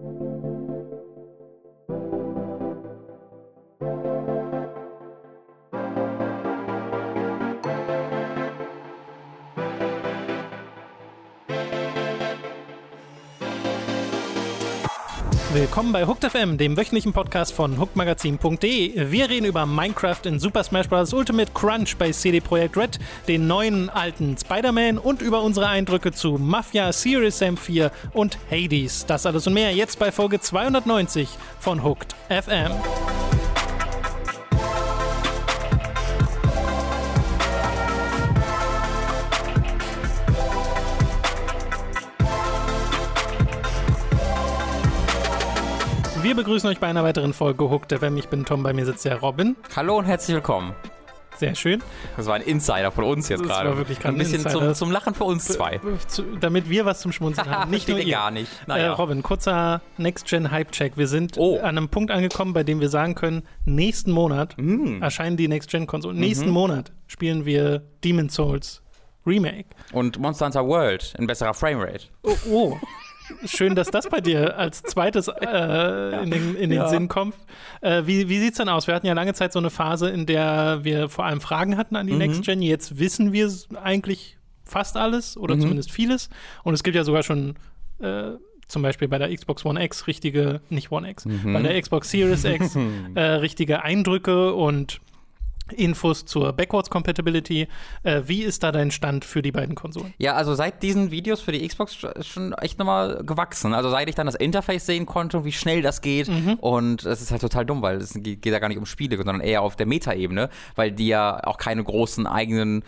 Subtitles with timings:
[0.00, 0.27] Thank you
[15.58, 19.10] Willkommen bei Hooked FM, dem wöchentlichen Podcast von hookedmagazin.de.
[19.10, 21.12] Wir reden über Minecraft in Super Smash Bros.
[21.12, 26.38] Ultimate Crunch bei CD Projekt Red, den neuen alten Spider-Man und über unsere Eindrücke zu
[26.38, 29.04] Mafia, Serious Sam 4 und Hades.
[29.06, 31.28] Das alles und mehr jetzt bei Folge 290
[31.58, 32.70] von Hooked FM.
[46.38, 48.16] Begrüßen euch bei einer weiteren Folge Hooked FM.
[48.16, 49.56] Ich bin Tom, bei mir sitzt der Robin.
[49.74, 50.72] Hallo und herzlich willkommen.
[51.36, 51.82] Sehr schön.
[52.16, 53.70] Das war ein Insider von uns jetzt Das gerade.
[53.70, 55.80] war wirklich gerade ein bisschen zum, zum Lachen für uns zwei.
[56.06, 57.70] Zu, damit wir was zum Schmunzeln haben.
[57.72, 58.52] Nicht nur ihr gar nicht.
[58.52, 58.92] Äh, Naja.
[58.92, 60.96] Robin, kurzer Next-Gen-Hype-Check.
[60.96, 61.56] Wir sind Oh.
[61.58, 65.02] an einem Punkt angekommen, bei dem wir sagen können, nächsten Monat Hm.
[65.02, 66.16] erscheinen die Next-Gen-Konsolen.
[66.18, 66.22] Mhm.
[66.22, 68.80] Nächsten Monat spielen wir Demon's Souls
[69.26, 69.66] Remake.
[69.92, 72.04] Und Monster Hunter World in besserer Framerate.
[72.22, 72.76] Oh, oh.
[73.46, 76.88] Schön, dass das bei dir als zweites äh, in den, in den Ja.
[76.88, 77.34] Sinn kommt.
[77.80, 78.86] Äh, wie wie sieht es denn aus?
[78.86, 81.96] Wir hatten ja lange Zeit so eine Phase, in der wir vor allem Fragen hatten
[81.96, 82.18] an die Mhm.
[82.18, 82.62] Next Gen.
[82.62, 83.50] Jetzt wissen wir
[83.82, 85.60] eigentlich fast alles oder Mhm.
[85.60, 86.28] zumindest vieles.
[86.64, 87.56] Und es gibt ja sogar schon
[88.00, 88.32] äh,
[88.68, 91.52] zum Beispiel bei der Xbox One X richtige, nicht One X, Mhm.
[91.54, 92.76] bei der Xbox Series X
[93.14, 95.00] äh, richtige Eindrücke und
[95.72, 97.68] Infos zur Backwards Compatibility.
[98.02, 100.14] Äh, wie ist da dein Stand für die beiden Konsolen?
[100.18, 103.74] Ja, also seit diesen Videos für die Xbox ist schon echt nochmal gewachsen.
[103.74, 106.28] Also seit ich dann das Interface sehen konnte und wie schnell das geht.
[106.60, 109.16] Und es ist halt total dumm, weil es geht geht ja gar nicht um Spiele,
[109.16, 112.82] sondern eher auf der Meta-Ebene, weil die ja auch keine großen eigenen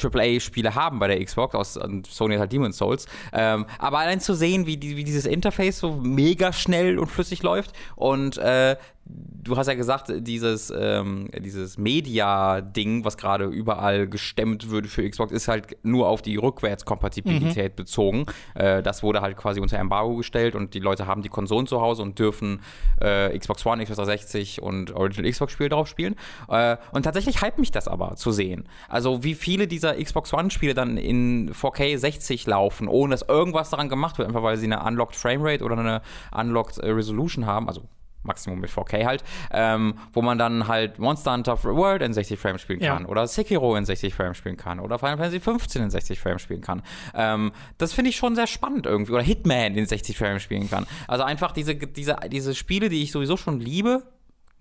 [0.00, 3.06] AAA-Spiele haben bei der Xbox, aus und Sony hat halt Demon's Souls.
[3.32, 7.42] Ähm, aber allein zu sehen, wie, die, wie dieses Interface so mega schnell und flüssig
[7.42, 14.70] läuft und äh, du hast ja gesagt, dieses, ähm, dieses Media-Ding, was gerade überall gestemmt
[14.70, 18.26] wird für Xbox, ist halt nur auf die Rückwärtskompatibilität bezogen.
[18.54, 21.80] Äh, das wurde halt quasi unter Embargo gestellt und die Leute haben die Konsolen zu
[21.80, 22.60] Hause und dürfen
[23.00, 26.14] äh, Xbox One, Xbox 360 und Original Xbox-Spiele drauf spielen.
[26.48, 28.68] Äh, und tatsächlich hype mich das aber zu sehen.
[28.88, 33.88] Also wie viele dieser Xbox One-Spiele dann in 4K 60 laufen, ohne dass irgendwas daran
[33.88, 36.02] gemacht wird, einfach weil sie eine Unlocked Framerate oder eine
[36.32, 37.82] Unlocked äh, Resolution haben, also
[38.24, 42.60] Maximum mit 4K halt, ähm, wo man dann halt Monster Hunter World in 60 Frames
[42.60, 42.94] spielen Ja.
[42.94, 46.40] kann oder Sekiro in 60 Frames spielen kann oder Final Fantasy 15 in 60 Frames
[46.42, 46.82] spielen kann.
[47.14, 50.86] Ähm, das finde ich schon sehr spannend irgendwie oder Hitman in 60 Frames spielen kann.
[51.08, 54.04] Also einfach diese, diese, diese Spiele, die ich sowieso schon liebe,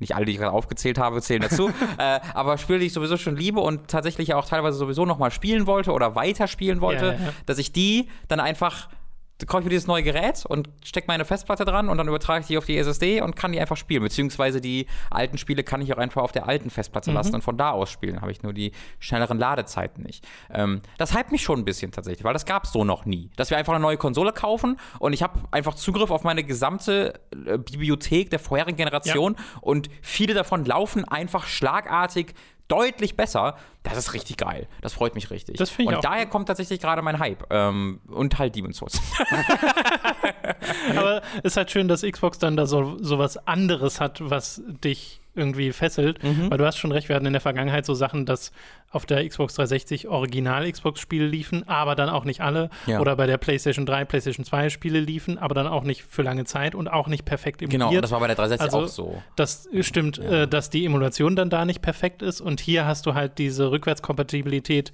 [0.01, 3.17] nicht alle, die ich gerade aufgezählt habe, zählen dazu, äh, aber Spiele, die ich sowieso
[3.17, 7.12] schon liebe und tatsächlich auch teilweise sowieso nochmal spielen wollte oder weiter spielen wollte, Ja,
[7.13, 7.34] ja, ja.
[7.45, 8.90] dass ich die dann einfach
[9.47, 12.47] kaufe ich mir dieses neue Gerät und stecke meine Festplatte dran und dann übertrage ich
[12.47, 14.03] die auf die SSD und kann die einfach spielen.
[14.03, 17.16] Beziehungsweise die alten Spiele kann ich auch einfach auf der alten Festplatte Mhm.
[17.16, 18.22] lassen und von da aus spielen.
[18.22, 20.28] Habe ich nur die schnelleren Ladezeiten nicht.
[20.53, 23.29] Ähm, das hypt mich schon ein bisschen tatsächlich, weil das gab es so noch nie.
[23.35, 27.19] Dass wir einfach eine neue Konsole kaufen und ich habe einfach Zugriff auf meine gesamte
[27.46, 32.34] äh, Bibliothek der vorherigen Generation und viele davon laufen einfach schlagartig
[32.72, 33.56] deutlich besser.
[33.84, 34.68] Das ist richtig geil.
[34.82, 35.58] Das freut mich richtig.
[35.58, 37.46] Das finde ich und auch daher kommt tatsächlich gerade mein Hype.
[37.50, 39.02] Ähm, und halt Demon's Souls.
[40.96, 44.62] Aber es ist halt schön, dass Xbox dann da so, so was anderes hat, was
[44.66, 46.22] dich irgendwie fesselt.
[46.24, 46.50] Mhm.
[46.50, 48.52] Weil du hast schon recht, wir hatten in der Vergangenheit so Sachen, dass
[48.90, 52.69] auf der Xbox 360 Original-Xbox-Spiele liefen, aber dann auch nicht alle.
[52.86, 53.00] Ja.
[53.00, 56.44] Oder bei der PlayStation 3, PlayStation 2 Spiele liefen, aber dann auch nicht für lange
[56.44, 57.90] Zeit und auch nicht perfekt emuliert.
[57.90, 59.24] Genau, das war bei der 360 Also, auch so.
[59.36, 62.41] Das stimmt, äh, dass die Emulation dann da nicht perfekt ist.
[62.41, 64.91] Und hier hast du halt diese Rückwärtskompatibilität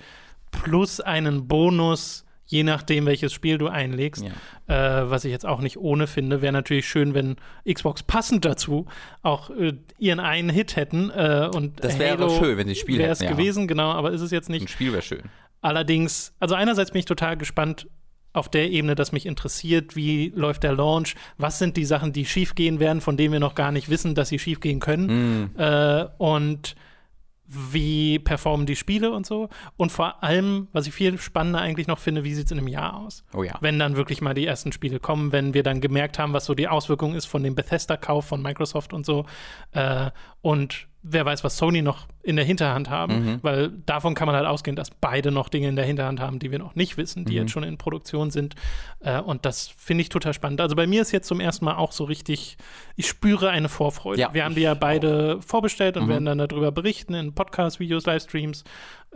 [0.52, 4.24] plus einen Bonus, je nachdem, welches Spiel du einlegst.
[4.24, 6.42] Äh, was ich jetzt auch nicht ohne finde.
[6.42, 7.36] Wäre natürlich schön, wenn
[7.72, 8.88] Xbox passend dazu
[9.22, 11.10] auch äh, ihren einen Hit hätten.
[11.10, 13.30] Äh, und Das wäre Halo schön, wenn sie Spiel Wäre es ja.
[13.32, 14.64] gewesen, genau, aber ist es jetzt nicht.
[14.64, 15.24] Ein Spiel wäre schön.
[15.62, 17.88] Allerdings, also einerseits bin ich total gespannt
[18.34, 22.26] auf der Ebene, dass mich interessiert, wie läuft der Launch, was sind die Sachen, die
[22.26, 25.60] schiefgehen werden, von denen wir noch gar nicht wissen, dass sie schiefgehen können Mm.
[25.60, 26.76] äh, und
[27.48, 29.50] wie performen die Spiele und so.
[29.78, 32.68] Und vor allem, was ich viel spannender eigentlich noch finde, wie sieht es in einem
[32.68, 33.24] Jahr aus?
[33.34, 33.58] Oh ja.
[33.62, 36.54] Wenn dann wirklich mal die ersten Spiele kommen, wenn wir dann gemerkt haben, was so
[36.54, 39.26] die Auswirkung ist von dem Bethesda-Kauf von Microsoft und so.
[39.72, 40.12] Äh,
[40.42, 43.40] und wer weiß, was Sony noch in der Hinterhand haben, Mhm.
[43.42, 46.52] weil davon kann man halt ausgehen, dass beide noch Dinge in der Hinterhand haben, die
[46.52, 47.38] wir noch nicht wissen, die Mhm.
[47.40, 48.56] jetzt schon in Produktion sind.
[49.00, 50.60] Äh, und das finde ich total spannend.
[50.60, 52.58] Also bei mir ist jetzt zum ersten Mal auch so richtig,
[52.98, 54.20] ich spüre eine Vorfreude.
[54.20, 56.10] Ja, wir haben die ja beide vorbestellt und Mhm.
[56.10, 58.64] werden dann darüber berichten in Podcasts, Videos, Livestreams.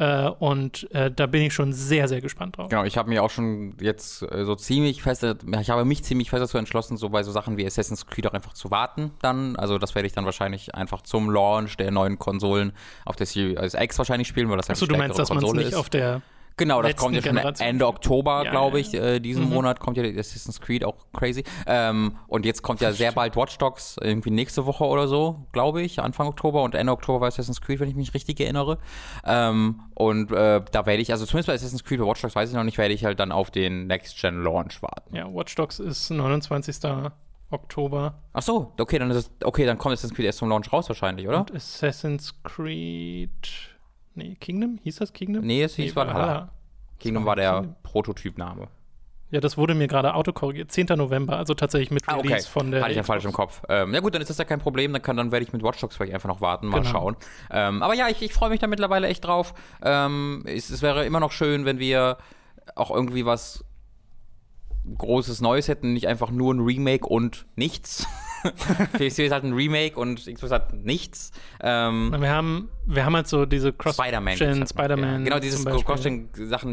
[0.02, 2.70] Äh, und äh, da bin ich schon sehr, sehr gespannt drauf.
[2.70, 6.32] Genau, ich habe mir auch schon jetzt äh, so ziemlich fest, ich habe mich ziemlich
[6.32, 9.56] fest dazu entschlossen, so bei so Sachen wie Assassin's Creed auch einfach zu warten dann.
[9.58, 12.72] Also das werde ich dann wahrscheinlich einfach zum Launch der neuen Konsolen
[13.06, 15.44] auf der Series X wahrscheinlich spielen, weil das halt Achso, eine du meinst, dass man
[15.44, 15.76] es nicht ist.
[15.76, 16.24] auf der.
[16.58, 17.68] Genau, das kommt ja schon Generation.
[17.68, 19.50] Ende Oktober, Ja, glaube ich, äh, diesen Mhm.
[19.54, 21.44] Monat kommt ja Assassin's Creed, auch crazy.
[21.66, 25.82] Ähm, und jetzt kommt ja sehr bald Watch Dogs, irgendwie nächste Woche oder so, glaube
[25.82, 28.78] ich, Anfang Oktober und Ende Oktober war Assassin's Creed, wenn ich mich richtig erinnere.
[29.26, 32.50] Ähm, und äh, da werde ich, also zumindest bei Assassin's Creed oder Watch Dogs weiß
[32.50, 35.16] ich noch nicht, werde ich halt dann auf den Next-Gen-Launch warten.
[35.16, 36.78] Ja, Watch Dogs ist 29.
[37.50, 38.14] Oktober.
[38.34, 40.88] Ach so, okay, dann ist es, okay, dann kommt Assassin's Creed erst zum Launch raus
[40.88, 41.40] wahrscheinlich, oder?
[41.42, 43.30] Und Assassin's Creed.
[44.16, 44.80] Nee, Kingdom?
[44.84, 45.46] Hieß das Kingdom?
[45.46, 46.50] Nee, es hieß Valhalla.
[47.00, 47.76] Kingdom war der.
[47.84, 48.68] Prototypname.
[49.32, 50.72] Ja, das wurde mir gerade autokorrigiert.
[50.74, 50.88] 10.
[50.98, 52.52] November, also tatsächlich mit Ah, Release okay.
[52.52, 52.82] von der.
[52.82, 53.62] Hatte ich ja falsch im Kopf.
[53.70, 54.92] Ähm, ja gut, dann ist das ja kein Problem.
[54.92, 56.90] Dann, kann, dann werde ich mit Watch Dogs vielleicht einfach noch warten, mal Genau.
[56.92, 57.16] schauen.
[57.50, 59.54] Ähm, aber ja, ich, ich freue mich da mittlerweile echt drauf.
[59.82, 62.18] Ähm, es, es wäre immer noch schön, wenn wir
[62.76, 63.64] auch irgendwie was
[64.98, 68.06] Großes Neues hätten, nicht einfach nur ein Remake und nichts.
[68.98, 71.32] PS4 ist halt ein Remake und Xbox hat nichts.
[71.62, 74.36] Ähm, Wir haben, wir haben halt so diese Spider-Man.
[74.36, 75.20] gibt's Cross-Gen, halt Spider-Man.
[75.20, 75.24] Ja.
[75.26, 75.64] Genau, diese.
[75.70, 76.72] Cross-Gen-Sachen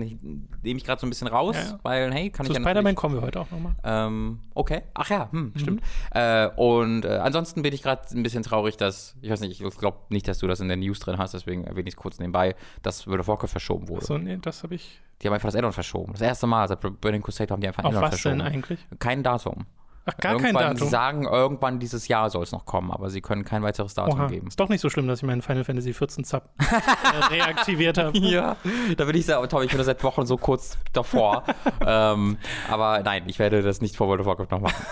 [0.63, 1.79] nehme ich gerade so ein bisschen raus, Ja, ja.
[1.83, 3.75] weil, hey, kann Zu ich ja Spider-Man kommen wir heute auch nochmal.
[3.85, 4.83] ähm, okay.
[4.95, 5.59] Ach ja, hm, Mhm.
[5.59, 5.83] stimmt.
[6.13, 9.79] Äh, und äh, ansonsten bin ich gerade ein bisschen traurig, dass, ich weiß nicht, ich
[9.79, 12.19] glaube nicht, dass du das in der News drin hast, deswegen erwähne ich es kurz
[12.19, 14.03] nebenbei, dass World of Warcraft verschoben wurde.
[14.03, 15.01] Achso, nee, das habe ich.
[15.23, 16.13] Die haben einfach das Addon verschoben.
[16.13, 18.41] Das erste Mal seit Burning Crusade haben die einfach ein Auf Addon was denn verschoben.
[18.41, 18.79] eigentlich?
[19.01, 19.67] Kein Datum.
[20.09, 20.79] Ach, gar kein irgendwann, Datum.
[20.79, 24.19] Sie sagen, irgendwann dieses Jahr soll es noch kommen, aber sie können kein weiteres Datum
[24.19, 24.27] Oha.
[24.29, 24.49] geben.
[24.49, 28.19] Ist doch nicht so schlimm, dass ich meinen Final Fantasy 14 Sub äh, reaktiviert habe.
[28.29, 28.57] Ja,
[28.97, 31.45] da bin ich sehr, Tom, ich bin da seit Wochen so kurz davor.
[31.87, 32.37] ähm,
[32.69, 34.85] aber nein, ich werde das nicht vor World of Warcraft noch machen.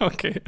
[0.00, 0.40] Okay.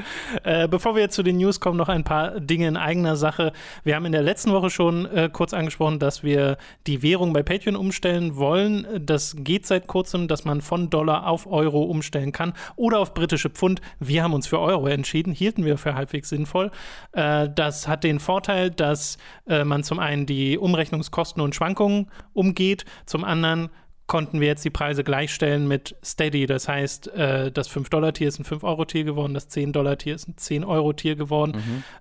[0.43, 3.53] Äh, bevor wir jetzt zu den News kommen, noch ein paar Dinge in eigener Sache.
[3.85, 7.43] Wir haben in der letzten Woche schon äh, kurz angesprochen, dass wir die Währung bei
[7.43, 8.87] Patreon umstellen wollen.
[9.05, 13.51] Das geht seit kurzem, dass man von Dollar auf Euro umstellen kann oder auf britische
[13.51, 13.81] Pfund.
[14.13, 16.71] Wir haben uns für Euro entschieden, hielten wir für halbwegs sinnvoll.
[17.13, 19.17] Äh, das hat den Vorteil, dass
[19.47, 23.71] äh, man zum einen die Umrechnungskosten und Schwankungen umgeht, zum anderen
[24.07, 26.45] konnten wir jetzt die Preise gleichstellen mit Steady.
[26.45, 31.55] Das heißt, äh, das 5-Dollar-Tier ist ein 5-Euro-Tier geworden, das 10-Dollar-Tier ist ein 10-Euro-Tier geworden.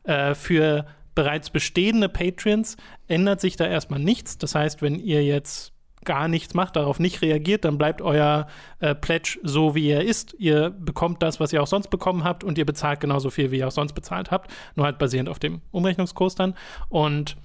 [0.03, 0.85] Äh, für
[1.15, 2.75] bereits bestehende Patreons
[3.07, 4.37] ändert sich da erstmal nichts.
[4.37, 5.71] Das heißt, wenn ihr jetzt
[6.06, 8.48] gar nichts macht, darauf nicht reagiert, dann bleibt euer
[8.80, 10.36] äh, Pledge so, wie er ist.
[10.39, 13.59] Ihr bekommt das, was ihr auch sonst bekommen habt und ihr bezahlt genauso viel, wie
[13.59, 16.56] ihr auch sonst bezahlt habt, nur halt basierend auf dem Umrechnungskurs dann.
[16.89, 17.38] Und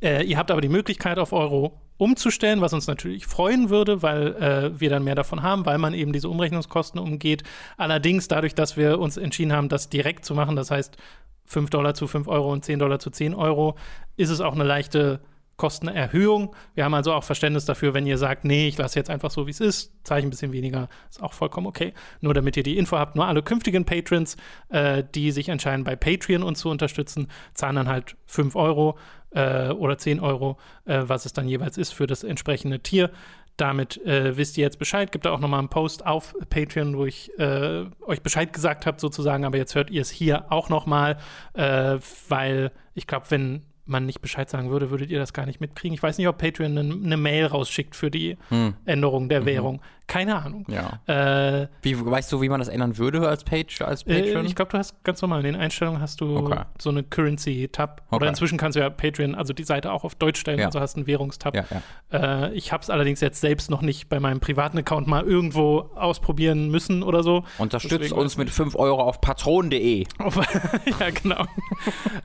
[0.00, 4.34] äh, ihr habt aber die Möglichkeit, auf Euro umzustellen, was uns natürlich freuen würde, weil
[4.34, 7.44] äh, wir dann mehr davon haben, weil man eben diese Umrechnungskosten umgeht.
[7.76, 10.96] Allerdings dadurch, dass wir uns entschieden haben, das direkt zu machen, das heißt
[11.44, 13.76] 5 Dollar zu 5 Euro und 10 Dollar zu 10 Euro,
[14.16, 15.20] ist es auch eine leichte
[15.56, 16.54] Kostenerhöhung.
[16.74, 19.46] Wir haben also auch Verständnis dafür, wenn ihr sagt, nee, ich lasse jetzt einfach so,
[19.46, 21.92] wie es ist, zahle ich ein bisschen weniger, ist auch vollkommen okay.
[22.20, 24.36] Nur damit ihr die Info habt, nur alle künftigen Patrons,
[24.70, 28.98] äh, die sich entscheiden, bei Patreon uns zu unterstützen, zahlen dann halt 5 Euro
[29.30, 33.10] äh, oder 10 Euro, äh, was es dann jeweils ist für das entsprechende Tier.
[33.56, 35.12] Damit äh, wisst ihr jetzt Bescheid.
[35.12, 39.00] Gibt da auch nochmal einen Post auf Patreon, wo ich äh, euch Bescheid gesagt habe,
[39.00, 39.44] sozusagen.
[39.44, 41.18] Aber jetzt hört ihr es hier auch nochmal,
[41.52, 41.98] äh,
[42.28, 45.94] weil ich glaube, wenn man nicht Bescheid sagen würde, würdet ihr das gar nicht mitkriegen.
[45.94, 48.74] Ich weiß nicht, ob Patreon eine, eine Mail rausschickt für die Hm.
[48.84, 49.80] Änderung der Währung.
[50.06, 50.66] Keine Ahnung.
[50.68, 51.00] Ja.
[51.06, 54.44] Äh, Wie, weißt du, wie man das ändern würde als Page, als äh, Patreon?
[54.44, 56.60] ich glaube, du hast ganz normal in den Einstellungen hast du Okay.
[56.78, 58.02] so eine Currency-Tab.
[58.08, 58.16] Okay.
[58.16, 60.66] Oder inzwischen kannst du ja Patreon, also die Seite auch auf Deutsch stellen, Ja.
[60.66, 61.54] also hast einen Währungstab.
[61.56, 61.64] ja,
[62.12, 62.46] ja.
[62.48, 65.90] Äh, ich habe es allerdings jetzt selbst noch nicht bei meinem privaten Account mal irgendwo
[65.94, 67.44] ausprobieren müssen oder so.
[67.58, 70.04] Unterstützt Deswegen uns mit 5 Euro auf patron.de.
[71.00, 71.44] ja, genau.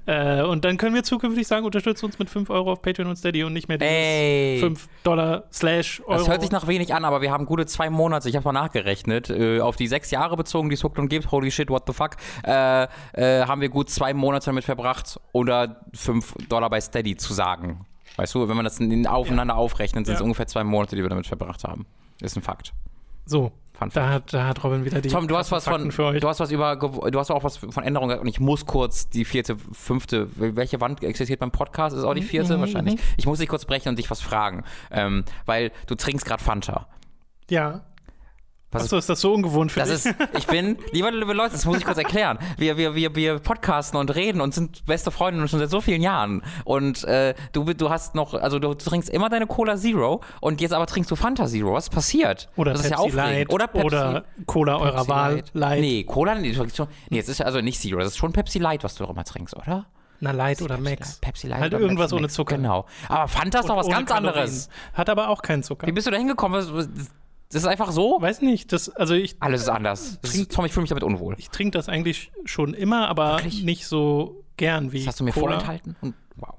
[0.05, 3.15] äh, und dann können wir zukünftig sagen, unterstützt uns mit 5 Euro auf Patreon und
[3.15, 4.59] Steady und nicht mehr Ey.
[4.59, 6.17] 5 Dollar slash Euro.
[6.19, 8.51] Das hört sich nach wenig an, aber wir haben gute zwei Monate, ich habe mal
[8.53, 11.83] nachgerechnet, äh, auf die sechs Jahre bezogen, die es Hooked und gibt, holy shit, what
[11.88, 12.83] the fuck, äh,
[13.13, 17.85] äh, haben wir gut zwei Monate damit verbracht, oder 5 Dollar bei Steady zu sagen.
[18.17, 20.23] Weißt du, wenn man das in- aufeinander aufrechnet, sind es Ja.
[20.23, 21.85] ungefähr zwei Monate, die wir damit verbracht haben.
[22.21, 22.73] Ist ein Fakt.
[23.25, 26.19] so, Fun da hat, da hat Robin wieder die Tom, du hast was Fakten von,
[26.19, 29.07] du hast was über, du hast auch was von Änderungen gesagt und ich muss kurz
[29.07, 31.95] die vierte, fünfte, welche Wand existiert beim Podcast?
[31.95, 32.95] Ist auch die vierte Mhm, wahrscheinlich.
[32.95, 32.99] mhm.
[33.15, 36.88] Ich muss dich kurz brechen und dich was fragen, ähm, weil du trinkst gerade Fanta.
[37.50, 37.82] Ja,
[38.72, 40.06] Was Achso, ist das so ungewohnt für Das dich?
[40.06, 42.38] ist, ich bin, liebe, liebe Leute, das muss ich kurz erklären.
[42.58, 46.03] Wir, wir, wir, wir podcasten und reden und sind beste Freundinnen schon seit so vielen
[46.03, 46.44] Jahren.
[46.65, 50.74] Und äh, du, du hast noch, also du trinkst immer deine Cola Zero und jetzt
[50.74, 51.74] aber trinkst du Fanta Zero.
[51.74, 52.48] Was ist passiert?
[52.58, 53.38] oder das Pepsi ist ja aufregend.
[53.50, 53.53] Light.
[53.53, 53.86] Oder Pepsi.
[53.88, 55.34] Oder Cola eurer Pepsi Wahl.
[55.36, 55.51] Light.
[55.53, 55.79] Light.
[55.82, 56.56] Nee, Cola, nee,
[57.10, 59.24] nee, jetzt ist also nicht Zero, das ist schon Pepsi Light, was du doch immer
[59.24, 59.88] trinkst, oder?
[60.20, 61.18] Na, Light oder Pepsi Max.
[61.22, 62.27] Pepsi Light Halt irgendwas Pepsi ohne.
[62.29, 62.58] Zucker.
[62.58, 62.86] Genau.
[63.08, 64.38] Aber Fanta ist doch was ganz Kalorien.
[64.41, 64.70] anderes.
[64.94, 65.88] Hat aber auch keinen Zucker.
[65.88, 66.62] Wie bist du da hingekommen?
[67.51, 68.18] Das ist einfach so?
[68.20, 70.20] Weiß nicht, das, also ich, Alles ist anders.
[70.22, 71.36] Das ist, Tom, ich fühle mich damit unwohl.
[71.39, 73.63] ich trinke das eigentlich schon immer, aber Wirklich?
[73.63, 75.53] nicht so gern wie Das hast du mir Cola.
[75.53, 75.96] vorenthalten?
[76.01, 76.53] Und, wow.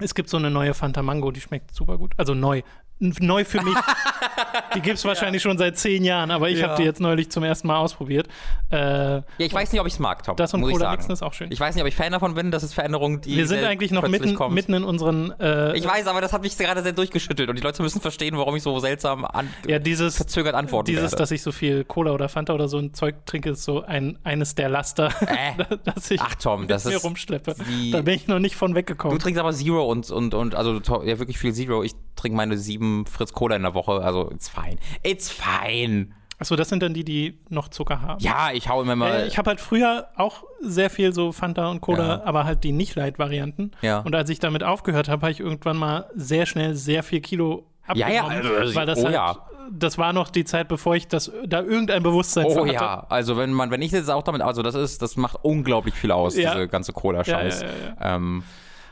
[0.00, 2.14] Es gibt so eine neue Fanta Mango, die schmeckt super gut.
[2.16, 2.62] Also neu.
[2.98, 3.74] Neu für mich.
[4.76, 6.68] die gibt es wahrscheinlich schon seit zehn Jahren, aber ich Ja.
[6.68, 8.28] habe die jetzt neulich zum ersten Mal ausprobiert.
[8.70, 8.76] Äh,
[9.16, 10.36] Ja, ich weiß nicht, ob ich es mag, Tom.
[10.36, 11.50] das und Cola mixen ist auch schön.
[11.50, 12.52] Ich weiß nicht, ob ich Fan davon bin.
[12.52, 13.36] Das ist Veränderung, die.
[13.36, 14.54] Wir sind sehr eigentlich noch mitten, kommt.
[14.54, 15.32] mitten in unseren.
[15.40, 18.36] Äh, Ich weiß, aber das hat mich gerade sehr durchgeschüttelt und die Leute müssen verstehen,
[18.38, 21.16] warum ich so seltsam an ja, dieses, verzögert antworten dieses, werde.
[21.16, 24.16] dass ich so viel Cola oder Fanta oder so ein Zeug trinke, ist so ein,
[24.22, 25.76] eines der Laster, Äh.
[25.84, 27.56] dass ich Ach, Tom, das mit mir ist rumschleppe.
[27.90, 29.18] Da bin ich noch nicht von Du weggekommen.
[29.18, 31.82] trinkst aber Zero und, und, und also ja, wirklich viel Zero.
[31.82, 33.92] Ich trinke meine sieben Fritz Cola in der Woche.
[34.02, 34.76] Also, it's fine.
[35.02, 36.08] It's fine.
[36.38, 38.20] Achso, das sind dann die, die noch Zucker haben.
[38.20, 39.12] Ja, ich hau immer mal.
[39.12, 42.22] Äh, ich habe halt früher auch sehr viel so Fanta und Cola, Ja.
[42.24, 43.70] aber halt die Nicht-Light-Varianten.
[43.80, 44.00] Ja.
[44.00, 47.66] Und als ich damit aufgehört habe, habe ich irgendwann mal sehr schnell sehr viel Kilo
[47.94, 48.14] Ja, abgenommen.
[48.14, 49.36] ja, also, also, weil das oh halt, ja.
[49.70, 52.72] das war noch die Zeit, bevor ich das da irgendein Bewusstsein Oh hatte.
[52.74, 55.94] ja, also wenn man, wenn ich jetzt auch damit, also das ist, das macht unglaublich
[55.94, 56.54] viel aus, Ja.
[56.54, 57.62] diese ganze Cola-Scheiß.
[57.62, 58.42] Ja, ja, Ähm,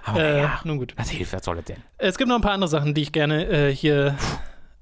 [0.05, 0.95] aber Äh, ja, Nun gut.
[0.97, 1.79] was hilft, was soll das denn?
[1.99, 4.17] Es gibt noch ein paar andere Sachen, die ich gerne äh, hier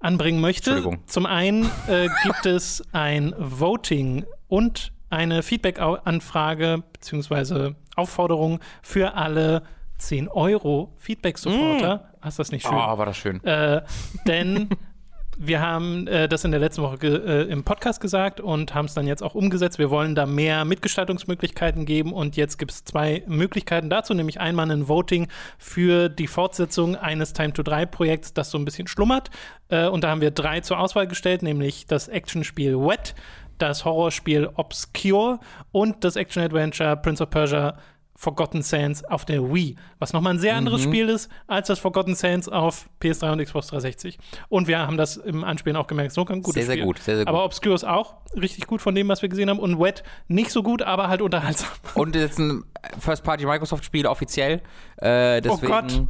[0.01, 0.71] anbringen möchte.
[0.71, 1.07] Entschuldigung.
[1.07, 7.73] Zum einen äh, gibt es ein Voting und eine Feedback-Anfrage bzw.
[7.97, 9.63] Aufforderung für alle
[9.99, 12.13] 10 Euro Feedback-Supporter.
[12.21, 12.75] Hast du das nicht schön?
[12.75, 13.43] Oh, war das schön.
[13.45, 13.83] Äh,
[14.27, 14.69] denn
[15.41, 18.95] wir haben äh, das in der letzten Woche äh, im Podcast gesagt und haben es
[18.95, 19.79] dann jetzt auch umgesetzt.
[19.79, 24.69] Wir wollen da mehr Mitgestaltungsmöglichkeiten geben und jetzt gibt es zwei Möglichkeiten dazu, nämlich einmal
[24.71, 29.31] ein Voting für die Fortsetzung eines Time to 3 Projekts, das so ein bisschen schlummert.
[29.69, 33.15] Äh, und da haben wir drei zur Auswahl gestellt, nämlich das Actionspiel Wet,
[33.59, 35.39] das Horrorspiel Obscure
[35.71, 37.79] und das Action-Adventure Prince of Persia
[38.21, 40.89] Forgotten Sands auf der Wii, was nochmal ein sehr anderes Mhm.
[40.91, 44.19] Spiel ist als das Forgotten Sands auf PS3 und Xbox 360.
[44.49, 46.85] Und wir haben das im Anspielen auch gemerkt, so ein gutes Sehr, sehr Spiel.
[46.85, 47.29] gut, sehr, sehr gut.
[47.33, 49.61] Aber Obscure ist auch richtig gut von dem, was wir gesehen haben.
[49.61, 51.69] Und Wet nicht so gut, aber halt unterhaltsam.
[51.95, 52.65] Und jetzt ein
[52.99, 54.63] First-Party-Microsoft-Spiel offiziell.
[54.97, 56.03] Äh, deswegen, Oh Gott.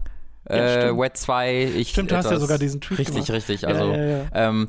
[0.50, 0.56] Ja,
[0.88, 0.96] Äh.
[0.98, 1.64] Wet 2.
[1.76, 3.30] Ich Stimmt, du hast ja sogar diesen Tweet Richtig, gemacht.
[3.30, 3.66] richtig.
[3.66, 4.24] Also, ja.
[4.32, 4.68] Ähm,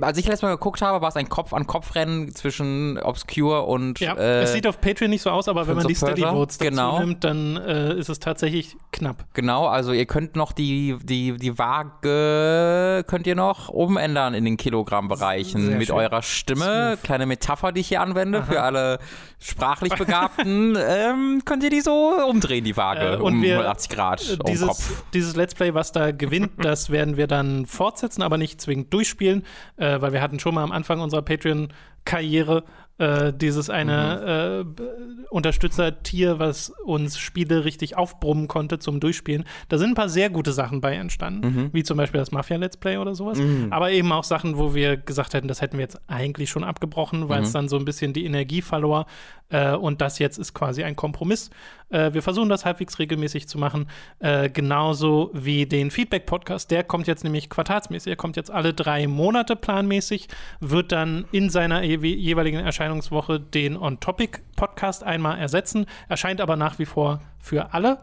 [0.00, 4.00] als ich letztes Mal geguckt habe, war es ein Kopf-an-Kopf-Rennen zwischen Obscure und.
[4.00, 6.58] Ja, äh, es sieht auf Patreon nicht so aus, aber wenn man die Steady Votes
[6.58, 6.98] dazu genau.
[7.00, 9.24] nimmt, dann äh, ist es tatsächlich knapp.
[9.34, 14.56] Genau, also ihr könnt noch die, die, die Waage, könnt ihr noch umändern in den
[14.56, 15.96] Kilogrammbereichen mit schön.
[15.96, 16.64] eurer Stimme.
[16.94, 17.02] Smooth.
[17.04, 18.98] Kleine Metapher, die ich hier anwende für alle
[19.40, 20.76] sprachlich Begabten.
[20.80, 24.50] ähm, könnt ihr die so umdrehen, die Waage, Äh, und um wir- 180 Grad um
[24.50, 25.02] dieses, Kopf.
[25.14, 29.42] Dieses Let's Play, was da gewinnt, das werden wir dann fortsetzen, aber nicht zwingend durchspielen,
[29.76, 32.64] äh, weil wir hatten schon mal am Anfang unserer Patreon-Karriere
[33.00, 34.74] äh, dieses eine Mhm.
[34.76, 39.44] äh, Unterstützertier, was uns Spiele richtig aufbrummen konnte zum Durchspielen.
[39.68, 41.68] Da sind ein paar sehr gute Sachen bei entstanden, Mhm.
[41.72, 43.38] wie zum Beispiel das Mafia-Let's Play oder sowas.
[43.70, 47.28] Aber eben auch Sachen, wo wir gesagt hätten, das hätten wir jetzt eigentlich schon abgebrochen,
[47.28, 47.44] weil Mhm.
[47.46, 49.06] es dann so ein bisschen die Energie verlor.
[49.50, 51.50] Äh, und das jetzt ist quasi ein Kompromiss.
[51.90, 56.70] Äh, wir versuchen das halbwegs regelmäßig zu machen, äh, genauso wie den Feedback-Podcast.
[56.70, 58.10] Der kommt jetzt nämlich quartalsmäßig.
[58.10, 60.28] Er kommt jetzt alle drei Monate planmäßig,
[60.60, 66.86] wird dann in seiner je jeweiligen Erscheinungswoche den On-Topic-Podcast einmal ersetzen, erscheint aber nach wie
[66.86, 67.98] vor für alle.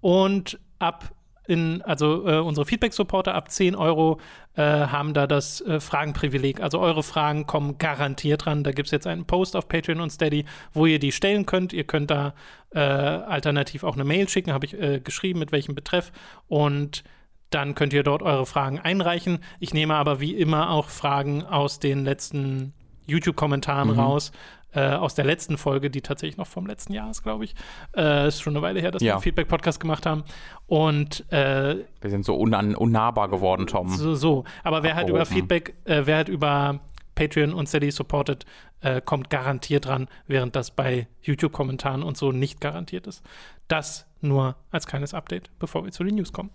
[0.00, 1.12] Und ab
[1.46, 4.20] in, also äh, unsere Feedback-Supporter ab 10 Euro
[4.54, 6.60] äh, haben da das äh, Fragenprivileg.
[6.60, 8.62] Also eure Fragen kommen garantiert dran.
[8.64, 11.72] Da gibt es jetzt einen Post auf Patreon und Steady, wo ihr die stellen könnt.
[11.72, 12.34] Ihr könnt da
[12.74, 16.12] äh, alternativ auch eine Mail schicken, habe ich äh, geschrieben, mit welchem Betreff.
[16.48, 17.02] Und
[17.50, 19.40] dann könnt ihr dort eure Fragen einreichen.
[19.58, 22.72] Ich nehme aber wie immer auch Fragen aus den letzten
[23.06, 24.32] YouTube-Kommentaren raus.
[24.74, 27.54] Äh, aus der letzten Folge, die tatsächlich noch vom letzten Jahr ist, glaube ich.
[27.96, 29.14] Äh, ist schon eine Weile her, dass wir Ja.
[29.14, 30.24] einen Feedback-Podcast gemacht haben.
[30.66, 33.88] Und äh, Wir sind so unan unnahbar geworden, Tom.
[33.90, 34.44] so, so.
[34.64, 35.40] Aber wer halt über Abgehoben.
[35.48, 36.80] Feedback, äh, wer halt über
[37.14, 38.46] Patreon und Steady supportet,
[38.80, 43.22] äh, kommt garantiert dran, während das bei YouTube-Kommentaren und so nicht garantiert ist.
[43.68, 46.50] Das nur als kleines Update, bevor wir zu den News kommen.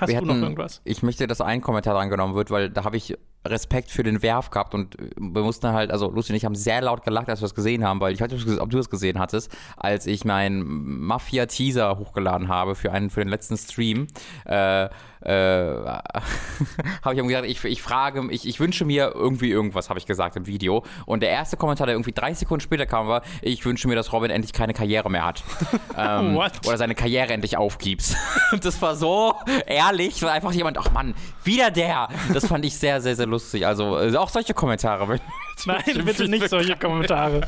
[0.00, 0.80] Hast Wir du noch hatten- irgendwas?
[0.84, 4.50] Ich möchte, dass ein Kommentar drangenommen wird, weil da habe ich Respekt für den Werf
[4.50, 7.44] gehabt und wir mussten halt, also Lucy und ich haben sehr laut gelacht, als wir
[7.44, 11.00] das gesehen haben, weil ich weiß nicht, ob du es gesehen hattest, als ich meinen
[11.00, 14.06] Mafia-Teaser hochgeladen habe für einen für den letzten Stream.
[14.46, 14.88] Äh,
[15.24, 15.30] äh,
[17.02, 20.06] habe ich ihm gesagt, ich, ich frage, ich, ich wünsche mir irgendwie irgendwas, habe ich
[20.06, 20.84] gesagt im Video.
[21.06, 24.12] Und der erste Kommentar, der irgendwie drei Sekunden später kam, war, ich wünsche mir, dass
[24.12, 25.42] Robin endlich keine Karriere mehr hat.
[25.98, 28.16] ähm, oder seine Karriere endlich aufgibt.
[28.60, 29.34] das war so
[29.66, 32.08] ehrlich, weil einfach jemand, ach Mann, wieder der.
[32.32, 33.66] Das fand ich sehr, sehr, sehr lustig.
[33.66, 35.20] Also äh, auch solche Kommentare.
[35.66, 37.42] Nein, bitte nicht solche Kommentare.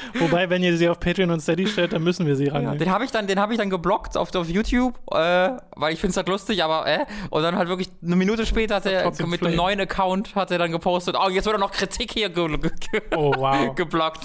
[0.18, 2.62] Wobei, wenn ihr sie auf Patreon und Steady stellt, dann müssen wir sie ran.
[2.62, 6.00] Ja, den habe ich, dann, hab ich dann geblockt auf, auf YouTube, äh, weil ich
[6.00, 7.06] finde es halt lustig, aber äh.
[7.30, 10.58] Und dann halt wirklich eine Minute später hat er mit einem neuen Account hat er
[10.58, 13.74] dann gepostet, oh, jetzt wird er noch Kritik hier ge ge oh, wow.
[13.74, 14.20] geblockt.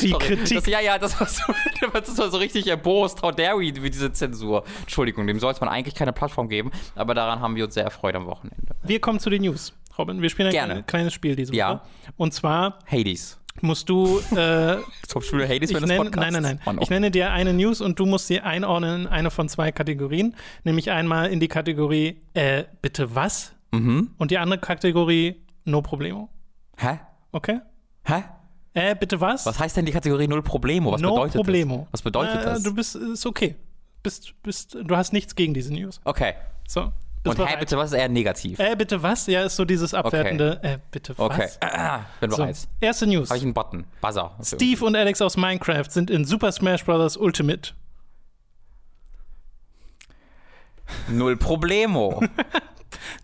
[0.00, 0.24] Die Sorry.
[0.26, 0.56] Kritik.
[0.56, 1.52] Das, ja, ja, das war, so,
[1.92, 3.22] das war so richtig erbost.
[3.22, 4.64] How dare we, wie diese Zensur.
[4.80, 8.14] Entschuldigung, dem sollte man eigentlich keine Plattform geben, aber daran haben wir uns sehr erfreut
[8.14, 8.74] am Wochenende.
[8.82, 10.22] Wir kommen zu den News, Robin.
[10.22, 10.82] Wir spielen ein Gerne.
[10.84, 11.58] kleines Spiel diese Woche.
[11.58, 11.82] Ja.
[12.16, 14.20] Und zwar Hades musst du.
[14.34, 14.76] Äh,
[15.08, 16.60] Top-Schule Hades, wenn nenn, Nein, nein, nein.
[16.64, 19.72] Mann, ich nenne dir eine News und du musst sie einordnen in eine von zwei
[19.72, 20.34] Kategorien.
[20.64, 23.52] Nämlich einmal in die Kategorie, äh, bitte was?
[23.72, 24.10] Mhm.
[24.18, 26.28] Und die andere Kategorie, no problemo.
[26.76, 27.00] Hä?
[27.32, 27.60] Okay?
[28.04, 28.24] Hä?
[28.74, 29.46] Äh, bitte was?
[29.46, 30.92] Was heißt denn die Kategorie Null Problemo?
[30.92, 31.78] Was no bedeutet problemo.
[31.84, 31.92] das?
[31.92, 32.62] Was bedeutet äh, das?
[32.62, 33.54] Du bist, ist okay.
[34.02, 36.00] Bist, bist, du hast nichts gegen diese News.
[36.04, 36.34] Okay.
[36.66, 36.92] So.
[37.24, 38.58] Und hä, bitte was ist eher negativ?
[38.58, 39.26] Äh, bitte was?
[39.26, 40.74] Ja, ist so dieses abwertende, okay.
[40.74, 41.24] äh, bitte was?
[41.24, 42.68] Okay, ah, wenn du so, heißt.
[42.80, 43.30] Erste News.
[43.30, 44.36] Habe ich einen Button, Buzzer.
[44.42, 47.16] Steve und Alex aus Minecraft sind in Super Smash Bros.
[47.16, 47.72] Ultimate.
[51.08, 52.22] Null Problemo.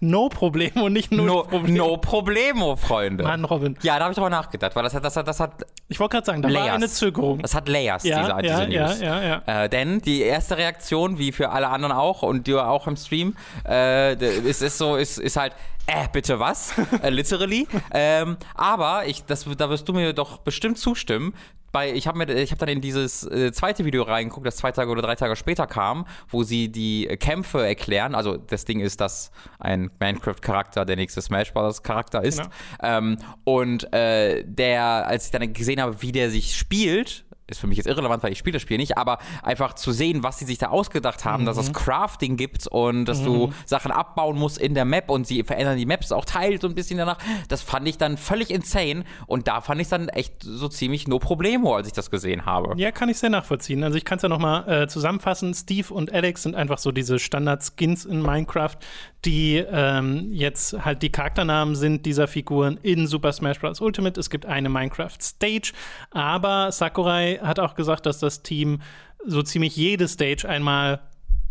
[0.00, 1.76] no Problemo, nicht null no, Problemo.
[1.76, 3.24] No Problemo, Freunde.
[3.24, 3.76] Mann, Robin.
[3.82, 5.52] Ja, da habe ich aber nachgedacht, weil das hat, das hat, das hat.
[5.88, 6.66] Ich wollte gerade sagen, da Layers.
[6.66, 7.40] war eine Zögerung.
[7.40, 9.00] Das hat Layers, ja, diese, ja, diese News.
[9.00, 9.64] Ja, ja, ja.
[9.64, 13.36] Äh, denn die erste Reaktion, wie für alle anderen auch und du auch im Stream,
[13.66, 15.52] äh, ist, ist so, ist, ist halt,
[15.86, 16.74] äh, bitte was?
[17.02, 17.66] äh, literally.
[17.92, 21.34] ähm, aber ich, das, da wirst du mir doch bestimmt zustimmen
[21.72, 24.72] bei, ich habe mir, ich habe dann in dieses äh, zweite Video reingeguckt, das zwei
[24.72, 28.14] Tage oder drei Tage später kam, wo sie die Kämpfe erklären.
[28.14, 31.82] Also das Ding ist, dass ein Minecraft-Charakter der nächste Smash Bros.
[31.82, 32.38] Charakter ist.
[32.38, 32.50] Genau.
[32.82, 37.66] Ähm, und äh, der, als ich dann gesehen habe, wie der sich spielt, ist für
[37.66, 40.44] mich jetzt irrelevant, weil ich spiele das Spiel nicht, aber einfach zu sehen, was sie
[40.44, 41.46] sich da ausgedacht haben, mhm.
[41.46, 41.74] dass es mhm.
[41.74, 43.24] Crafting gibt und dass mhm.
[43.24, 46.68] du Sachen abbauen musst in der Map und sie verändern die Maps auch teilt so
[46.68, 50.42] ein bisschen danach, das fand ich dann völlig insane und da fand ich dann echt
[50.42, 52.74] so ziemlich no problemo, als ich das gesehen habe.
[52.76, 53.82] Ja, kann ich sehr nachvollziehen.
[53.84, 55.54] Also ich kann es ja nochmal äh, zusammenfassen.
[55.54, 58.76] Steve und Alex sind einfach so diese Standard-Skins in Minecraft,
[59.24, 63.80] die ähm, jetzt halt die Charakternamen sind dieser Figuren in Super Smash Bros.
[63.80, 64.18] Ultimate.
[64.18, 65.72] Es gibt eine Minecraft Stage,
[66.10, 68.80] aber Sakurai hat auch gesagt, dass das Team
[69.26, 71.00] so ziemlich jede Stage einmal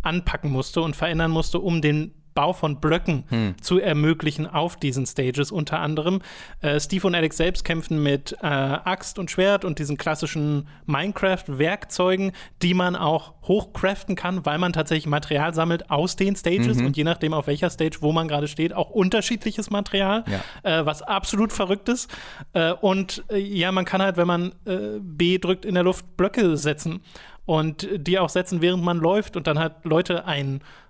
[0.02, 3.56] anpacken musste und verändern musste, um den Bau von Blöcken hm.
[3.62, 6.22] zu ermöglichen auf diesen Stages unter anderem.
[6.62, 12.32] Äh, Steve und Alex selbst kämpfen mit äh, Axt und Schwert und diesen klassischen Minecraft-Werkzeugen,
[12.62, 16.86] die man auch hochcraften kann, weil man tatsächlich Material sammelt aus den Stages mhm.
[16.86, 20.24] und je nachdem, auf welcher Stage, wo man gerade steht, auch unterschiedliches Material,
[20.64, 20.80] ja.
[20.80, 22.10] äh, was absolut verrückt ist.
[22.54, 26.16] Äh, und äh, ja, man kann halt, wenn man äh, B drückt, in der Luft
[26.16, 27.02] Blöcke setzen
[27.50, 30.26] und die auch setzen, während man läuft und dann halt Leute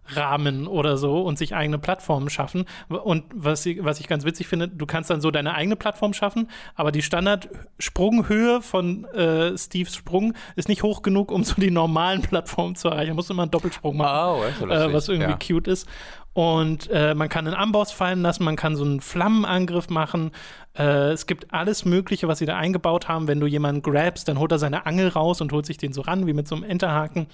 [0.09, 2.65] einrahmen oder so und sich eigene Plattformen schaffen.
[2.89, 6.13] Und was ich, was ich ganz witzig finde, du kannst dann so deine eigene Plattform
[6.13, 11.71] schaffen, aber die Standard-Sprunghöhe von äh, Steves Sprung ist nicht hoch genug, um so die
[11.71, 13.09] normalen Plattformen zu erreichen.
[13.09, 15.37] Man muss immer einen Doppelsprung machen, oh, äh, was irgendwie ja.
[15.37, 15.87] cute ist.
[16.33, 20.31] Und äh, man kann einen Amboss fallen lassen, man kann so einen Flammenangriff machen.
[20.77, 23.27] Äh, es gibt alles Mögliche, was sie da eingebaut haben.
[23.27, 26.01] Wenn du jemanden grabst, dann holt er seine Angel raus und holt sich den so
[26.01, 27.27] ran, wie mit so einem Enterhaken.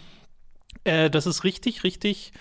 [0.86, 2.32] Äh, das ist richtig, richtig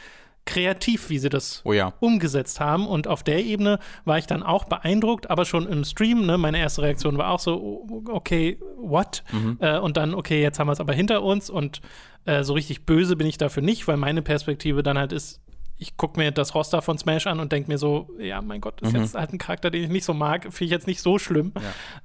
[0.47, 1.95] kreativ, wie sie das oh ja.
[2.01, 2.87] umgesetzt haben.
[2.87, 6.59] Und auf der Ebene war ich dann auch beeindruckt, aber schon im Stream, ne, meine
[6.59, 9.23] erste Reaktion war auch so, okay, what?
[9.33, 9.59] Mhm.
[9.61, 11.81] Äh, und dann, okay, jetzt haben wir es aber hinter uns und
[12.27, 15.41] äh, so richtig böse bin ich dafür nicht, weil meine Perspektive dann halt ist,
[15.77, 18.81] ich gucke mir das Roster von Smash an und denke mir so, ja, mein Gott,
[18.81, 19.01] das ist mhm.
[19.03, 21.53] jetzt halt ein Charakter, den ich nicht so mag, finde ich jetzt nicht so schlimm.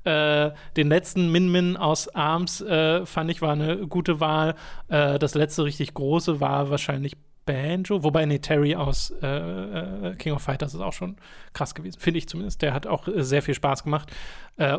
[0.05, 0.47] Ja.
[0.47, 4.55] Äh, den letzten Min-Min aus Arms äh, fand ich war eine gute Wahl.
[4.87, 7.15] Äh, das letzte richtig große war wahrscheinlich
[7.53, 11.17] Banjo, wobei nee, Terry aus äh, äh, King of Fighters ist auch schon
[11.53, 12.61] krass gewesen, finde ich zumindest.
[12.61, 14.11] Der hat auch äh, sehr viel Spaß gemacht.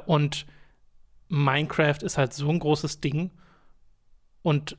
[0.07, 0.47] und
[1.29, 3.31] Minecraft ist halt so ein großes Ding
[4.43, 4.77] und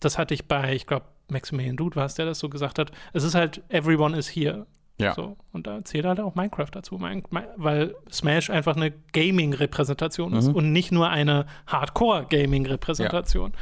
[0.00, 2.90] das hatte ich bei, ich glaube, Maximilian Dude war es, der das so gesagt hat.
[3.12, 4.66] Es ist halt, everyone is here.
[4.98, 5.14] Ja.
[5.14, 10.54] So, und da zählt halt auch Minecraft dazu, weil Smash einfach eine Gaming-Repräsentation ist mhm.
[10.54, 13.52] und nicht nur eine Hardcore-Gaming-Repräsentation.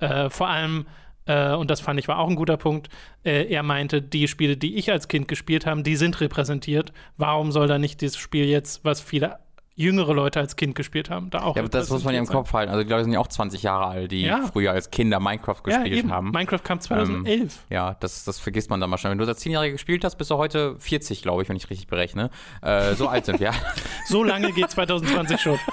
[0.00, 0.26] Ja.
[0.26, 0.86] Äh, vor allem
[1.26, 2.88] Äh, und das fand ich war auch ein guter Punkt.
[3.24, 6.92] Äh, er meinte, die Spiele, die ich als Kind gespielt habe, die sind repräsentiert.
[7.16, 9.38] Warum soll da nicht dieses Spiel jetzt, was viele
[9.76, 12.26] jüngere Leute als Kind gespielt haben, da auch Ja, aber das muss man ja im
[12.26, 12.70] Kopf halten.
[12.70, 14.46] Also die Leute sind ja auch 20 Jahre alt, die Ja.
[14.52, 16.30] früher als Kinder Minecraft gespielt ja, haben.
[16.30, 17.64] Minecraft kam 2011.
[17.70, 19.10] Ja, das, das vergisst man dann mal schnell.
[19.10, 21.88] Wenn du als 10-Jähriger gespielt hast, bist du heute 40, glaube ich, wenn ich richtig
[21.88, 22.30] berechne.
[22.62, 23.52] Äh, so alt sind wir.
[24.06, 25.58] So lange geht 2020 schon.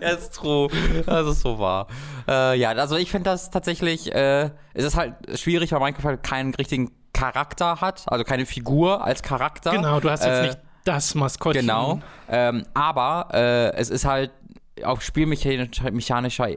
[0.00, 0.68] Ja, ist true.
[1.06, 1.86] Das ist so wahr.
[2.28, 6.22] Äh, ja, also ich finde das tatsächlich, äh, es ist halt schwierig, weil Minecraft halt
[6.22, 9.70] keinen richtigen Charakter hat, also keine Figur als Charakter.
[9.72, 11.62] Genau, du hast jetzt Äh, nicht das Maskottchen.
[11.62, 12.00] Genau.
[12.28, 14.30] Ähm, aber äh, es ist halt
[14.82, 16.48] auf spielmechanischer mechanischer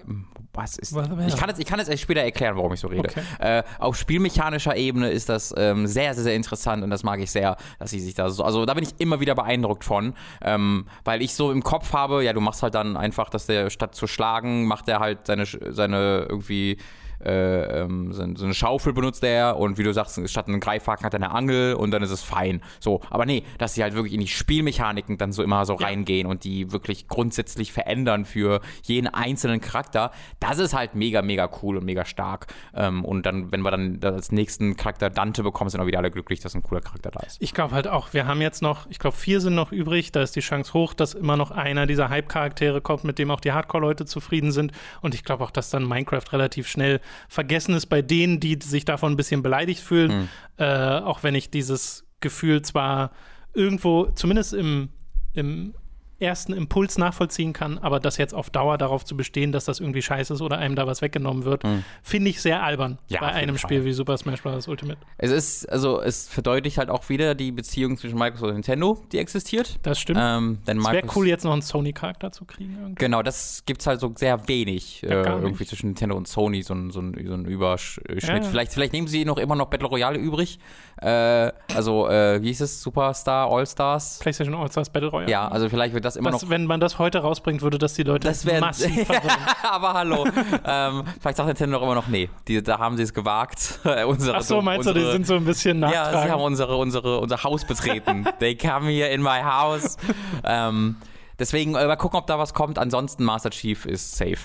[0.53, 3.07] was ist ich kann, jetzt, ich kann jetzt erst später erklären, warum ich so rede.
[3.09, 3.21] Okay.
[3.39, 7.31] Äh, auf spielmechanischer Ebene ist das ähm, sehr, sehr, sehr interessant und das mag ich
[7.31, 10.87] sehr, dass sie sich da so, also da bin ich immer wieder beeindruckt von, ähm,
[11.05, 13.95] weil ich so im Kopf habe, ja, du machst halt dann einfach, dass der statt
[13.95, 16.77] zu schlagen, macht er halt seine, seine irgendwie
[17.25, 21.05] äh, ähm, so, so eine Schaufel benutzt er und wie du sagst, statt einen Greifhaken
[21.05, 22.61] hat er eine Angel und dann ist es fein.
[22.79, 26.27] So, aber nee, dass sie halt wirklich in die Spielmechaniken dann so immer so reingehen
[26.27, 31.77] und die wirklich grundsätzlich verändern für jeden einzelnen Charakter, das ist halt mega, mega cool
[31.77, 32.47] und mega stark.
[32.73, 36.11] Ähm, und dann, wenn wir dann als nächsten Charakter Dante bekommen, sind auch wieder alle
[36.11, 37.41] glücklich, dass ein cooler Charakter da ist.
[37.41, 40.11] Ich glaube halt auch, wir haben jetzt noch, ich glaube, vier sind noch übrig.
[40.11, 43.39] Da ist die Chance hoch, dass immer noch einer dieser Hype-Charaktere kommt, mit dem auch
[43.39, 44.71] die Hardcore-Leute zufrieden sind.
[45.01, 46.99] Und ich glaube auch, dass dann Minecraft relativ schnell
[47.29, 50.29] vergessen ist bei denen, die sich davon ein bisschen beleidigt fühlen.
[50.57, 53.11] Äh, auch wenn ich dieses Gefühl zwar
[53.53, 54.89] irgendwo, zumindest im,
[55.33, 55.73] im
[56.21, 60.01] ersten Impuls nachvollziehen kann, aber das jetzt auf Dauer darauf zu bestehen, dass das irgendwie
[60.01, 61.63] scheiße ist oder einem da was weggenommen wird,
[62.03, 63.69] finde ich sehr albern Ja, bei einem Fall.
[63.69, 64.67] Spiel wie Super Smash Bros.
[64.67, 64.99] Ultimate.
[65.17, 69.17] Es ist, also es verdeutlicht halt auch wieder die Beziehung zwischen Microsoft und Nintendo, die
[69.17, 69.79] existiert.
[69.83, 70.19] Das stimmt.
[70.21, 72.77] Ähm, es wäre cool, jetzt noch einen Sony-Charakter zu kriegen.
[72.79, 72.95] Irgendwie.
[72.95, 76.73] Genau, das gibt's halt so sehr wenig Ja, äh, irgendwie zwischen Nintendo und Sony, so
[76.73, 78.23] ein, so ein, so ein Überschnitt.
[78.23, 78.41] Ja, ja.
[78.43, 80.59] Vielleicht, vielleicht nehmen sie noch immer noch Battle Royale übrig.
[81.01, 82.81] Äh, also, äh, wie hieß es?
[82.81, 84.19] Superstar, All-Stars?
[84.19, 85.31] PlayStation All-Stars Battle Royale.
[85.31, 86.49] Ja, also vielleicht wird das immer das, noch.
[86.49, 89.07] wenn man das heute rausbringt, würde das die Leute Das wär- massiv.
[89.63, 90.25] Aber hallo.
[90.65, 93.79] ähm, vielleicht sagt Nintendo noch immer noch, nee, die, da haben sie es gewagt.
[94.07, 96.31] unsere, Ach so, meinst du, unsere, die sind so ein bisschen Ja, sie nachtragend?
[96.31, 98.25] haben unsere, unsere, unser Haus betreten.
[98.39, 99.97] They come here in my house.
[100.43, 100.95] ähm,
[101.39, 102.77] deswegen äh, mal gucken, ob da was kommt.
[102.79, 104.37] Ansonsten Master Chief ist safe.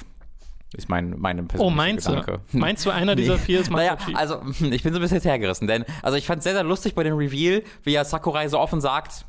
[0.76, 2.40] Ist mein, meine persönliche oh, meinst Gedanke.
[2.52, 2.58] du?
[2.58, 4.16] Meinst du, einer dieser vier ist Master Naja, Chief?
[4.16, 6.94] also ich bin so ein bisschen hergerissen, denn also ich fand es sehr, sehr lustig
[6.94, 9.24] bei dem Reveal, wie ja Sakurai so offen sagt,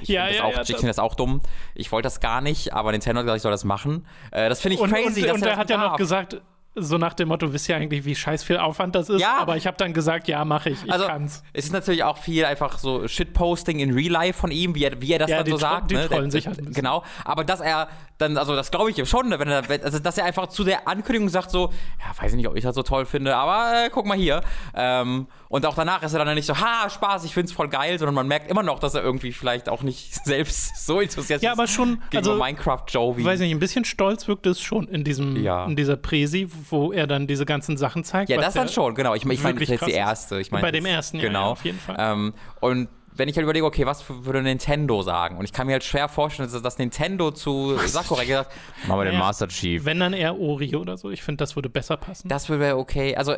[0.00, 1.40] ich Ja, finde das, ja, auch- ja, ich finde das auch dumm.
[1.74, 4.06] Ich wollte das gar nicht, aber Nintendo hat gesagt, ich soll das machen.
[4.30, 6.40] Äh, das finde ich und, crazy, und, dass und er hat ja noch gesagt,
[6.74, 9.20] so nach dem Motto, wisst ihr eigentlich, wie scheiß viel Aufwand das ist?
[9.20, 9.38] Ja.
[9.38, 10.82] Aber ich habe dann gesagt, ja, mache ich.
[10.84, 11.42] Ich also, kann's.
[11.52, 15.00] es ist natürlich auch viel einfach so Shitposting in Real Life von ihm, wie er,
[15.02, 15.90] wie er das Ja, dann so sagt.
[15.90, 16.08] die ne?
[16.08, 16.74] trollen sich halt.
[16.74, 19.98] Genau, aber dass er dann, also das glaube ich ihm schon, ne, wenn er, also
[19.98, 22.74] dass er einfach zu der Ankündigung sagt so, ja, weiß ich nicht, ob ich das
[22.74, 24.40] so toll finde, aber äh, guck mal hier.
[24.74, 27.98] Ähm, und auch danach ist er dann nicht so, ha, Spaß, ich find's voll geil,
[27.98, 31.52] sondern man merkt immer noch, dass er irgendwie vielleicht auch nicht selbst so interessiert Ja,
[31.52, 33.20] ist aber schon, gegenüber also, Minecraft Joe wie.
[33.20, 35.66] Ich weiß nicht, ein bisschen stolz wirkt es schon in diesem, Ja.
[35.66, 38.30] in dieser Präsi, wo er dann diese ganzen Sachen zeigt.
[38.30, 39.14] Ja, das dann schon, genau.
[39.14, 40.40] Ich, mein- ich meine, das ist jetzt die erste.
[40.40, 41.46] Ich meine, Bei dem ersten, ja, genau.
[41.46, 41.96] ja, auf jeden Fall.
[41.98, 45.36] Ähm, und wenn ich halt überlege, okay, was würde Nintendo sagen?
[45.36, 48.52] Und ich kann mir halt schwer vorstellen, dass das Nintendo zu Sakurai gesagt
[48.86, 49.18] machen wir den Ja.
[49.20, 49.84] Master Chief.
[49.84, 51.10] Wenn dann eher Ori oder so.
[51.10, 52.28] Ich finde, das würde besser passen.
[52.28, 53.14] Das wäre okay.
[53.14, 53.34] Also,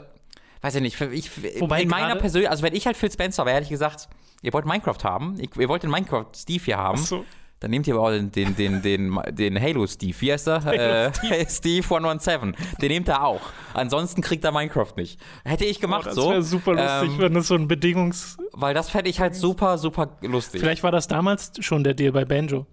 [0.62, 1.00] weiß ich nicht.
[1.00, 4.08] Ich, Wobei in meiner persönlichen, also wenn ich halt Phil Spencer wäre, hätte ich gesagt,
[4.42, 7.00] ihr wollt Minecraft haben, ihr wollt den Minecraft Steve hier haben.
[7.02, 7.24] Ach so.
[7.64, 10.14] Dann nehmt ihr aber auch den, den, den, den, den Halo Steve.
[10.20, 10.66] Wie heißt er?
[10.66, 12.54] Äh, Steve 117.
[12.82, 13.40] Den nehmt er auch.
[13.72, 15.18] Ansonsten kriegt er Minecraft nicht.
[15.46, 16.28] Hätte ich Oh, gemacht das so.
[16.30, 18.36] wäre super lustig, Ähm, wenn es so ein Bedingungs...
[18.52, 20.60] weil das fände ich halt super, super lustig.
[20.60, 22.66] Vielleicht war das damals schon der Deal bei Banjo.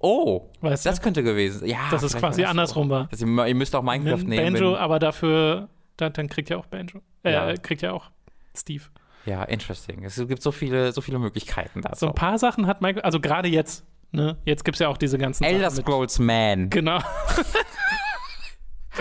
[0.00, 1.02] Oh, Weißt das du?
[1.02, 1.68] könnte gewesen sein.
[1.68, 3.06] Ja, Dass es quasi das andersrum war.
[3.08, 4.54] Dass ihr, ihr müsst auch Minecraft Wenn nehmen.
[4.54, 7.02] Banjo, aber dafür, dann, dann kriegt ja auch Banjo.
[7.22, 7.54] Äh, Ja.
[7.56, 8.10] kriegt ja auch
[8.56, 8.82] Steve.
[9.26, 10.04] Ja, interesting.
[10.04, 12.00] Es gibt so viele, so viele Möglichkeiten dazu.
[12.00, 14.38] So ein paar Sachen hat Michael, also gerade jetzt, ne?
[14.44, 16.70] Jetzt gibt es ja auch diese ganzen Elder Scrolls Man.
[16.70, 17.00] Genau.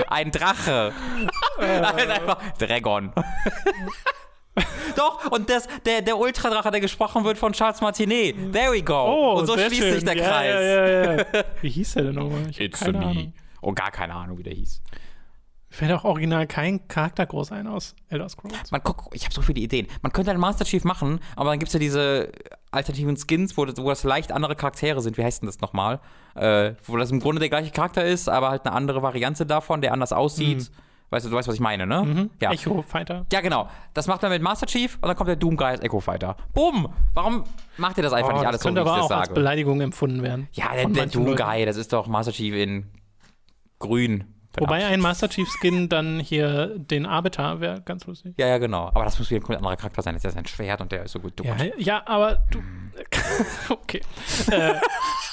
[0.08, 0.94] Ein Drache.
[1.60, 1.80] Äh.
[1.80, 3.12] Ist einfach Dragon.
[4.96, 8.52] Doch, und das, der, der Ultradrache, der gesprochen wird von Charles Martinet.
[8.52, 8.94] There we go.
[8.94, 9.94] Oh, und so schließt schön.
[9.94, 10.54] sich der ja, Kreis.
[10.54, 11.46] Ja, ja.
[11.62, 12.48] Wie hieß der denn nochmal?
[12.48, 13.34] Hab keine Ahnung.
[13.62, 14.82] Oh, gar keine Ahnung, wie der hieß.
[15.80, 18.70] Fällt auch original kein Charakter groß ein aus Elder Scrolls.
[18.70, 19.88] Man guck, ich habe so viele Ideen.
[20.02, 22.34] Man könnte einen Master Chief machen, aber dann gibt es ja diese
[22.70, 25.18] alternativen Skins, wo das, wo das leicht andere Charaktere sind.
[25.18, 26.02] Wie heißt denn das nochmal?
[26.36, 29.80] Äh, wo das im Grunde der gleiche Charakter ist, aber halt eine andere Variante davon,
[29.80, 30.70] der anders aussieht.
[31.12, 32.30] Weißt du, du weißt, was ich meine, ne?
[32.42, 32.50] Ja.
[32.50, 32.54] Mhm.
[32.56, 33.26] Echo Fighter.
[33.32, 33.70] Ja, genau.
[33.94, 36.36] Das macht man mit Master Chief und dann kommt der Doom Guy als Echo Fighter.
[36.54, 36.90] Bumm!
[37.14, 37.46] Warum
[37.78, 39.18] macht ihr das einfach Oh, nicht das alles so, wie könnte ich aber das auch
[39.18, 39.34] als sage?
[39.34, 40.50] Beleidigung empfunden werden.
[40.52, 41.42] Ja, der, der manchen Doom Leuten.
[41.42, 42.92] Guy, das ist doch Master Chief in
[43.80, 44.26] grün.
[44.60, 48.36] Wobei ein Master Chief Skin dann hier den Arbiter wäre ganz lustig.
[48.38, 48.88] Ja, ja, genau.
[48.88, 50.14] Aber das muss wieder ein komplett anderer Charakter sein.
[50.16, 51.34] Das ist ja sein Schwert und der ist so gut.
[51.44, 52.60] Ja, ja, aber du.
[53.70, 54.02] okay.
[54.52, 54.74] äh,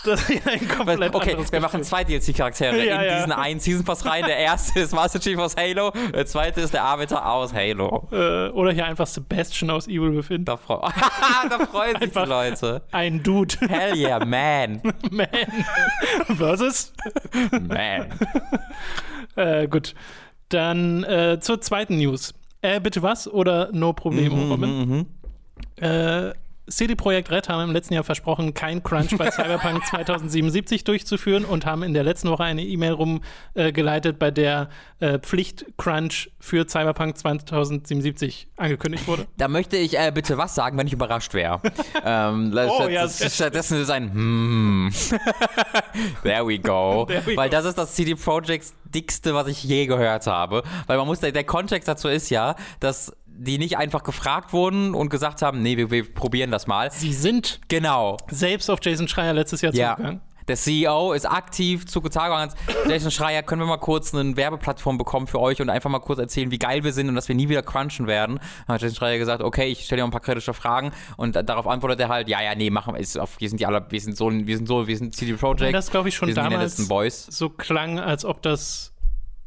[0.04, 3.16] das ist ein komplett Okay, anderes wir machen zwei DLC-Charaktere Ja, in ja.
[3.16, 4.24] diesen einen Season Pass rein.
[4.24, 8.08] Der erste ist Master Chief aus Halo, der zweite ist der Arbiter aus Halo.
[8.12, 10.44] Äh, oder hier einfach Sebastian aus Evil Within.
[10.44, 10.78] Da, freu
[11.50, 12.82] da freuen sich die Leute.
[12.92, 13.56] Ein Dude.
[13.68, 14.80] Hell yeah, man.
[15.10, 15.28] Man.
[16.36, 16.92] Versus.
[17.52, 18.06] Man.
[19.36, 19.94] Äh, gut.
[20.48, 22.34] Dann äh, zur zweiten News.
[22.62, 25.06] Äh, bitte was oder no Problemo, Mhm, Robin?
[25.76, 26.32] Äh,
[26.68, 31.64] CD Projekt Red haben im letzten Jahr versprochen, kein Crunch bei Cyberpunk 2077 durchzuführen und
[31.64, 34.68] haben in der letzten Woche eine E-Mail rumgeleitet, bei der
[35.00, 39.26] äh, Pflicht-Crunch für Cyberpunk 2077 angekündigt wurde.
[39.36, 41.60] Da möchte ich äh, bitte was sagen, wenn ich überrascht wäre.
[42.04, 44.90] ähm, Oh, ja, stattdessen ist ein Hmm.
[46.22, 47.04] There we go.
[47.06, 47.56] There we Weil go.
[47.56, 50.62] das ist das CD Projekts dickste, was ich je gehört habe.
[50.86, 54.94] Weil man muss, der, der Kontext dazu ist ja, dass die nicht einfach gefragt wurden
[54.94, 56.90] und gesagt haben, nee, wir, wir probieren das mal.
[56.90, 58.16] Sie sind Genau.
[58.30, 59.96] selbst auf Jason Schreier letztes Jahr Ja.
[59.96, 60.20] zugegangen.
[60.48, 64.36] Der CEO ist aktiv zugezogen und hat gesagt, Jason Schreier, können wir mal kurz eine
[64.36, 67.26] Werbeplattform bekommen für euch und einfach mal kurz erzählen, wie geil wir sind und dass
[67.26, 68.38] wir nie wieder crunchen werden.
[68.68, 71.34] Dann hat Jason Schreier gesagt, okay, ich stelle dir mal ein paar kritische Fragen und
[71.34, 73.84] darauf antwortet er halt, ja, ja, nee, machen wir, ist auf, wir sind die alle,
[73.90, 75.74] wir sind so, wir sind so, wir sind CD Projekt.
[75.74, 78.92] Das glaube ich schon damals so klang, als ob das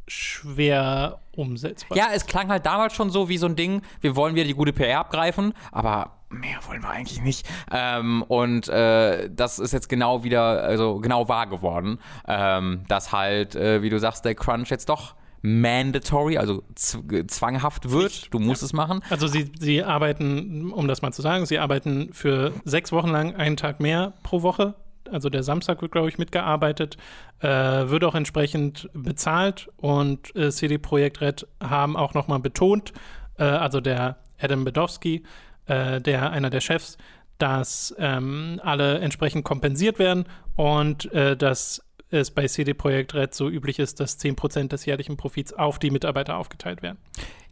[0.10, 4.36] schwer umsetzbar Ja, es klang halt damals schon so wie so ein Ding, wir wollen
[4.36, 7.48] wieder die gute PR abgreifen, aber mehr wollen wir eigentlich nicht.
[7.72, 13.56] Ähm, und äh, das ist jetzt genau wieder, also genau wahr geworden, ähm, dass halt,
[13.56, 18.34] äh, wie du sagst, der Crunch jetzt doch mandatory, also zwanghaft wird.
[18.34, 19.02] Du musst es machen.
[19.10, 23.36] Also sie, sie arbeiten, um das mal zu sagen, sie arbeiten für sechs Wochen lang
[23.36, 24.76] einen Tag mehr pro Woche.
[25.12, 26.98] Also der Samstag wird, glaube ich, mitgearbeitet,
[27.40, 32.94] äh, wird auch entsprechend bezahlt und äh, CD Projekt Red haben auch nochmal betont,
[33.38, 35.24] äh, also der Adam Bedowski,
[35.68, 36.98] äh, der einer der Chefs,
[37.38, 43.50] dass ähm, alle entsprechend kompensiert werden und äh, dass es bei CD Projekt Red so
[43.50, 46.98] üblich ist, dass 10% des jährlichen Profits auf die Mitarbeiter aufgeteilt werden.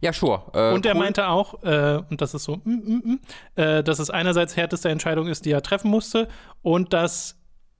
[0.00, 0.42] Ja, sure.
[0.52, 1.00] Äh, Und er cool.
[1.00, 3.20] meinte auch, äh, und das ist so, mm, mm, mm,
[3.60, 6.28] äh, dass es einerseits härteste Entscheidung ist, die er treffen musste,
[6.62, 7.37] und dass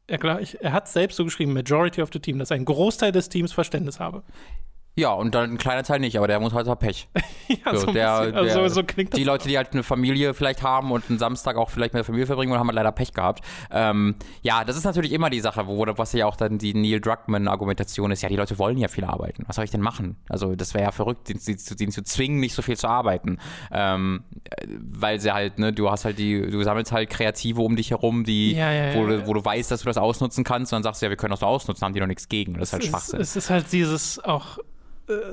[0.08, 3.52] er, er hat selbst so geschrieben, Majority of the Team, dass ein Großteil des Teams
[3.52, 4.24] Verständnis habe.
[4.98, 7.08] Ja, und dann ein kleiner Teil nicht, aber der muss halt halt Pech.
[7.48, 8.34] ja, So, ein der- bisschen.
[8.36, 9.18] also, der- so klingt das.
[9.18, 12.04] Die Leute, die halt eine Familie vielleicht haben und einen Samstag auch vielleicht mit der
[12.04, 13.44] Familie verbringen wollen, haben halt leider Pech gehabt.
[13.70, 17.00] Ähm, ja, das ist natürlich immer die Sache, wo, was ja auch dann die Neil
[17.00, 19.44] Druckmann-Argumentation ist, ja, die Leute wollen ja viel arbeiten.
[19.46, 20.16] Was soll ich denn machen?
[20.28, 23.38] Also das wäre ja verrückt, den, den, den zu zwingen, nicht so viel zu arbeiten.
[23.70, 27.76] Ähm, äh, weil sie halt, ne, du hast halt die, du sammelst halt Kreative um
[27.76, 30.72] dich herum, die, Ja, ja, wo, du, wo du weißt, dass du das ausnutzen kannst
[30.72, 32.54] und dann sagst du, ja, wir können das so ausnutzen, haben die noch nichts gegen.
[32.54, 33.20] Das ist halt es, Schwachsinn.
[33.20, 34.58] es ist halt dieses auch,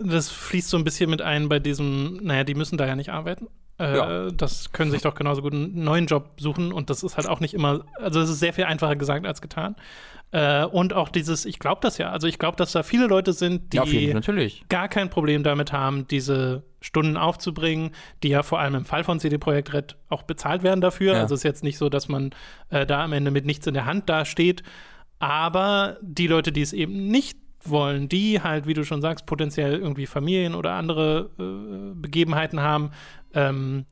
[0.04, 3.10] das fließt so ein bisschen mit ein bei diesem, naja, die müssen da ja nicht
[3.10, 3.48] arbeiten.
[3.78, 4.32] Äh, Ja.
[4.32, 7.40] Das können sich doch genauso gut einen neuen Job suchen und das ist halt auch
[7.40, 9.76] nicht immer, also es ist sehr viel einfacher gesagt als getan.
[10.32, 13.34] Äh, und auch dieses, ich glaube das ja, also ich glaube, dass da viele Leute
[13.34, 13.86] sind, die ja,
[14.70, 17.92] gar kein Problem damit haben, diese Stunden aufzubringen,
[18.24, 21.14] die ja vor allem im Fall von CD Projekt Red auch bezahlt werden dafür.
[21.14, 21.22] Ja.
[21.22, 22.32] Also es ist jetzt nicht so, dass man
[22.70, 24.64] äh, da am Ende mit nichts in der Hand dasteht.
[25.20, 27.38] Aber die Leute, die es eben nicht
[27.70, 32.92] wollen, die halt, wie du schon sagst, potenziell irgendwie Familien oder andere äh, Begebenheiten haben,
[33.34, 33.86] ähm,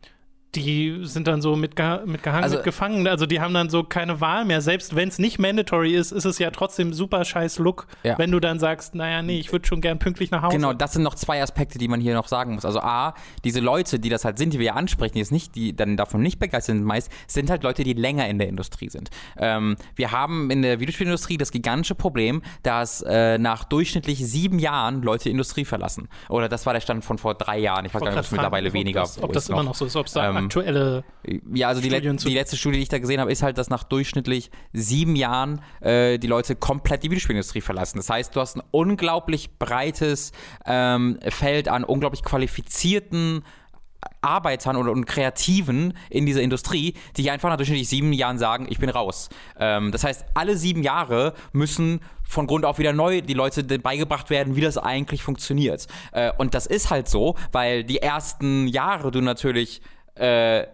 [0.55, 3.07] die sind dann so mitgeha mitgehangen, Also- mitgefangen.
[3.07, 4.61] Also die haben dann so keine Wahl mehr.
[4.61, 8.17] Selbst wenn es nicht mandatory ist, ist es ja trotzdem super scheiß Look, Ja.
[8.17, 10.55] wenn du dann sagst, naja, nee, ich würde schon gern pünktlich nach Hause.
[10.55, 12.65] Genau, das sind noch zwei Aspekte, die man hier noch sagen muss.
[12.65, 13.13] Also A,
[13.43, 15.97] diese Leute, die das halt sind, die wir ja ansprechen, die jetzt nicht, die dann
[15.97, 19.09] davon nicht begeistert sind meist, sind halt Leute, die länger in der Industrie sind.
[19.37, 25.01] Ähm, wir haben in der Videospielindustrie das gigantische Problem, dass äh, nach durchschnittlich sieben Jahren
[25.01, 26.07] Leute die Industrie verlassen.
[26.29, 27.85] Oder das war der Stand von vor drei Jahren.
[27.85, 29.75] Ich weiß gar nicht, ob es mittlerweile weniger Ob das, ob ist das immer noch
[29.75, 31.03] so ist, ob es da Ähm, aktuelle.
[31.53, 33.69] ja, also die, le die letzte Studie, die ich da gesehen habe, ist halt, dass
[33.69, 37.97] nach durchschnittlich sieben Jahren äh, die Leute komplett die Videospielindustrie verlassen.
[37.97, 40.31] Das heißt, du hast ein unglaublich breites
[40.65, 43.43] ähm, Feld an unglaublich qualifizierten
[44.21, 48.79] Arbeitern und, und Kreativen in dieser Industrie, die einfach nach durchschnittlich sieben Jahren sagen, ich
[48.79, 49.29] bin raus.
[49.59, 54.29] Ähm, das heißt, alle sieben Jahre müssen von Grund auf wieder neu die Leute beigebracht
[54.29, 55.87] werden, wie das eigentlich funktioniert.
[56.13, 59.81] Äh, und das ist halt so, weil die ersten Jahre du natürlich
[60.15, 60.65] äh,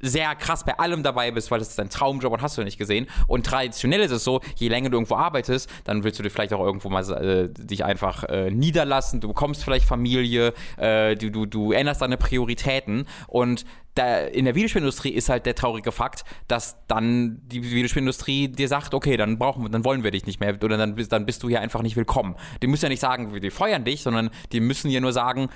[0.00, 2.78] sehr krass bei allem dabei bist, weil das ist dein Traumjob und hast du nicht
[2.78, 3.06] gesehen.
[3.26, 6.52] Und traditionell ist es so, je länger du irgendwo arbeitest, dann willst du dir vielleicht
[6.52, 9.20] auch irgendwo mal äh, dich einfach äh, niederlassen.
[9.20, 13.64] Du bekommst vielleicht Familie, äh, du, du, du änderst deine Prioritäten und
[13.96, 18.94] da, in der Videospielindustrie ist halt der traurige Fakt, dass dann die Videospielindustrie dir sagt,
[18.94, 21.48] okay, dann brauchen wir, dann wollen wir dich nicht mehr oder dann, dann bist du
[21.48, 22.36] hier einfach nicht willkommen.
[22.62, 25.48] Die müssen ja nicht sagen, wir feuern dich, sondern die müssen dir nur sagen,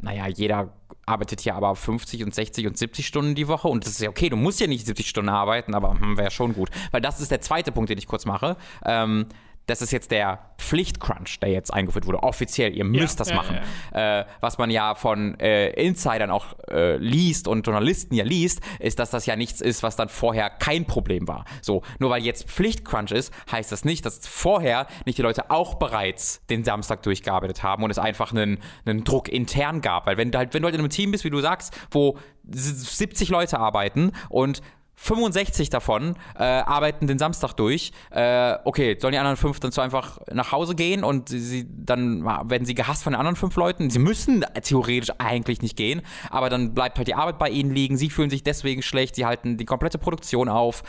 [0.00, 0.72] naja, jeder
[1.06, 4.08] arbeitet hier aber 50 und 60 und 70 Stunden die Woche und das ist ja
[4.08, 6.70] okay, du musst ja nicht 70 Stunden arbeiten, aber hm, wäre schon gut.
[6.90, 8.56] Weil das ist der zweite Punkt, den ich kurz mache.
[8.84, 9.26] Ähm,
[9.66, 12.22] das ist jetzt der Pflichtcrunch, der jetzt eingeführt wurde.
[12.22, 13.58] Offiziell, ihr müsst ja, das ja, machen.
[13.92, 18.60] Ja, äh, was man ja von äh, Insidern auch äh, liest und Journalisten ja liest,
[18.78, 21.44] ist, dass das ja nichts ist, was dann vorher kein Problem war.
[21.62, 25.74] So, nur weil jetzt Pflichtcrunch ist, heißt das nicht, dass vorher nicht die Leute auch
[25.74, 30.06] bereits den Samstag durchgearbeitet haben und es einfach einen, einen Druck intern gab.
[30.06, 32.18] Weil wenn du halt, wenn du halt in einem Team bist, wie du sagst, wo
[32.46, 34.60] 70 Leute arbeiten und
[34.96, 37.92] 65 davon äh, arbeiten den Samstag durch.
[38.10, 42.24] Äh, okay, sollen die anderen fünf dann so einfach nach Hause gehen und sie, dann
[42.24, 43.90] werden sie gehasst von den anderen fünf Leuten.
[43.90, 47.96] Sie müssen theoretisch eigentlich nicht gehen, aber dann bleibt halt die Arbeit bei ihnen liegen.
[47.96, 49.16] Sie fühlen sich deswegen schlecht.
[49.16, 50.82] Sie halten die komplette Produktion auf.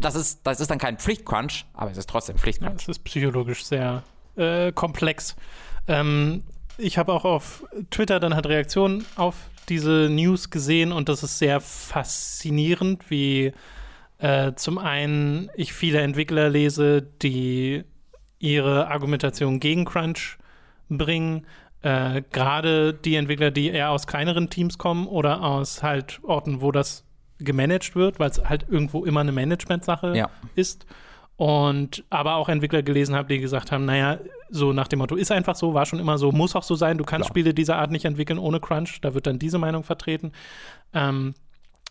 [0.00, 2.72] Das ist, das ist dann kein Pflichtcrunch, aber es ist trotzdem Pflichtcrunch.
[2.72, 4.02] Ja, es ist psychologisch sehr
[4.36, 5.36] äh, komplex.
[5.88, 6.42] Ähm,
[6.78, 9.36] ich habe auch auf Twitter dann halt Reaktionen auf
[9.68, 13.52] diese News gesehen und das ist sehr faszinierend, wie
[14.18, 17.84] äh, zum einen ich viele Entwickler lese, die
[18.38, 20.38] ihre Argumentation gegen Crunch
[20.88, 21.46] bringen.
[21.82, 26.72] Äh, Gerade die Entwickler, die eher aus kleineren Teams kommen oder aus halt Orten, wo
[26.72, 27.04] das
[27.38, 30.30] gemanagt wird, weil es halt irgendwo immer eine Management-Sache ja.
[30.54, 30.86] ist.
[31.42, 35.32] Und aber auch Entwickler gelesen habe, die gesagt haben, naja, so nach dem Motto, ist
[35.32, 37.32] einfach so, war schon immer so, muss auch so sein, du kannst Klar.
[37.32, 39.00] Spiele dieser Art nicht entwickeln ohne Crunch.
[39.00, 40.30] Da wird dann diese Meinung vertreten.
[40.94, 41.34] Ähm,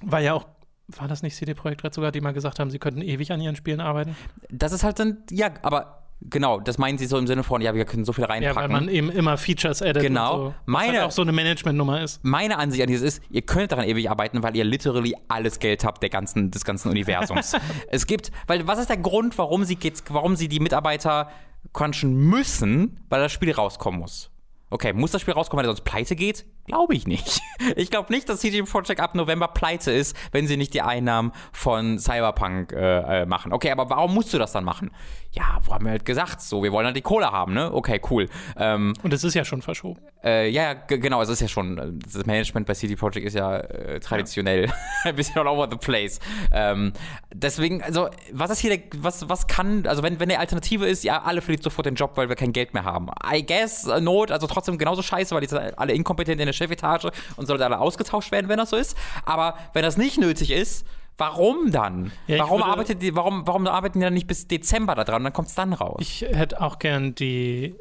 [0.01, 0.45] war ja auch
[0.87, 3.41] war das nicht CD Projekt Red sogar, die mal gesagt haben, sie könnten ewig an
[3.41, 4.15] ihren Spielen arbeiten?
[4.49, 7.73] Das ist halt dann, ja, aber Genau, das meinen sie so im Sinne von, ja,
[7.73, 8.55] wir können so viel reinpacken.
[8.55, 10.03] Ja, weil man eben immer Features addet.
[10.03, 10.38] Genau.
[10.38, 12.23] So, meine, halt auch so eine Management-Nummer ist.
[12.23, 15.84] Meine Ansicht an dieses ist, ihr könnt daran ewig arbeiten, weil ihr literally alles Geld
[15.84, 17.53] habt der ganzen, des ganzen Universums.
[17.88, 19.77] es gibt, weil was ist der Grund, warum sie,
[20.10, 21.31] warum sie die Mitarbeiter
[21.73, 24.29] crunchen müssen, weil das Spiel rauskommen muss?
[24.69, 26.45] Okay, muss das Spiel rauskommen, weil er sonst pleite geht?
[26.67, 27.41] Glaube ich nicht.
[27.76, 31.32] Ich glaube nicht, dass CG Projekt ab November pleite ist, wenn sie nicht die Einnahmen
[31.52, 33.54] von Cyberpunk äh, äh, machen.
[33.54, 34.89] Okay, aber warum musst du das dann machen?
[35.34, 37.71] Ja, wo haben wir halt gesagt, so, wir wollen halt die Kohle haben, ne?
[37.71, 38.28] Okay, cool.
[38.58, 40.02] Ähm, Und es ist ja schon verschoben.
[40.24, 44.00] Äh, ja, genau, es ist ja schon, das Management bei CD Projekt ist ja äh,
[44.00, 44.74] traditionell ja.
[45.04, 46.19] ein bisschen all over the place.
[46.52, 46.93] Ähm,
[47.34, 51.04] deswegen, also, was ist hier, der, was, was kann, also wenn, wenn die Alternative ist,
[51.04, 53.08] ja, alle verlieren sofort den Job, weil wir kein Geld mehr haben.
[53.32, 57.11] I guess, Not, also trotzdem genauso scheiße, weil die sind alle inkompetent in der Chefetage
[57.35, 58.97] und sollte alle ausgetauscht werden, wenn das so ist.
[59.25, 60.85] Aber wenn das nicht nötig ist,
[61.17, 62.11] Warum dann?
[62.25, 65.23] Ja, warum, arbeitet die, warum, warum arbeiten die dann nicht bis Dezember da dran?
[65.23, 65.99] Dann kommt es dann raus.
[65.99, 67.75] Ich hätte auch gern die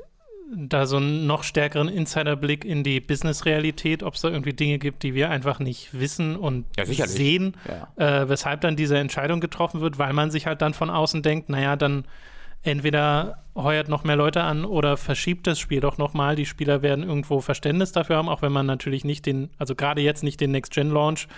[0.53, 5.03] da so einen noch stärkeren Insiderblick in die Business-Realität, ob es da irgendwie Dinge gibt,
[5.03, 7.57] die wir einfach nicht wissen und ja, sehen,
[7.97, 8.23] ja.
[8.23, 11.49] äh, weshalb dann diese Entscheidung getroffen wird, weil man sich halt dann von außen denkt,
[11.49, 12.05] naja, dann
[12.63, 16.37] entweder heuert noch mehr Leute an oder verschiebt das Spiel doch nochmal.
[16.37, 20.01] Die Spieler werden irgendwo Verständnis dafür haben, auch wenn man natürlich nicht den, also gerade
[20.01, 21.29] jetzt nicht den Next-Gen-Launch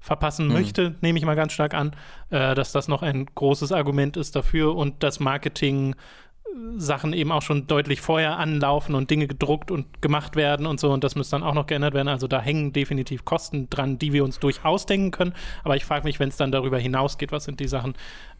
[0.00, 0.52] verpassen mhm.
[0.52, 1.92] möchte, nehme ich mal ganz stark an,
[2.30, 5.94] äh, dass das noch ein großes Argument ist dafür und das Marketing
[6.76, 10.90] Sachen eben auch schon deutlich vorher anlaufen und Dinge gedruckt und gemacht werden und so
[10.90, 12.08] und das muss dann auch noch geändert werden.
[12.08, 15.34] Also da hängen definitiv Kosten dran, die wir uns durchaus denken können.
[15.64, 17.94] Aber ich frage mich, wenn es dann darüber hinausgeht, was sind die Sachen,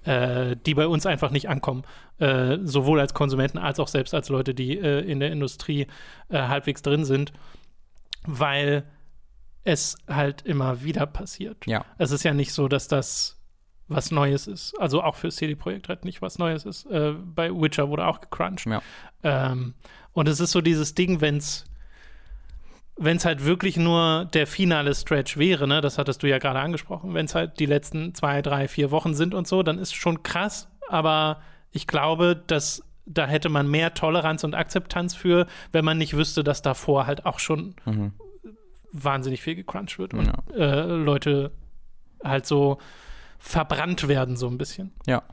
[0.04, 1.84] äh, die bei uns einfach nicht ankommen,
[2.18, 5.86] äh, sowohl als Konsumenten als auch selbst als Leute, die äh, in der Industrie
[6.28, 7.32] äh, halbwegs drin sind,
[8.26, 8.84] weil
[9.64, 11.66] es halt immer wieder passiert.
[11.66, 11.84] Ja.
[11.98, 13.41] Es ist ja nicht so, dass das
[13.88, 14.78] was Neues ist.
[14.78, 16.86] Also auch für CD Projekt Red nicht was Neues ist.
[16.86, 18.66] Äh, bei Witcher wurde auch gecrunched.
[18.66, 18.82] Ja.
[19.22, 19.74] Ähm,
[20.12, 21.66] und es ist so dieses Ding, wenn es
[22.96, 26.60] wenn es halt wirklich nur der finale Stretch wäre, ne, das hattest du ja gerade
[26.60, 29.94] angesprochen, wenn es halt die letzten zwei, drei, vier Wochen sind und so, dann ist
[29.94, 31.40] schon krass, aber
[31.70, 36.44] ich glaube, dass da hätte man mehr Toleranz und Akzeptanz für, wenn man nicht wüsste,
[36.44, 38.12] dass davor halt auch schon mhm.
[38.92, 40.54] wahnsinnig viel gecrunched wird und ja.
[40.54, 41.50] äh, Leute
[42.22, 42.78] halt so
[43.42, 44.92] verbrannt werden, so ein bisschen.
[45.06, 45.24] Ja.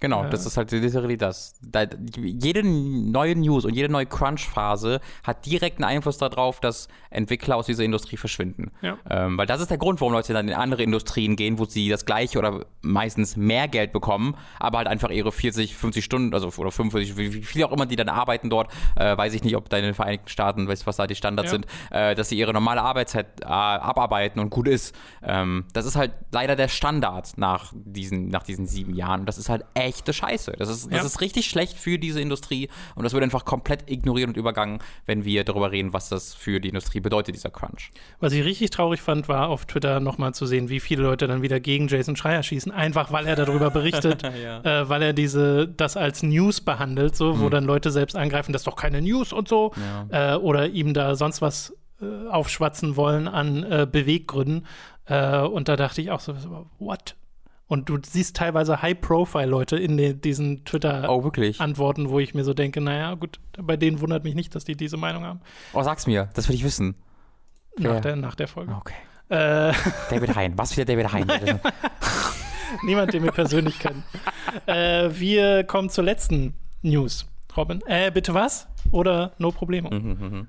[0.00, 0.30] Genau, Äh.
[0.30, 1.58] das ist halt literally das.
[1.62, 1.84] Da,
[2.16, 7.84] jede neue News und jede neue Crunch-Phase hat direkten Einfluss darauf, dass Entwickler aus dieser
[7.84, 8.70] Industrie verschwinden.
[8.82, 8.96] Ja.
[9.10, 11.88] Ähm, weil das ist der Grund, warum Leute dann in andere Industrien gehen, wo sie
[11.88, 16.48] das gleiche oder meistens mehr Geld bekommen, aber halt einfach ihre 40, 50 Stunden, also
[16.58, 19.68] oder 45, wie viel auch immer die dann arbeiten dort, äh, weiß ich nicht, ob
[19.68, 21.58] da in den Vereinigten Staaten, weißt du, was da die Standards Ja.
[21.58, 24.94] sind, äh, dass sie ihre normale Arbeitszeit äh, abarbeiten und gut ist.
[25.22, 29.26] Ähm, das ist halt leider der Standard nach diesen, nach diesen sieben Jahren.
[29.26, 30.52] Das ist halt echte Scheiße.
[30.58, 31.04] Das ist, das Ja.
[31.06, 35.24] ist richtig schlecht für diese Industrie und das wird einfach komplett ignoriert und übergangen, wenn
[35.24, 37.90] wir darüber reden, was das für die Industrie bedeutet, dieser Crunch.
[38.20, 41.42] Was ich richtig traurig fand, war auf Twitter nochmal zu sehen, wie viele Leute dann
[41.42, 44.60] wieder gegen Jason Schreier schießen, einfach weil er darüber berichtet, Ja.
[44.82, 48.60] äh, weil er diese das als News behandelt, so, wo dann Leute selbst angreifen, das
[48.62, 49.72] ist doch keine News und so,
[50.10, 54.66] äh, oder ihm da sonst was äh, aufschwatzen wollen an äh, Beweggründen.
[55.06, 56.34] Äh, und da dachte ich auch so,
[56.78, 57.16] what?
[57.68, 62.80] Und du siehst teilweise High-Profile-Leute in den, diesen Twitter- Oh, wo ich mir so denke,
[62.80, 65.40] naja, gut, bei denen wundert mich nicht, dass die diese Meinung haben.
[65.74, 66.94] Oh, sag's mir, das will ich wissen.
[67.76, 68.00] Nach, Ja.
[68.00, 68.74] der, nach der Folge.
[68.74, 68.94] Okay.
[69.28, 69.72] Äh,
[70.10, 71.26] David Hein, was wieder David Hein?
[72.84, 74.02] niemand, den wir persönlich kennen.
[74.66, 77.82] Äh, wir kommen zur letzten News, Robin.
[77.86, 78.66] Äh, bitte was?
[78.92, 79.90] Oder no problemo?
[79.90, 80.46] Mhm,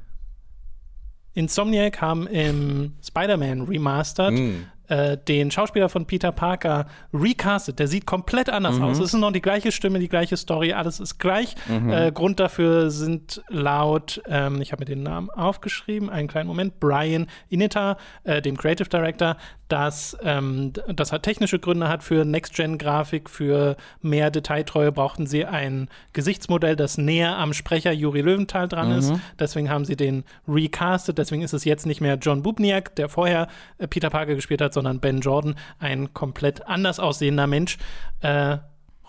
[1.33, 4.65] Insomniac haben im Spider-Man Remastered Mhm.
[4.89, 7.79] Äh, den Schauspieler von Peter Parker recastet.
[7.79, 8.83] Der sieht komplett anders Mhm.
[8.83, 8.99] aus.
[8.99, 11.55] Es ist noch die gleiche Stimme, die gleiche Story, alles ist gleich.
[11.67, 11.89] Mhm.
[11.89, 16.79] Äh, Grund dafür sind laut, ähm, ich habe mir den Namen aufgeschrieben, einen kleinen Moment,
[16.79, 19.37] Brian Ineta, äh, dem Creative Director,
[19.69, 25.89] dass ähm, das hat technische Gründe hat für Next-Gen-Grafik, für mehr Detailtreue brauchten sie ein
[26.13, 29.13] Gesichtsmodell, das näher am Sprecher Juri Löwenthal dran ist.
[29.39, 31.17] Deswegen haben sie den recastet.
[31.17, 33.47] Deswegen ist es jetzt nicht mehr John Bubniak, der vorher
[33.77, 37.77] äh, Peter Parker gespielt hat, sondern Ben Jordan, ein komplett anders aussehender Mensch.
[38.21, 38.57] Äh,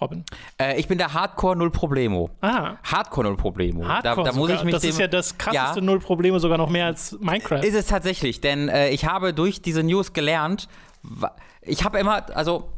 [0.01, 0.25] Robin.
[0.61, 2.31] äh, ich bin der Hardcore Null Problemo.
[2.41, 3.87] Ah, Hardcore Null Problemo.
[3.87, 4.25] Hardcore.
[4.25, 5.85] da, da muss ich mich das dem, ist ja das krasseste Ja.
[5.85, 7.63] Null Probleme, sogar noch mehr als Minecraft.
[7.63, 10.69] Ist es tatsächlich, denn äh, ich habe durch diese News gelernt,
[11.63, 12.73] ich habe immer, also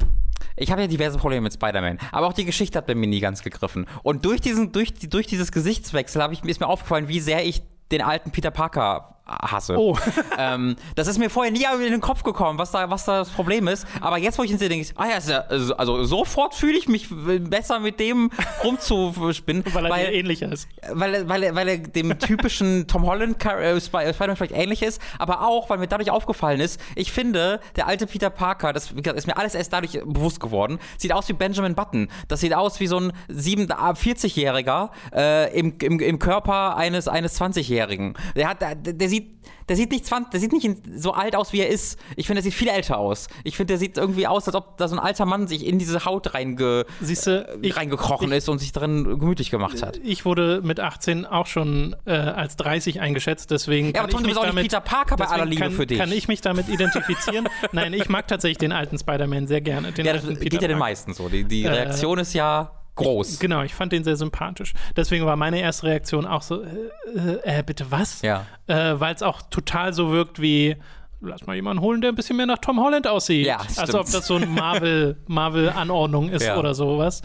[0.55, 3.19] ich habe ja diverse Probleme mit Spider-Man, aber auch die Geschichte hat bei mir nie
[3.19, 3.87] ganz gegriffen.
[4.03, 8.01] Und durch diesen, durch, durch dieses Gesichtswechsel ich, ist mir aufgefallen, wie sehr ich den
[8.01, 9.77] alten Peter Parker hasse.
[9.77, 9.97] Oh.
[10.37, 13.29] ähm, das ist mir vorher nie in den Kopf gekommen, was da, was da das
[13.29, 13.87] Problem ist.
[14.01, 16.87] Aber jetzt, wo ich ihn sehe, denke ich, ah ja, also, also sofort fühle ich
[16.87, 18.31] mich besser mit dem
[18.63, 19.63] rumzuspinnen.
[19.73, 20.67] weil er dir ähnlicher ist.
[20.91, 24.83] weil er, weil, er, weil er dem typischen Tom Holland äh, äh, Spider-Man vielleicht ähnlich
[24.83, 28.91] ist, aber auch, weil mir dadurch aufgefallen ist, ich finde, der alte Peter Parker, das
[28.91, 32.09] ist mir alles erst dadurch bewusst geworden, sieht aus wie Benjamin Button.
[32.27, 38.15] Das sieht aus wie so ein 47-Jähriger äh, im, im, im Körper eines, eines 20-Jährigen.
[38.35, 39.33] Der, hat, der, der sieht.
[39.69, 41.97] Der sieht nicht 20, der sieht nicht so alt aus, wie er ist.
[42.17, 43.27] Ich finde, der sieht viel älter aus.
[43.45, 45.79] Ich finde, der sieht irgendwie aus, als ob da so ein alter Mann sich in
[45.79, 50.01] diese Haut reinge, Siehst du, ich, reingekrochen ist und sich darin gemütlich gemacht hat.
[50.03, 54.31] ich wurde mit 18 auch schon äh, als 30 eingeschätzt, deswegen Ja, aber trotzdem ich
[54.31, 55.97] ist mich auch nicht damit, Peter Parker bei aller Liebe kann, für dich.
[55.97, 57.47] Kann ich mich damit identifizieren?
[57.71, 59.93] Nein, ich mag tatsächlich den alten Spider-Man sehr gerne.
[59.93, 61.29] Den Ja, das geht ja den meisten so.
[61.29, 63.39] Die, die Reaktion ist ja groß.
[63.39, 64.73] Genau, ich fand den sehr sympathisch.
[64.95, 66.67] Deswegen war meine erste Reaktion auch so, äh,
[67.43, 68.21] äh, äh, bitte was?
[68.21, 68.45] Ja.
[68.67, 70.75] Äh, Weil es auch total so wirkt wie,
[71.21, 73.45] lass mal jemanden holen, der ein bisschen mehr nach Tom Holland aussieht.
[73.47, 73.95] Ja, Als stimmt.
[73.95, 76.57] ob das so eine Marvel- Marvel-Anordnung ist Ja.
[76.57, 77.21] oder sowas.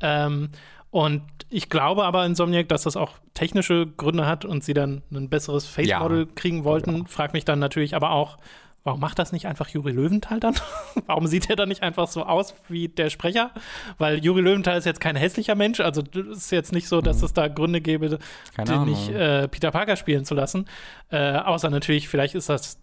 [0.00, 0.48] Ähm,
[0.90, 5.28] und ich glaube aber Insomniac, dass das auch technische Gründe hat und sie dann ein
[5.28, 7.06] besseres Face-Model kriegen wollten.
[7.06, 8.38] Frag mich dann natürlich aber auch,
[8.84, 10.54] warum macht das nicht einfach Juri Löwenthal dann?
[11.06, 13.50] warum sieht er dann nicht einfach so aus wie der Sprecher?
[13.98, 16.02] Weil Juri Löwenthal ist jetzt kein hässlicher Mensch, also
[16.32, 18.18] es ist jetzt nicht so, dass es da Gründe gäbe,
[18.58, 20.66] den nicht äh, Peter Parker spielen zu lassen.
[21.10, 22.78] Äh, außer natürlich, vielleicht ist das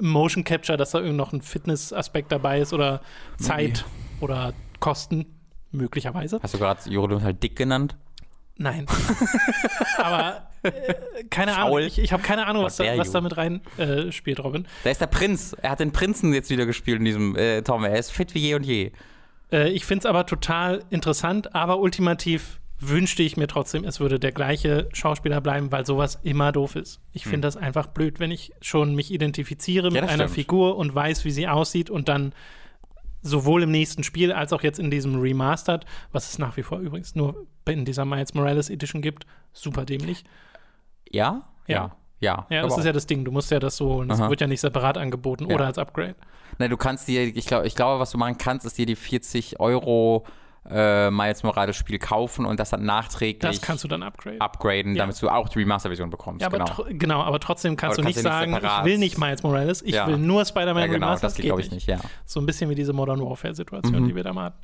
[0.00, 3.00] Motion Capture, dass da irgend noch ein Fitnessaspekt dabei ist oder
[3.38, 3.84] Zeit
[4.20, 5.26] oder Kosten,
[5.72, 6.40] möglicherweise.
[6.42, 7.96] Hast du gerade Juri halt dick genannt?
[8.56, 8.86] Nein.
[9.98, 10.47] Aber
[11.30, 11.80] keine Faul.
[11.80, 11.86] Ahnung.
[11.86, 13.28] Ich, ich habe keine Ahnung, was, da, was da Junge.
[13.28, 14.66] mit rein äh, spielt, Robin.
[14.84, 15.56] Da ist der Prinz.
[15.60, 17.84] Er hat den Prinzen jetzt wieder gespielt in diesem äh, Tom.
[17.84, 18.92] Er ist fit wie je und je.
[19.52, 24.20] Äh, ich finde es aber total interessant, aber ultimativ wünschte ich mir trotzdem, es würde
[24.20, 27.00] der gleiche Schauspieler bleiben, weil sowas immer doof ist.
[27.12, 30.34] Ich finde das einfach blöd, wenn ich schon mich identifiziere mit das einer stimmt.
[30.34, 32.32] Figur und weiß, wie sie aussieht und dann
[33.20, 36.78] sowohl im nächsten Spiel als auch jetzt in diesem Remastered, was es nach wie vor
[36.78, 40.24] übrigens nur in dieser Miles Morales Edition gibt, super dämlich.
[41.10, 41.42] Ja?
[41.66, 41.92] Ja.
[42.20, 42.46] Ja.
[42.50, 42.84] Ja, das ist auch.
[42.86, 43.24] ja das Ding.
[43.24, 44.08] Du musst ja das so holen.
[44.08, 44.28] Das Aha.
[44.30, 45.54] wird ja nicht separat angeboten Ja.
[45.54, 46.16] oder als Upgrade.
[46.58, 48.96] Nein, du kannst dir, ich glaube, ich glaube, was du machen kannst, ist dir die
[48.96, 50.24] 40 Euro
[50.68, 54.40] äh, Miles Morales Spiel kaufen und das dann nachträglich Das kannst du dann upgraden.
[54.40, 55.04] upgraden, Ja.
[55.04, 56.42] damit du auch die Remaster-Version bekommst.
[56.42, 56.84] Ja, aber genau.
[56.90, 59.80] genau, aber trotzdem kannst Aber du kannst nicht sagen, separat- ich will nicht Miles Morales,
[59.82, 61.22] ich will nur Spider-Man ja, genau, Remastered.
[61.30, 61.98] das geht, glaube ich, nicht, ja.
[62.26, 64.08] So ein bisschen wie diese Modern Warfare-Situation, Mhm.
[64.08, 64.58] die wir da mal hatten.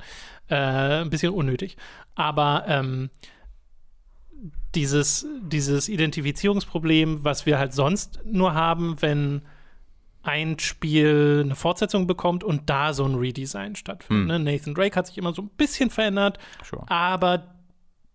[0.49, 1.75] Äh, ein bisschen unnötig.
[2.13, 3.09] Aber ähm,
[4.75, 9.41] dieses, dieses Identifizierungsproblem, was wir halt sonst nur haben, wenn
[10.23, 14.35] ein Spiel eine Fortsetzung bekommt und da so ein Redesign stattfindet.
[14.35, 14.43] Hm.
[14.43, 14.51] Ne?
[14.51, 16.83] Nathan Drake hat sich immer so ein bisschen verändert, Sure.
[16.89, 17.55] aber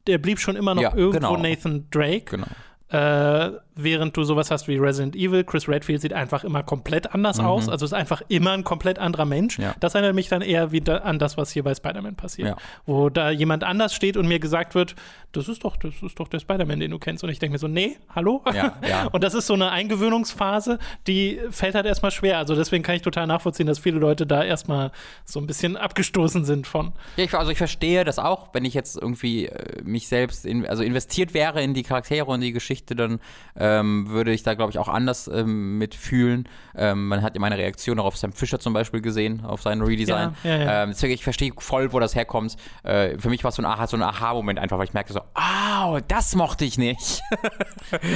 [0.06, 1.36] der blieb schon immer noch Ja, irgendwo genau.
[1.36, 2.24] Nathan Drake.
[2.36, 2.46] Genau.
[2.88, 7.41] Äh, während du sowas hast wie Resident Evil, Chris Redfield sieht einfach immer komplett anders
[7.41, 7.68] aus.
[7.68, 9.59] Also ist einfach immer ein komplett anderer Mensch.
[9.59, 9.64] Mhm.
[9.64, 9.75] Ja.
[9.81, 12.49] Das erinnert mich dann eher wieder an das, was hier bei Spider-Man passiert.
[12.49, 12.57] Ja.
[12.87, 14.95] Wo da jemand anders steht und mir gesagt wird,
[15.33, 17.23] das ist doch, das ist doch der Spider-Man, den du kennst.
[17.23, 18.43] Und ich denke mir so, nee, hallo?
[18.53, 19.07] Ja, ja.
[19.12, 22.39] Und das ist so eine Eingewöhnungsphase, die fällt halt erstmal schwer.
[22.39, 24.91] Also deswegen kann ich total nachvollziehen, dass viele Leute da erstmal
[25.25, 26.93] so ein bisschen abgestoßen sind von.
[27.16, 30.66] Ja, ich, also ich verstehe das auch, wenn ich jetzt irgendwie äh, mich selbst, in,
[30.66, 33.21] also investiert wäre in die Charaktere und die Geschichte, dann
[33.61, 36.48] ähm, würde ich da, glaube ich, auch anders ähm, mitfühlen.
[36.74, 39.82] Ähm, man hat ja meine Reaktion auch auf Sam Fisher zum Beispiel gesehen, auf sein
[39.82, 40.34] Redesign.
[40.42, 40.82] Ja, ja.
[40.84, 42.56] Ähm, deswegen, ich verstehe voll, wo das herkommt.
[42.82, 45.12] Äh, für mich war es so ein Aha, so ein Aha-Moment einfach, weil ich merkte
[45.12, 47.20] so, ah, das mochte ich nicht.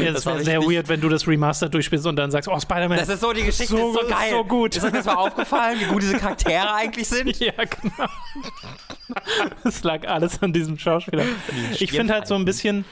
[0.03, 2.49] Ja, Das das war wäre sehr weird, wenn du das Remaster durchspielst und dann sagst,
[2.49, 2.97] oh, Spider-Man.
[2.99, 4.31] Das ist so, die Geschichte So- ist so geil.
[4.31, 4.77] so gut.
[4.77, 7.39] Ist euch das mal aufgefallen, wie gut diese Charaktere eigentlich sind?
[7.45, 8.09] Ja, genau.
[9.65, 11.25] Es lag alles an diesem Schauspieler.
[11.79, 12.85] Ich finde halt so ein bisschen,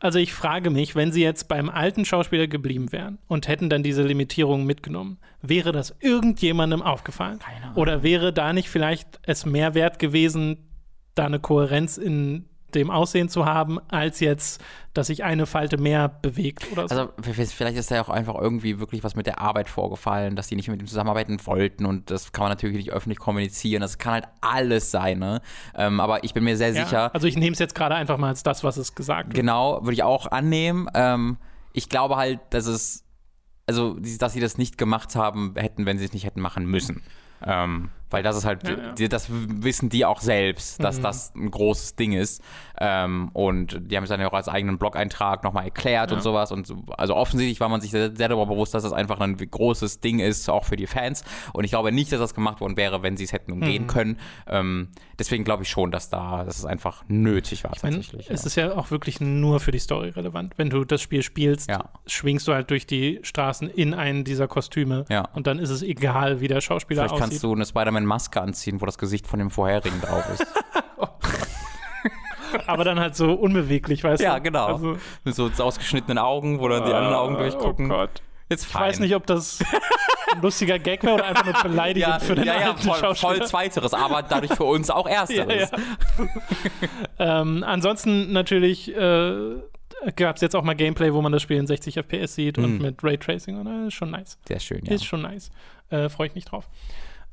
[0.00, 3.82] also ich frage mich, wenn sie jetzt beim alten Schauspieler geblieben wären und hätten dann
[3.82, 7.38] diese Limitierungen mitgenommen, wäre das irgendjemandem aufgefallen?
[7.38, 7.76] Keine Ahnung.
[7.76, 10.70] Oder wäre da nicht vielleicht es mehr wert gewesen,
[11.14, 14.62] da eine Kohärenz in dem Aussehen zu haben, als jetzt,
[14.94, 16.94] dass sich eine Falte mehr bewegt oder so?
[16.94, 20.48] Also vielleicht ist da ja auch einfach irgendwie wirklich was mit der Arbeit vorgefallen, dass
[20.48, 23.80] die nicht mit ihm zusammenarbeiten wollten und das kann man natürlich nicht öffentlich kommunizieren.
[23.80, 25.40] Das kann halt alles sein, ne?
[25.74, 28.18] Ähm, aber ich bin mir sehr ja, sicher, also ich nehme es jetzt gerade einfach
[28.18, 29.36] mal als das, was es gesagt wird.
[29.36, 30.88] genau, würde ich auch annehmen.
[30.94, 31.38] Ähm,
[31.72, 33.04] ich glaube halt, dass es,
[33.66, 37.02] also dass sie das nicht gemacht haben hätten, wenn sie es nicht hätten machen müssen.
[37.44, 38.92] Ähm, weil das ist halt, Ja, ja.
[38.92, 41.02] Die, das wissen die auch selbst, dass Mhm.
[41.02, 42.42] das ein großes Ding ist.
[42.78, 46.16] Ähm, und die haben es dann ja auch als eigenen Blog-Eintrag nochmal erklärt Ja.
[46.16, 46.50] und sowas.
[46.52, 49.36] Und so, also offensichtlich war man sich sehr, sehr darüber bewusst, dass das einfach ein
[49.36, 51.22] großes Ding ist, auch für die Fans.
[51.52, 53.86] Und ich glaube nicht, dass das gemacht worden wäre, wenn sie es hätten umgehen Mhm.
[53.88, 54.18] können.
[54.46, 54.88] Ähm,
[55.18, 58.30] deswegen glaube ich schon, dass da, dass es einfach nötig war Ich meine, tatsächlich.
[58.30, 60.54] es ist ja auch wirklich nur für die Story relevant.
[60.56, 61.70] Wenn du das Spiel spielst,
[62.06, 65.04] schwingst du halt durch die Straßen in einen dieser Kostüme
[65.34, 67.42] und dann ist es egal, wie der Schauspieler Vielleicht kannst aussieht.
[67.44, 67.66] du eine
[68.00, 70.46] Spider-Man-Maske anziehen, wo das Gesicht von dem vorherigen drauf ist.
[72.66, 74.42] Aber dann halt so unbeweglich, weißt Ja, du?
[74.42, 74.66] genau.
[74.66, 77.86] Also, Mit so ausgeschnittenen Augen, wo dann die anderen Augen durchgucken.
[77.90, 78.22] Oh Gott.
[78.48, 79.60] Jetzt Ich weiß nicht, ob das
[80.34, 83.34] ein lustiger Gag wäre oder einfach nur beleidigend ja, für den ja, ja, voll, Schauspieler.
[83.36, 85.70] voll Zweiteres, aber dadurch für uns auch ja, Ersteres.
[85.70, 87.40] ja.
[87.40, 89.54] ähm, ansonsten natürlich äh,
[90.16, 92.78] gab es jetzt auch mal Gameplay, wo man das Spiel in 60 FPS sieht und
[92.78, 92.82] Mhm.
[92.82, 94.36] mit Raytracing und äh, ist schon nice.
[94.48, 94.92] Sehr schön, ja.
[94.94, 95.50] Ist schon nice.
[95.90, 96.68] Äh, Freue ich mich drauf.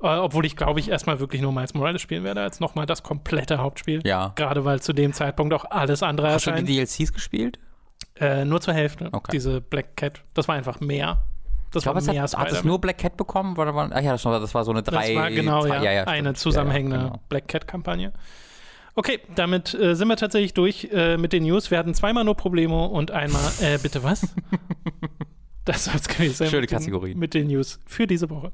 [0.02, 3.02] Äh, obwohl ich, glaube ich, erstmal wirklich nur Miles Morales spielen werde, als nochmal das
[3.04, 4.02] komplette Hauptspiel.
[4.06, 4.32] Ja.
[4.36, 6.68] Gerade weil zu dem Zeitpunkt auch alles andere Hast du erscheint.
[6.70, 7.58] die DLCs gespielt?
[8.20, 9.10] Äh, nur zur Hälfte.
[9.12, 9.32] Okay.
[9.32, 10.22] Diese Black Cat.
[10.34, 11.24] Das war einfach mehr.
[11.72, 13.58] Das Ich glaube, war es mehr hat, hat es nur Black Cat bekommen?
[13.58, 15.14] Oder war, ach ja, das war, das war so eine drei.
[15.14, 16.38] Das war genau, ja, ja, eine stimmt.
[16.38, 17.22] zusammenhängende Ja, ja, genau.
[17.30, 18.14] Black Cat-Kampagne.
[18.96, 21.70] Okay, damit äh, sind wir tatsächlich durch äh, mit den News.
[21.70, 24.28] Wir hatten zweimal nur Probleme und einmal, äh, bitte was?
[25.66, 26.50] das soll es gewesen sein.
[26.50, 27.20] Schöne mit den- Kategorien.
[27.20, 28.52] Mit den News für diese Woche.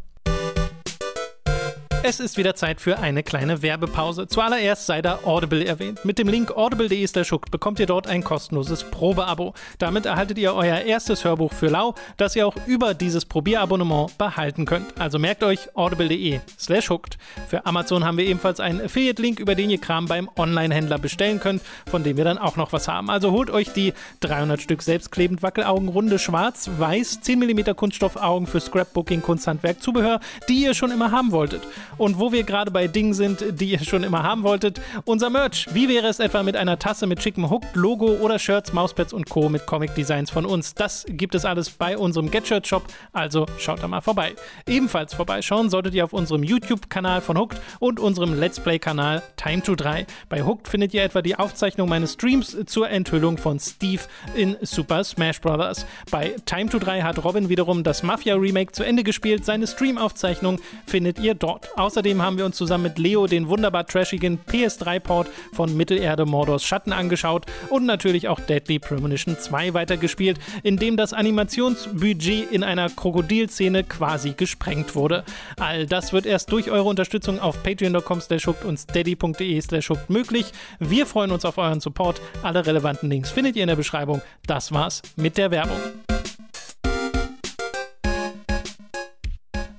[2.05, 4.27] Es ist wieder Zeit für eine kleine Werbepause.
[4.27, 6.03] Zuallererst sei da Audible erwähnt.
[6.03, 7.07] Mit dem Link audible.de
[7.49, 9.53] bekommt ihr dort ein kostenloses Probeabo.
[9.79, 14.65] Damit erhaltet ihr euer erstes Hörbuch für lau, das ihr auch über dieses Probierabonnement behalten
[14.65, 14.99] könnt.
[14.99, 16.41] Also merkt euch audible.de
[16.89, 17.17] hooked.
[17.47, 21.61] Für Amazon haben wir ebenfalls einen Affiliate-Link, über den ihr Kram beim Online-Händler bestellen könnt,
[21.89, 23.09] von dem wir dann auch noch was haben.
[23.09, 28.59] Also holt euch die 300 Stück selbstklebend Wackelaugen runde schwarz, weiß, 10 mm Kunststoffaugen für
[28.59, 31.61] Scrapbooking, Kunsthandwerk, Zubehör, die ihr schon immer haben wolltet.
[31.97, 35.67] Und wo wir gerade bei Dingen sind, die ihr schon immer haben wolltet, unser Merch.
[35.73, 39.49] Wie wäre es etwa mit einer Tasse mit schickem Hooked-Logo oder Shirts, Mauspads und Co.
[39.49, 40.73] mit Comic-Designs von uns?
[40.73, 44.33] Das gibt es alles bei unserem Get-Shirt-Shop, also schaut da mal vorbei.
[44.67, 49.75] Ebenfalls vorbeischauen solltet ihr auf unserem YouTube-Kanal von Hooked und unserem Let's Play-Kanal Time to
[49.75, 50.05] 3.
[50.29, 54.01] Bei Hooked findet ihr etwa die Aufzeichnung meines Streams zur Enthüllung von Steve
[54.35, 55.85] in Super Smash Bros.
[56.11, 59.45] Bei Time to 3 hat Robin wiederum das Mafia-Remake zu Ende gespielt.
[59.45, 61.69] Seine Stream-Aufzeichnung findet ihr dort.
[61.83, 66.93] Außerdem haben wir uns zusammen mit Leo den wunderbar trashigen PS3-Port von Mittelerde Mordors Schatten
[66.93, 73.83] angeschaut und natürlich auch Deadly Premonition 2 weitergespielt, in dem das Animationsbudget in einer Krokodilszene
[73.83, 75.25] quasi gesprengt wurde.
[75.59, 80.53] All das wird erst durch eure Unterstützung auf patreon.com slash und steady.de slash möglich.
[80.79, 82.21] Wir freuen uns auf euren Support.
[82.43, 84.21] Alle relevanten Links findet ihr in der Beschreibung.
[84.47, 85.79] Das war's mit der Werbung.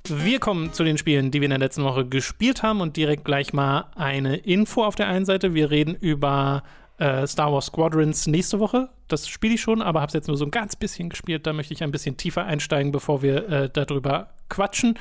[0.07, 3.25] Wir kommen zu den Spielen, die wir in der letzten Woche gespielt haben und direkt
[3.25, 5.55] gleich mal eine Info auf der einen Seite.
[5.55, 6.63] Wir reden über
[6.99, 8.91] äh, Star Wars Squadrons nächste Woche.
[9.09, 11.47] Das spiele ich schon, aber habe es jetzt nur so ein ganz bisschen gespielt.
[11.47, 14.99] Da möchte ich ein bisschen tiefer einsteigen, bevor wir äh, darüber quatschen.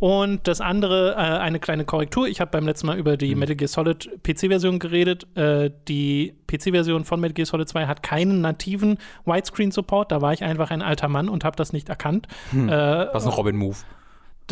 [0.00, 2.26] Und das andere, äh, eine kleine Korrektur.
[2.26, 3.38] Ich habe beim letzten Mal über die mhm.
[3.38, 5.28] Metal Gear Solid PC-Version geredet.
[5.36, 10.10] Äh, die PC-Version von Metal Gear Solid 2 hat keinen nativen Widescreen-Support.
[10.10, 12.26] Da war ich einfach ein alter Mann und habe das nicht erkannt.
[12.50, 12.68] Hm.
[12.68, 13.76] Äh, Was ein Robin-Move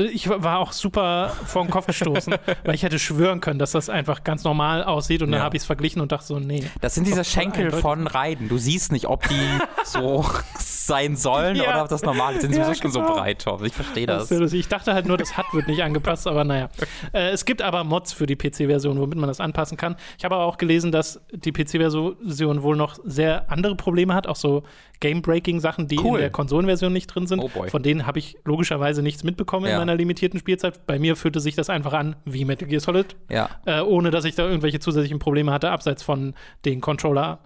[0.05, 2.35] ich war auch super vor den Kopf gestoßen,
[2.65, 5.37] weil ich hätte schwören können, dass das einfach ganz normal aussieht und ja.
[5.37, 6.65] dann habe ich es verglichen und dachte so, nee.
[6.81, 8.49] Das sind diese Schenkel von Reiden.
[8.49, 10.25] Du siehst nicht, ob die so
[10.59, 11.65] sein sollen ja.
[11.65, 12.43] oder ob das normal ist.
[12.43, 13.15] Sind sowieso ja, schon so genau.
[13.15, 13.65] breit, Tom.
[13.65, 14.31] Ich verstehe das.
[14.31, 16.69] Ich dachte halt nur, das HUD wird nicht angepasst, aber naja.
[17.13, 19.97] Äh, es gibt aber Mods für die PC-Version, womit man das anpassen kann.
[20.19, 24.37] Ich habe aber auch gelesen, dass die PC-Version wohl noch sehr andere Probleme hat, auch
[24.37, 24.65] so
[25.01, 26.19] Game-Breaking-Sachen, die cool.
[26.19, 27.41] in der Konsolenversion nicht drin sind.
[27.41, 29.73] Oh Von denen habe ich logischerweise nichts mitbekommen ja.
[29.73, 30.87] in meiner limitierten Spielzeit.
[30.87, 33.49] Bei mir fühlte sich das einfach an wie Metal Gear Solid, ja.
[33.67, 36.35] äh, ohne dass ich da irgendwelche zusätzlichen Probleme hatte, abseits von
[36.65, 37.41] den Controller.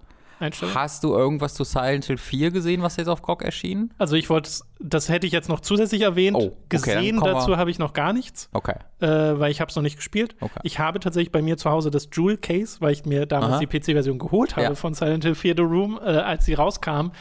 [0.73, 3.93] Hast du irgendwas zu Silent Hill 4 gesehen, was jetzt auf GOG erschien?
[3.97, 6.35] Also ich wollte, das hätte ich jetzt noch zusätzlich erwähnt.
[6.35, 8.49] Oh, okay, gesehen dazu habe ich noch gar nichts.
[8.51, 8.75] Okay.
[8.99, 10.35] Äh, weil ich habe es noch nicht gespielt.
[10.41, 10.59] Okay.
[10.63, 13.59] Ich habe tatsächlich bei mir zu Hause das Jewel Case, weil ich mir damals Aha.
[13.59, 14.75] die PC-Version geholt habe ja.
[14.75, 17.11] von Silent Hill 4 The Room, äh, als sie rauskam.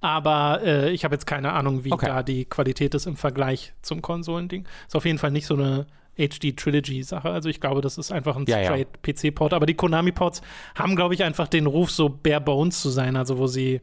[0.00, 2.06] Aber äh, ich habe jetzt keine Ahnung, wie okay.
[2.06, 4.66] da die Qualität ist im Vergleich zum Konsolending.
[4.86, 5.86] Ist auf jeden Fall nicht so eine
[6.16, 7.30] HD Trilogy Sache.
[7.30, 9.12] Also ich glaube, das ist einfach ein ja, straight ja.
[9.12, 9.52] PC Port.
[9.52, 10.42] Aber die Konami Ports
[10.74, 13.16] haben, glaube ich, einfach den Ruf, so bare bones zu sein.
[13.16, 13.80] Also wo sie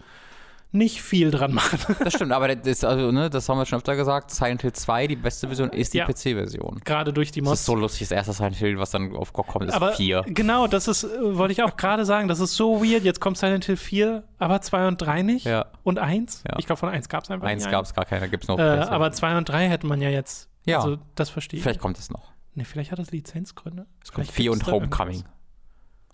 [0.76, 1.80] nicht viel dran machen.
[2.06, 4.30] Das stimmt, aber das, also, ne, das haben wir schon öfter gesagt.
[4.30, 6.82] Silent Hill 2, die beste Version, ist die ja, PC-Version.
[6.84, 7.52] Gerade durch die Mods.
[7.52, 9.94] Das ist so lustig, das erste Silent Hill, was dann auf GOG kommt, ist aber
[9.94, 10.24] 4.
[10.28, 13.04] Genau, das ist, äh, wollte ich auch gerade sagen, das ist so weird.
[13.04, 15.46] Jetzt kommt Silent Hill 4, aber 2 und 3 nicht.
[15.46, 15.66] Ja.
[15.84, 16.44] Und 1.
[16.48, 16.58] Ja.
[16.60, 18.60] Ich glaube, von 1 gab es einfach 1 gab es gar keine, gibt es noch.
[18.60, 20.50] Äh, aber 2 und 3 hätte man ja jetzt.
[20.66, 20.78] Ja.
[20.78, 21.64] Also, das verstehe ich.
[21.64, 22.34] Vielleicht kommt es noch.
[22.54, 23.86] Ne, vielleicht hat das Lizenzgründe.
[24.04, 25.24] Es kommt 4 und Homecoming.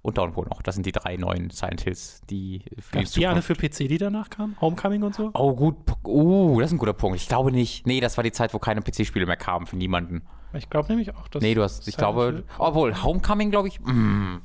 [0.03, 0.63] Und Downpour noch.
[0.63, 3.99] Das sind die drei neuen Silent Hills, die für Gab's die alle für PC, die
[3.99, 4.57] danach kamen?
[4.59, 5.29] Homecoming und so?
[5.35, 5.75] Oh, gut.
[6.03, 7.17] Uh, das ist ein guter Punkt.
[7.17, 7.85] Ich glaube nicht.
[7.85, 10.23] Nee, das war die Zeit, wo keine PC-Spiele mehr kamen für niemanden.
[10.53, 11.43] Ich glaube nämlich auch, dass.
[11.43, 12.23] Nee, du hast, ich glaube.
[12.23, 12.43] Hill.
[12.57, 13.79] Obwohl, Homecoming, glaube ich.
[13.79, 14.37] Mm,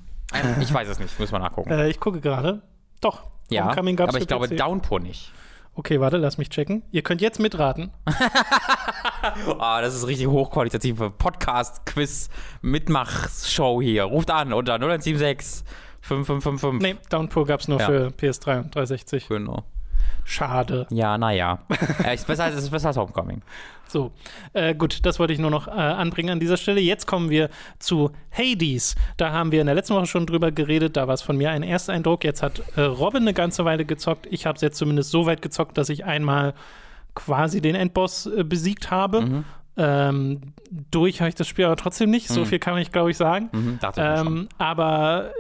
[0.61, 1.19] ich weiß es nicht.
[1.19, 1.71] Muss man nachgucken.
[1.77, 2.63] Äh, ich gucke gerade.
[3.01, 3.31] Doch.
[3.49, 4.59] Ja, Homecoming gab es Aber ich glaube, PC.
[4.59, 5.33] Downpour nicht.
[5.79, 6.83] Okay, warte, lass mich checken.
[6.91, 7.91] Ihr könnt jetzt mitraten.
[9.59, 14.05] ah, das ist richtig hochqualitative Podcast-Quiz-Mitmach-Show hier.
[14.05, 15.67] Ruft an unter 0176
[16.01, 16.81] 5555.
[16.81, 17.87] Nee, Downpour gab es nur ja.
[17.87, 19.29] für PS3 und 360.
[19.29, 19.65] Genau.
[20.29, 20.89] Schade.
[20.91, 21.61] Ja, naja.
[22.05, 23.43] es, ist besser, es ist besser als Homecoming.
[23.87, 24.11] So,
[24.55, 26.81] äh, gut, das wollte ich nur noch äh, anbringen an dieser Stelle.
[26.81, 27.49] Jetzt kommen wir
[27.79, 28.97] zu Hades.
[29.17, 30.97] Da haben wir in der letzten Woche schon drüber geredet.
[30.97, 32.25] Da war es von mir ein Ersteindruck.
[32.25, 34.27] Jetzt hat äh, Robin eine ganze Weile gezockt.
[34.29, 36.55] Ich habe es jetzt zumindest so weit gezockt, dass ich einmal
[37.15, 39.21] quasi den Endboss äh, besiegt habe.
[39.21, 39.45] Mhm.
[39.77, 40.41] Ähm,
[40.91, 42.27] durch habe ich das Spiel aber trotzdem nicht.
[42.27, 42.47] So mhm.
[42.47, 43.49] viel kann ich, glaube ich, sagen.
[43.53, 45.31] Mhm, ähm, aber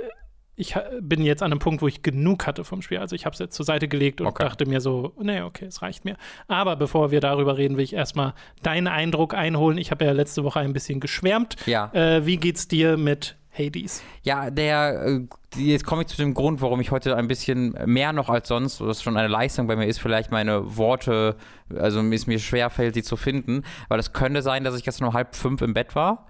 [0.56, 2.98] ich bin jetzt an einem Punkt, wo ich genug hatte vom Spiel.
[2.98, 4.42] Also ich habe es jetzt zur Seite gelegt und okay.
[4.42, 6.16] dachte mir so, nee, okay, es reicht mir.
[6.48, 8.32] Aber bevor wir darüber reden, will ich erstmal
[8.62, 9.76] deinen Eindruck einholen.
[9.76, 11.56] Ich habe ja letzte Woche ein bisschen geschwärmt.
[11.66, 11.92] Ja.
[11.92, 14.02] Äh, wie geht's dir mit Hades?
[14.22, 15.20] Ja, der, äh,
[15.56, 18.80] jetzt komme ich zu dem Grund, warum ich heute ein bisschen mehr noch als sonst,
[18.80, 21.36] was schon eine Leistung bei mir ist, vielleicht meine Worte,
[21.74, 25.14] also es mir schwerfällt, sie zu finden, weil es könnte sein, dass ich gestern um
[25.14, 26.26] halb fünf im Bett war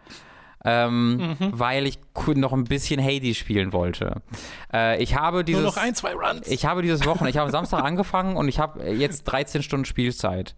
[0.67, 1.37] ähm, mhm.
[1.53, 1.99] weil ich
[2.35, 4.21] noch ein bisschen Hades spielen wollte.
[4.73, 6.49] Äh, ich habe dieses, Nur noch ein, zwei Runs.
[6.49, 9.85] Ich habe dieses Wochen, ich habe am Samstag angefangen und ich habe jetzt 13 Stunden
[9.85, 10.57] Spielzeit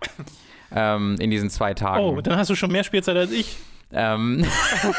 [0.75, 2.03] ähm, in diesen zwei Tagen.
[2.03, 3.59] Oh, dann hast du schon mehr Spielzeit als ich.
[3.91, 4.45] Ähm,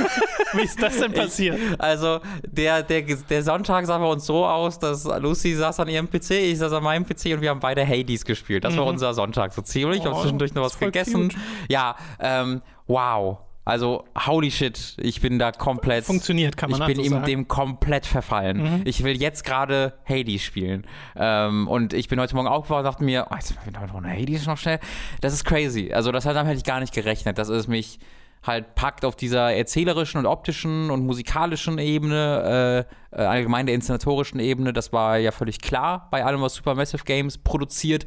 [0.53, 1.57] Wie ist das denn passiert?
[1.59, 5.89] Ich, also, der, der, der Sonntag sah bei uns so aus, dass Lucy saß an
[5.89, 8.63] ihrem PC, ich saß an meinem PC und wir haben beide Hades gespielt.
[8.63, 8.79] Das mhm.
[8.79, 9.99] war unser Sonntag so ziemlich.
[9.99, 11.29] Ich oh, habe zwischendurch noch was gegessen.
[11.29, 11.37] Cute.
[11.67, 13.37] Ja, ähm, wow.
[13.69, 16.05] Also, holy shit, ich bin da komplett.
[16.05, 18.57] Funktioniert, kann man Ich bin so ihm dem komplett verfallen.
[18.57, 18.81] Mhm.
[18.85, 20.87] Ich will jetzt gerade Hades spielen.
[21.15, 24.07] Ähm, und ich bin heute Morgen aufgewacht und dachte mir, oh, jetzt bin ich heute
[24.07, 24.79] Hades noch schnell.
[25.21, 25.91] Das ist crazy.
[25.93, 27.99] Also, das damit hätte ich gar nicht gerechnet, dass es mich
[28.41, 34.39] halt packt auf dieser erzählerischen und optischen und musikalischen Ebene, äh, äh, allgemein der inszenatorischen
[34.39, 34.73] Ebene.
[34.73, 38.05] Das war ja völlig klar bei allem, was Supermassive Games produziert.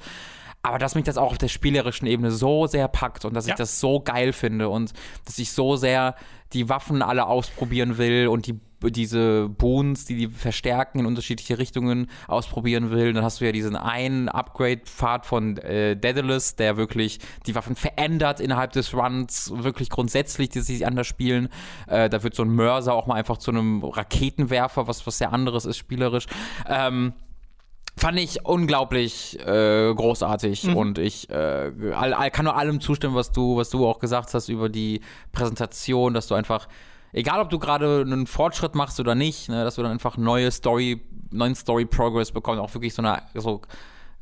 [0.62, 3.54] Aber dass mich das auch auf der spielerischen Ebene so sehr packt und dass Ja.
[3.54, 4.92] ich das so geil finde und
[5.24, 6.14] dass ich so sehr
[6.52, 8.60] die Waffen alle ausprobieren will und die
[8.90, 13.12] diese Boons, die die verstärken in unterschiedliche Richtungen ausprobieren will.
[13.12, 18.40] Dann hast du ja diesen einen Upgrade-Pfad von äh, Daedalus, der wirklich die Waffen verändert
[18.40, 21.48] innerhalb des Runs, wirklich grundsätzlich, die sich anders spielen.
[21.86, 25.32] Äh, da wird so ein Mörser auch mal einfach zu einem Raketenwerfer, was was sehr
[25.32, 26.26] anderes ist spielerisch.
[26.68, 27.12] Ähm,
[27.96, 33.32] Fand ich unglaublich äh, großartig und ich äh, all, all, kann nur allem zustimmen, was
[33.32, 36.68] du, was du auch gesagt hast über die Präsentation, dass du einfach,
[37.12, 40.50] egal ob du gerade einen Fortschritt machst oder nicht, ne, dass du dann einfach neue
[40.50, 43.60] Story, neuen Story Progress bekommst, auch wirklich so eine so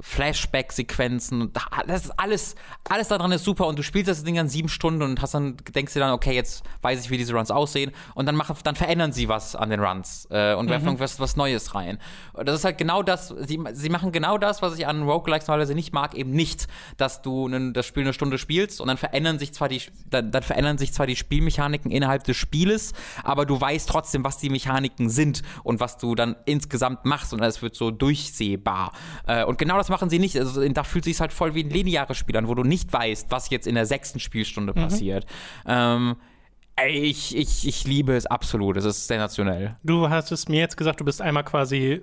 [0.00, 1.52] Flashback-Sequenzen
[1.86, 2.54] das ist alles,
[2.88, 5.56] alles daran ist super und du spielst das Ding dann sieben Stunden und hast dann,
[5.74, 8.76] denkst dir dann, okay, jetzt weiß ich, wie diese Runs aussehen und dann machen, dann
[8.76, 11.98] verändern sie was an den Runs äh, und werfen irgendwas was Neues rein.
[12.34, 15.74] Das ist halt genau das, sie, sie machen genau das, was ich an Roguelikes normalerweise
[15.74, 19.38] nicht mag, eben nicht, dass du nen, das Spiel eine Stunde spielst und dann verändern
[19.38, 22.92] sich zwar die, dann, dann verändern sich zwar die Spielmechaniken innerhalb des Spieles,
[23.22, 27.42] aber du weißt trotzdem, was die Mechaniken sind und was du dann insgesamt machst und
[27.42, 28.92] es wird so durchsehbar.
[29.26, 30.36] Äh, und genau das machen sie nicht.
[30.38, 33.30] Also da fühlt sich halt voll wie ein lineares Spiel an, wo du nicht weißt,
[33.30, 35.26] was jetzt in der sechsten Spielstunde passiert.
[35.66, 36.16] Ähm,
[36.88, 38.76] ich, ich, ich liebe es absolut.
[38.78, 39.76] Es ist sensationell.
[39.84, 42.00] Du hast es mir jetzt gesagt, du bist einmal quasi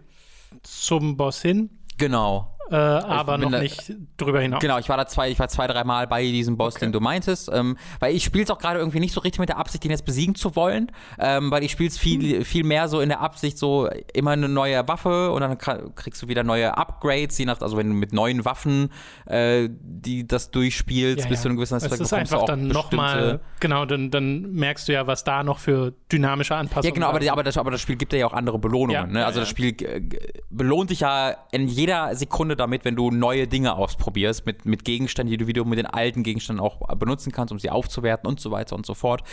[0.62, 2.56] zum Boss hin, Genau.
[2.70, 4.62] Äh, aber noch da- nicht drüber hinaus.
[4.62, 7.50] Genau, ich war da zwei, ich war zwei, dreimal bei diesem Boss, den du meintest,
[7.54, 9.92] ähm, weil ich spiele es auch gerade irgendwie nicht so richtig mit der Absicht, den
[9.92, 13.22] jetzt besiegen zu wollen, ähm, weil ich spiele es viel, viel mehr so in der
[13.22, 17.60] Absicht, so immer eine neue Waffe und dann kriegst du wieder neue Upgrades, je nach,
[17.62, 18.90] also wenn du mit neuen Waffen
[19.26, 21.50] äh, die das durchspielst, Ja, bis zu ja.
[21.52, 24.94] einem gewissen Es Aspekt ist bekommst du einfach dann nochmal, genau, dann, dann merkst du
[24.94, 27.96] ja, was da noch für dynamische Anpassungen Ja, genau, aber, aber, das, aber das Spiel
[27.96, 28.94] gibt dir ja auch andere Belohnungen.
[28.94, 29.26] Ja, ne?
[29.26, 30.02] Also das Spiel äh,
[30.50, 35.32] belohnt dich ja in jeder Sekunde damit, wenn du neue Dinge ausprobierst, mit, mit Gegenständen,
[35.32, 38.52] die du wieder mit den alten Gegenständen auch benutzen kannst, um sie aufzuwerten und so
[38.52, 39.24] weiter und so fort.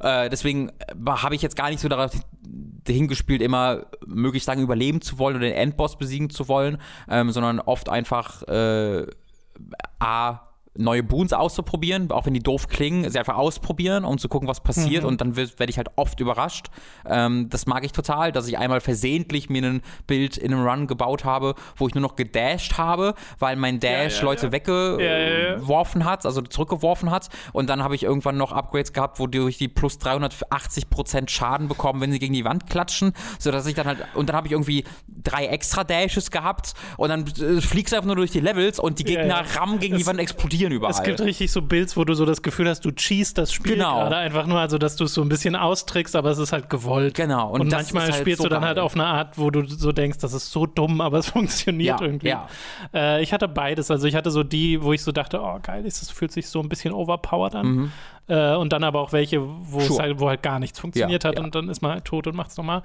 [0.00, 2.12] Äh, deswegen äh, habe ich jetzt gar nicht so darauf
[2.86, 6.78] hingespielt, immer möglichst lange überleben zu wollen oder den Endboss besiegen zu wollen,
[7.08, 9.06] ähm, sondern oft einfach äh,
[9.98, 10.40] A,
[10.78, 14.60] neue Boons auszuprobieren, auch wenn die doof klingen, sie einfach ausprobieren, um zu gucken, was
[14.62, 15.04] passiert.
[15.04, 16.66] Und dann werde ich halt oft überrascht.
[17.04, 20.86] Ähm, das mag ich total, dass ich einmal versehentlich mir ein Bild in einem Run
[20.86, 24.52] gebaut habe, wo ich nur noch gedasht habe, weil mein Dash ja, Leute ja.
[24.52, 26.12] weggeworfen Ja, ja.
[26.12, 27.28] hat, also zurückgeworfen hat.
[27.52, 32.12] Und dann habe ich irgendwann noch Upgrades gehabt, wodurch die plus 380% Schaden bekommen, wenn
[32.12, 35.46] sie gegen die Wand klatschen, sodass ich dann halt, und dann habe ich irgendwie drei
[35.46, 39.04] extra Dashes gehabt und dann äh, fliegst du einfach nur durch die Levels und die
[39.04, 40.90] Gegner rammen gegen die Es- Wand, explodieren überall.
[40.92, 43.74] Es gibt richtig so Builds, wo du so das Gefühl hast, du cheese das Spiel
[43.76, 43.94] Genau.
[44.00, 46.68] gerade einfach nur, also dass du es so ein bisschen austrickst, aber es ist halt
[46.68, 47.14] gewollt.
[47.14, 48.84] Genau, und Und, manchmal halt spielst so du dann halt geil.
[48.84, 52.06] auf eine Art, wo du so denkst, das ist so dumm, aber es funktioniert Ja,
[52.06, 52.28] irgendwie.
[52.28, 52.48] ja.
[52.94, 53.90] Äh, ich hatte beides.
[53.90, 56.60] Also ich hatte so die, wo ich so dachte, oh geil, das fühlt sich so
[56.60, 57.92] ein bisschen overpowered an.
[58.28, 59.64] Äh, und dann aber auch welche, Mhm.
[59.80, 60.02] Sure.
[60.02, 61.44] halt, wo halt gar nichts funktioniert Ja, hat ja.
[61.44, 62.82] und dann ist man halt tot und macht es nochmal.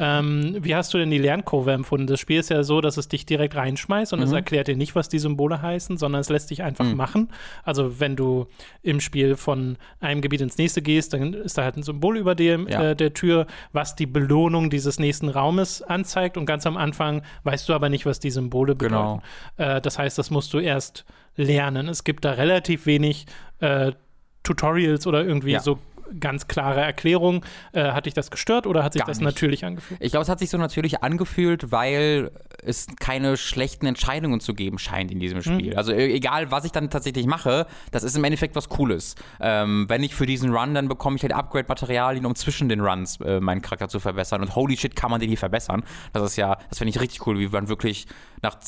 [0.00, 2.06] Ähm, wie hast du denn die Lernkurve empfunden?
[2.08, 4.18] Das Spiel ist ja so, dass es dich direkt reinschmeißt Mhm.
[4.18, 7.28] und es erklärt dir nicht, was die Symbole heißen, sondern es lässt dich einfach machen.
[7.64, 8.46] Also wenn du
[8.82, 12.34] im Spiel von einem Gebiet ins nächste gehst, dann ist da halt ein Symbol über
[12.34, 12.82] dem, Ja.
[12.90, 16.36] äh, der Tür, was die Belohnung dieses nächsten Raumes anzeigt.
[16.36, 19.22] Und ganz am Anfang weißt du aber nicht, was die Symbole bedeuten.
[19.56, 19.74] Genau.
[19.76, 21.04] Äh, das heißt, das musst du erst
[21.36, 21.88] lernen.
[21.88, 23.26] Es gibt da relativ wenig
[23.60, 23.92] äh,
[24.48, 25.60] Tutorials oder irgendwie Ja.
[25.60, 25.78] so
[26.20, 27.42] ganz klare Erklärungen.
[27.72, 29.26] Äh, hat dich das gestört oder hat sich Gar das nicht.
[29.26, 30.00] natürlich angefühlt?
[30.02, 32.30] Ich glaube, es hat sich so natürlich angefühlt, weil
[32.64, 35.76] es keine schlechten Entscheidungen zu geben scheint in diesem Spiel.
[35.76, 39.16] Also e- egal, was ich dann tatsächlich mache, das ist im Endeffekt was Cooles.
[39.38, 43.20] Ähm, wenn ich für diesen Run, dann bekomme ich halt Upgrade-Materialien, um zwischen den Runs
[43.20, 44.40] äh, meinen Charakter zu verbessern.
[44.40, 45.84] Und holy shit, kann man den hier verbessern.
[46.14, 48.06] Das ist ja, das finde ich richtig cool, wie man wirklich
[48.42, 48.58] nach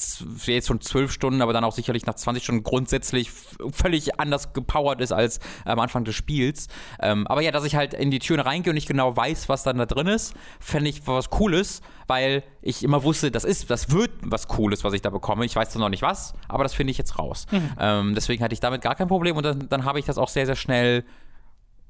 [0.47, 3.31] jetzt schon zwölf Stunden, aber dann auch sicherlich nach 20 Stunden grundsätzlich
[3.73, 6.69] völlig anders gepowert ist als am Anfang des Spiels.
[7.01, 9.63] Ähm, aber ja, dass ich halt in die Türen reingehe und nicht genau weiß, was
[9.63, 13.91] dann da drin ist, fände ich was Cooles, weil ich immer wusste, das ist, das
[13.91, 15.45] wird was Cooles, was ich da bekomme.
[15.45, 17.47] Ich weiß zwar noch nicht was, aber das finde ich jetzt raus.
[17.79, 20.29] Ähm, deswegen hatte ich damit gar kein Problem und dann, dann habe ich das auch
[20.29, 21.05] sehr, sehr schnell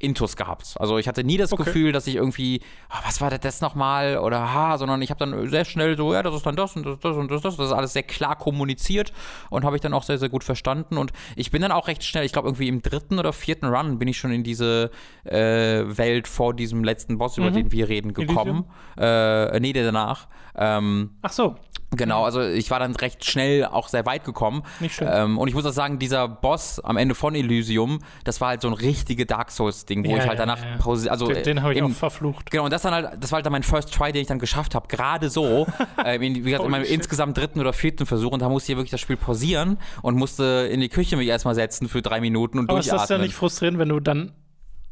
[0.01, 0.74] Intus gehabt.
[0.78, 1.64] Also ich hatte nie das Okay.
[1.64, 5.48] Gefühl, dass ich irgendwie, ah, was war das nochmal oder ha, sondern ich habe dann
[5.48, 7.66] sehr schnell so, ja, das ist dann das und das, das und das, das, das
[7.66, 9.12] ist alles sehr klar kommuniziert
[9.51, 12.03] und habe ich dann auch sehr, sehr gut verstanden und ich bin dann auch recht
[12.03, 14.90] schnell, ich glaube irgendwie im dritten oder vierten Run bin ich schon in diese
[15.24, 18.64] äh, Welt vor diesem letzten Boss, über den wir reden, gekommen.
[18.98, 20.28] Äh, nee, der danach.
[20.57, 21.57] Ähm, Ach so.
[21.93, 24.62] Genau, also ich war dann recht schnell auch sehr weit gekommen.
[24.78, 25.09] Nicht schlimm.
[25.12, 28.62] Ähm, und ich muss auch sagen, dieser Boss am Ende von Elysium, das war halt
[28.62, 30.76] so ein richtige Dark Souls-Ding, wo Ja, ich halt danach ja.
[30.78, 32.51] Pause, also Den, den habe ich im- auch verflucht.
[32.51, 34.38] Genau, und das dann halt, das war halt dann mein First Try, den ich dann
[34.38, 34.86] geschafft habe.
[34.86, 35.66] Gerade so,
[36.05, 38.30] ähm, in, wie gesagt, in meinem insgesamt dritten oder vierten Versuch.
[38.30, 41.57] Und da musste ich wirklich das Spiel pausieren und musste in die Küche mich erstmal
[41.57, 43.03] setzen für drei Minuten und Aber ist durchatmen.
[43.03, 44.32] das ja nicht frustrierend, wenn du dann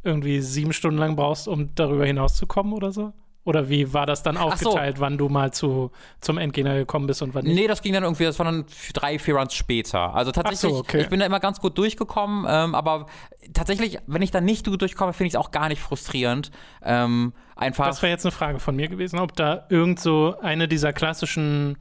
[0.02, 3.12] irgendwie sieben Stunden lang brauchst, um darüber hinauszukommen oder so?
[3.44, 4.42] Oder wie war das dann so.
[4.42, 7.54] aufgeteilt, wann du mal zu, zum Endgegner gekommen bist und wann nicht?
[7.54, 10.14] Nee, das ging dann irgendwie, das waren dann drei, vier Runs später.
[10.14, 11.00] Also tatsächlich, okay.
[11.00, 13.06] ich bin da immer ganz gut durchgekommen, ähm, aber
[13.54, 16.50] tatsächlich, wenn ich da nicht gut durchkomme, finde ich es auch gar nicht frustrierend.
[16.82, 17.86] Ähm, einfach.
[17.86, 21.78] Das wäre jetzt eine Frage von mir gewesen, ob da irgend so eine dieser klassischen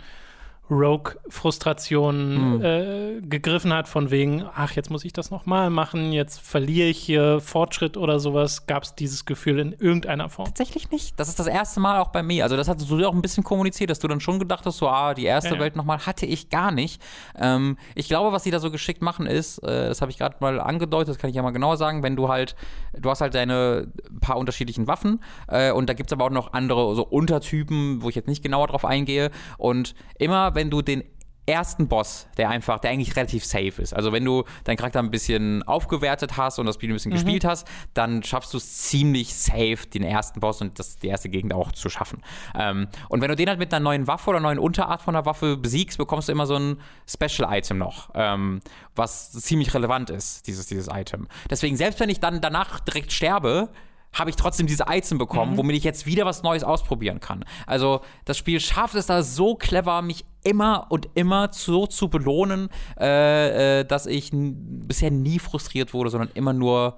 [0.70, 6.90] Rogue-Frustrationen äh, gegriffen hat, von wegen, ach, jetzt muss ich das nochmal machen, jetzt verliere
[6.90, 8.66] ich hier Fortschritt oder sowas.
[8.68, 10.46] Gab es dieses Gefühl in irgendeiner Form?
[10.48, 11.20] Tatsächlich nicht.
[11.20, 12.44] Das ist das erste Mal auch bei mir.
[12.44, 14.90] Also das hast du auch ein bisschen kommuniziert, dass du dann schon gedacht hast, so,
[14.90, 15.62] ah, die erste Ja, ja.
[15.62, 17.02] Welt nochmal hatte ich gar nicht.
[17.40, 20.36] Ähm, ich glaube, was sie da so geschickt machen ist, äh, das habe ich gerade
[20.40, 22.56] mal angedeutet, das kann ich ja mal genauer sagen, wenn du halt,
[22.98, 23.88] du hast halt deine
[24.20, 28.10] paar unterschiedlichen Waffen äh, und da gibt es aber auch noch andere so Untertypen, wo
[28.10, 29.32] ich jetzt nicht genauer drauf eingehe.
[29.58, 31.04] Und immer, wenn du den
[31.46, 33.94] ersten Boss, der einfach, der eigentlich relativ safe ist.
[33.94, 37.46] Also wenn du deinen Charakter ein bisschen aufgewertet hast und das Spiel ein bisschen gespielt
[37.46, 41.54] hast, dann schaffst du es ziemlich safe, den ersten Boss und das, die erste Gegend
[41.54, 42.22] auch zu schaffen.
[42.54, 45.26] Ähm, und wenn du den halt mit einer neuen Waffe oder neuen Unterart von der
[45.26, 48.60] Waffe besiegst, bekommst du immer so ein Special-Item noch, ähm,
[48.94, 51.30] was ziemlich relevant ist, dieses, dieses Item.
[51.50, 53.70] Deswegen, selbst wenn ich dann danach direkt sterbe,
[54.14, 57.46] habe ich trotzdem diese Item bekommen, womit ich jetzt wieder was Neues ausprobieren kann.
[57.66, 62.70] Also das Spiel schafft es da so clever, mich immer und immer so zu belohnen,
[63.00, 66.98] äh, äh, dass ich bisher nie frustriert wurde, sondern immer nur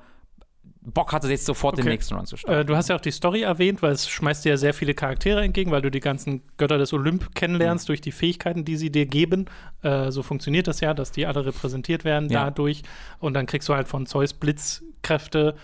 [0.81, 1.91] Bock hatte, jetzt sofort den Okay.
[1.91, 2.61] nächsten Run zu starten.
[2.61, 4.93] Äh, du hast ja auch die Story erwähnt, weil es schmeißt dir ja sehr viele
[4.93, 7.87] Charaktere entgegen, weil du die ganzen Götter des Olymp kennenlernst Mhm.
[7.87, 9.45] durch die Fähigkeiten, die sie dir geben.
[9.83, 12.45] Äh, so funktioniert das ja, dass die alle repräsentiert werden Ja.
[12.45, 12.83] dadurch.
[13.19, 15.55] Und dann kriegst du halt von Zeus Blitzkräfte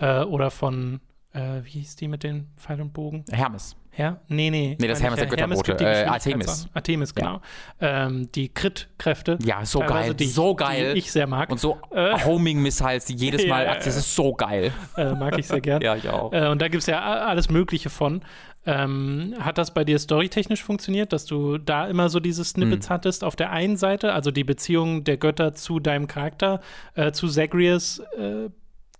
[0.00, 1.00] äh, oder von,
[1.32, 3.24] äh, wie hieß die mit den Pfeil und Bogen?
[3.30, 3.76] Hermes.
[3.96, 4.20] Her?
[4.28, 4.76] Nee, nee.
[4.80, 5.30] Nee, das Hermes der ja.
[5.30, 5.72] Götterbote.
[5.72, 6.70] Äh, Geschwindigkeitssachen.
[6.74, 7.40] Artemis, genau.
[7.80, 9.38] Ähm, die Crit-Kräfte.
[9.44, 10.14] Ja, so geil.
[10.14, 10.94] Die, so geil.
[10.94, 11.50] Die ich sehr mag.
[11.50, 12.18] und so Äh.
[12.24, 14.72] Homing-Missiles, die jedes Ja, Mal, ja, das ist so geil.
[14.96, 15.80] äh, mag ich sehr gern.
[15.84, 16.32] Ja, ich auch.
[16.32, 18.22] Äh, und da gibt es ja alles Mögliche von.
[18.66, 22.94] Ähm, hat das bei dir storytechnisch funktioniert, dass du da immer so diese Snippets Hm.
[22.94, 23.22] hattest?
[23.22, 26.60] Auf der einen Seite, also die Beziehung der Götter zu deinem Charakter,
[26.94, 28.48] äh, zu Zagreus äh,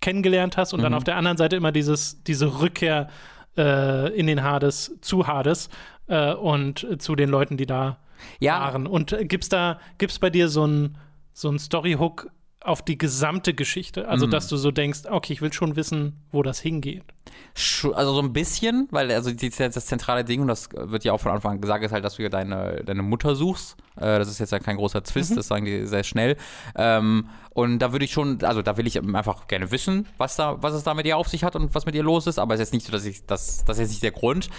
[0.03, 0.99] kennengelernt hast und dann Mhm.
[0.99, 3.09] auf der anderen Seite immer dieses, diese Rückkehr
[3.57, 5.69] äh, in den Hades, zu Hades
[6.07, 7.99] äh, und zu den Leuten, die da
[8.41, 8.87] Ja, waren.
[8.87, 10.99] Und äh, gibt's da, gibt's bei dir so ein,
[11.33, 12.31] so ein Storyhook
[12.65, 14.03] auf die gesamte Geschichte?
[14.03, 14.09] Mhm.
[14.09, 17.05] Also, dass du so denkst, okay, ich will schon wissen, wo das hingeht.
[17.95, 21.21] Also so ein bisschen, weil also die, das zentrale Ding, und das wird ja auch
[21.21, 23.77] von Anfang an gesagt, ist halt, dass du ja deine, deine Mutter suchst.
[23.97, 26.37] Äh, das ist jetzt ja kein großer Twist, das sagen die sehr schnell.
[26.75, 30.61] Ähm, und da würde ich schon, also da will ich einfach gerne wissen, was da,
[30.63, 32.39] was es da mit ihr auf sich hat und was mit ihr los ist.
[32.39, 34.51] Aber es ist jetzt nicht so, dass ich, das, das ist jetzt nicht der Grund.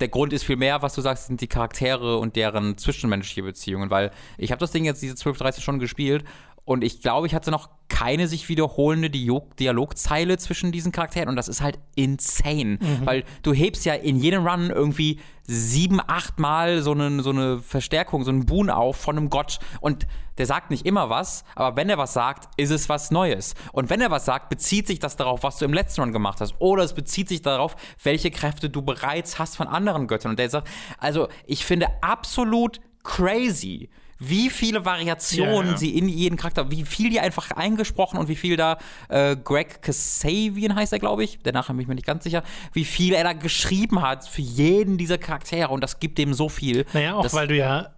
[0.00, 4.10] Der Grund ist vielmehr, was du sagst, sind die Charaktere und deren zwischenmenschliche Beziehungen, weil
[4.38, 6.24] ich habe das Ding jetzt diese 12, 13 Stunden gespielt
[6.68, 11.48] und ich glaube, ich hatte noch keine sich wiederholende Dialogzeile zwischen diesen Charakteren und das
[11.48, 16.92] ist halt insane, weil du hebst ja in jedem Run irgendwie sieben, acht Mal so
[16.92, 20.06] eine, so eine Verstärkung, so einen Boon auf von einem Gott und
[20.36, 23.54] der sagt nicht immer was, aber wenn er was sagt, ist es was Neues.
[23.72, 26.40] Und wenn er was sagt, bezieht sich das darauf, was du im letzten Run gemacht
[26.40, 26.54] hast.
[26.60, 30.30] Oder es bezieht sich darauf, welche Kräfte du bereits hast von anderen Göttern.
[30.30, 33.88] Und der sagt, also ich finde absolut crazy,
[34.18, 35.76] wie viele Variationen Ja, ja.
[35.76, 39.80] sie in jeden Charakter, wie viel die einfach eingesprochen und wie viel da äh, Greg
[39.82, 42.42] Kasavian heißt er, glaube ich, der Nachname bin ich mir nicht ganz sicher,
[42.72, 46.48] wie viel er da geschrieben hat für jeden dieser Charaktere und das gibt dem so
[46.48, 46.84] viel.
[46.92, 47.94] Naja, auch weil du ja,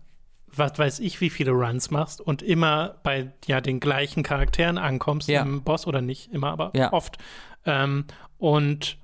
[0.52, 5.28] was weiß ich, wie viele Runs machst und immer bei ja den gleichen Charakteren ankommst
[5.28, 5.42] Ja.
[5.42, 6.92] im Boss oder nicht immer, aber Ja.
[6.92, 7.16] oft.
[7.64, 8.04] Ähm,
[8.36, 8.96] und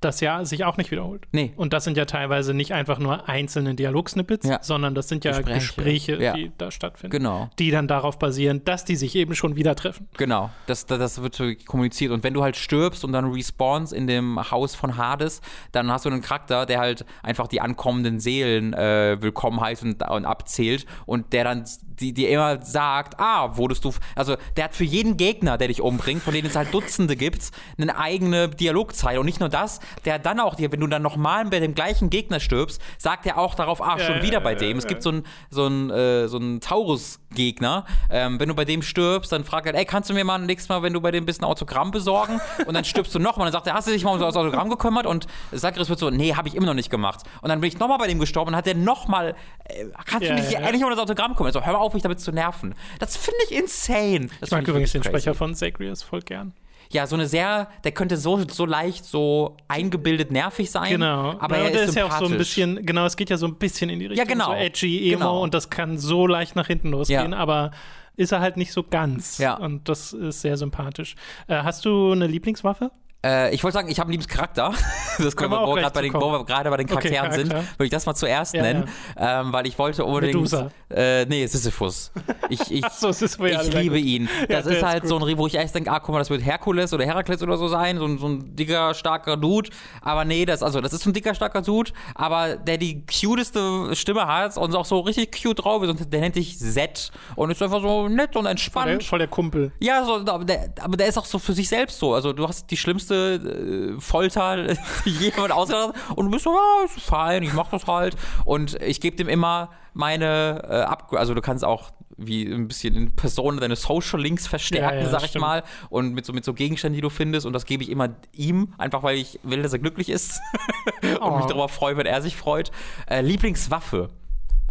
[0.00, 1.26] das ja sich auch nicht wiederholt.
[1.32, 1.52] Nee.
[1.56, 4.58] Und das sind ja teilweise nicht einfach nur einzelne Dialogsnippets, Ja.
[4.62, 5.58] sondern das sind ja Gespräche.
[5.58, 6.32] Gespräche, Ja.
[6.34, 7.10] die da stattfinden.
[7.16, 7.50] Genau.
[7.58, 10.08] Die dann darauf basieren, dass die sich eben schon wieder treffen.
[10.16, 12.12] Genau, das, das, das wird kommuniziert.
[12.12, 15.40] Und wenn du halt stirbst und dann respawnst in dem Haus von Hades,
[15.72, 20.02] dann hast du einen Charakter, der halt einfach die ankommenden Seelen äh, willkommen heißt und,
[20.08, 21.64] und abzählt und der dann
[22.00, 25.80] die, die immer sagt, ah, wurdest du, also der hat für jeden Gegner, der dich
[25.80, 29.18] umbringt, von denen es halt Dutzende gibt, eine eigene Dialogzeile.
[29.18, 32.10] Und nicht nur das, der dann auch dir, wenn du dann nochmal bei dem gleichen
[32.10, 34.78] Gegner stirbst, sagt er auch darauf, ah, schon Ja, wieder ja, bei ja, dem.
[34.78, 34.88] Es ja.
[34.88, 37.84] gibt so einen so einen, äh, so Taurus-Gegner.
[38.10, 40.68] Ähm, wenn du bei dem stirbst, dann fragt er, ey, kannst du mir mal nächstes
[40.68, 42.40] Mal, wenn du bei dem bist, ein Autogramm besorgen?
[42.66, 43.46] Und dann stirbst du nochmal.
[43.46, 45.06] Dann sagt er, hast du dich mal um das Autogramm gekümmert?
[45.06, 47.22] Und Zagreus wird so, nee, habe ich immer noch nicht gemacht.
[47.42, 49.34] Und dann bin ich nochmal bei dem gestorben und hat der nochmal,
[49.64, 50.60] äh, kannst du ja.
[50.60, 51.48] endlich um das Autogramm kümmern?
[51.48, 52.74] Also hör mal auf, mich damit zu nerven.
[52.98, 54.28] Das finde ich insane.
[54.40, 55.02] Das Ich mag übrigens den.
[55.02, 56.52] Sprecher von Zagreus voll gern.
[56.90, 60.90] Ja, so eine sehr, der könnte so, so leicht so eingebildet nervig sein.
[60.90, 61.34] Genau.
[61.38, 63.46] Aber ja, er ist ist ja auch so ein bisschen, genau, es geht ja so
[63.46, 64.46] ein bisschen in die Richtung genau.
[64.46, 65.42] so edgy, emo Genau.
[65.42, 67.38] und das kann so leicht nach hinten losgehen, Ja.
[67.38, 67.72] aber
[68.16, 69.38] ist er halt nicht so ganz.
[69.38, 69.54] Ja.
[69.54, 71.14] Und das ist sehr sympathisch.
[71.46, 72.90] Äh, hast du eine Lieblingswaffe?
[73.26, 74.72] Äh, ich wollte sagen, ich habe einen Liebescharakter.
[75.20, 77.72] Das können wir wir, gerade bei, den- gerade bei den Okay, Charakteren sind, Charakter.
[77.76, 80.34] würde ich das mal zuerst Ja, nennen, Ähm, weil ich wollte unbedingt.
[80.34, 80.70] Medusa.
[80.88, 82.12] Äh, nee, Sisyphus.
[82.50, 84.04] Ich, ich, so, ist wohl ich liebe gut.
[84.04, 84.28] ihn.
[84.42, 85.08] Ja, Das der ist ist halt gut.
[85.08, 87.56] so ein, wo ich erst denke, ah, guck mal, das wird Herkules oder Herakles oder
[87.56, 89.70] so sein, so ein, so ein dicker, starker Dude.
[90.02, 93.96] Aber nee, das, also, das ist so ein dicker, starker Dude, aber der die cuteste
[93.96, 97.50] Stimme hat und auch so richtig cute drauf ist und der nennt sich Zed und
[97.50, 98.88] ist einfach so nett und Voll entspannt.
[98.88, 99.72] der, voll der Kumpel.
[99.80, 102.14] Ja, so, aber, der, aber der ist auch so für sich selbst so.
[102.14, 106.50] Also du hast die schlimmste äh, Folter, die jemand ausgedacht hat und du bist so,
[106.52, 108.16] ja, ist fein, ich mach das halt.
[108.44, 111.90] Und ich gebe dem immer meine äh, Upgrade, also du kannst auch
[112.20, 115.42] wie ein bisschen in Person deine Social Links verstärken, Ja, ja, sag ich stimmt.
[115.42, 115.62] mal.
[115.88, 117.46] Und mit so, mit so Gegenständen, die du findest.
[117.46, 120.40] Und das gebe ich immer ihm, einfach weil ich will, dass er glücklich ist.
[121.02, 121.36] und Oh.
[121.36, 122.72] mich darüber freue, wenn er sich freut.
[123.08, 124.08] Äh, Lieblingswaffe.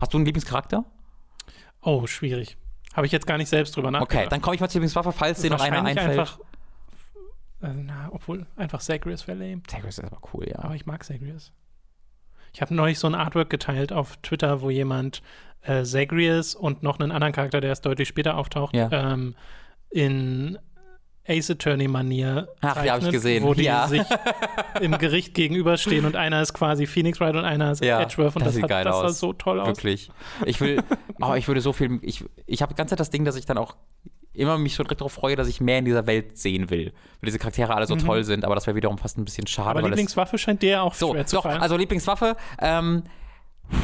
[0.02, 0.84] Hast du einen Lieblingscharakter?
[1.82, 2.58] Oh, schwierig.
[2.94, 4.18] Habe ich jetzt gar nicht selbst drüber nachgedacht.
[4.18, 6.20] Okay, dann komme ich mal zur Lieblingswaffe, falls dir noch einer einfällt.
[6.20, 6.40] einfach.
[7.62, 9.62] Äh, na, obwohl, einfach Zagreus wäre lame.
[9.68, 10.60] Zagreus ist aber cool, ja.
[10.60, 11.52] Aber ich mag Zagreus.
[12.54, 15.22] Ich habe neulich so ein Artwork geteilt auf Twitter, wo jemand
[15.64, 18.90] äh, Zagreus und noch einen anderen Charakter, der erst deutlich später auftaucht, Ja.
[19.14, 19.36] ähm,
[19.90, 20.58] in
[21.28, 23.44] Ace Attorney-Manier Ach, ja, hab ich gesehen.
[23.44, 23.88] wo die Ja.
[23.88, 24.04] sich
[24.80, 28.42] im Gericht gegenüberstehen und einer ist quasi Phoenix Wright und einer ist Ja, Edgeworth und
[28.46, 29.20] das das, sieht hat, geil das sah aus.
[29.20, 29.68] so toll aus.
[29.68, 30.10] Wirklich.
[30.46, 30.82] Ich will,
[31.22, 33.46] oh, ich würde so viel, ich, ich habe die ganze Zeit das Ding, dass ich
[33.46, 33.76] dann auch
[34.38, 36.94] immer mich so direkt darauf freue, dass ich mehr in dieser Welt sehen will.
[37.22, 39.80] Weil diese Charaktere alle so toll sind, aber das wäre wiederum fast ein bisschen schade.
[39.80, 39.86] Mhm.
[39.86, 41.62] Aber Lieblingswaffe scheint dir auch so, schwer zu doch, fallen.
[41.62, 43.04] also Lieblingswaffe, ähm,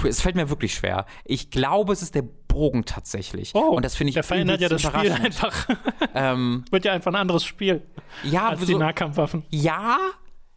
[0.08, 1.06] es fällt mir wirklich schwer.
[1.26, 3.52] Ich glaube, es ist der Bogen tatsächlich.
[3.54, 5.68] oh, und das finde ich der verändert ja das Spiel einfach.
[6.14, 7.82] Ähm, Wird ja einfach ein anderes Spiel
[8.24, 9.44] ja, als die so, Nahkampfwaffen.
[9.50, 9.98] ja,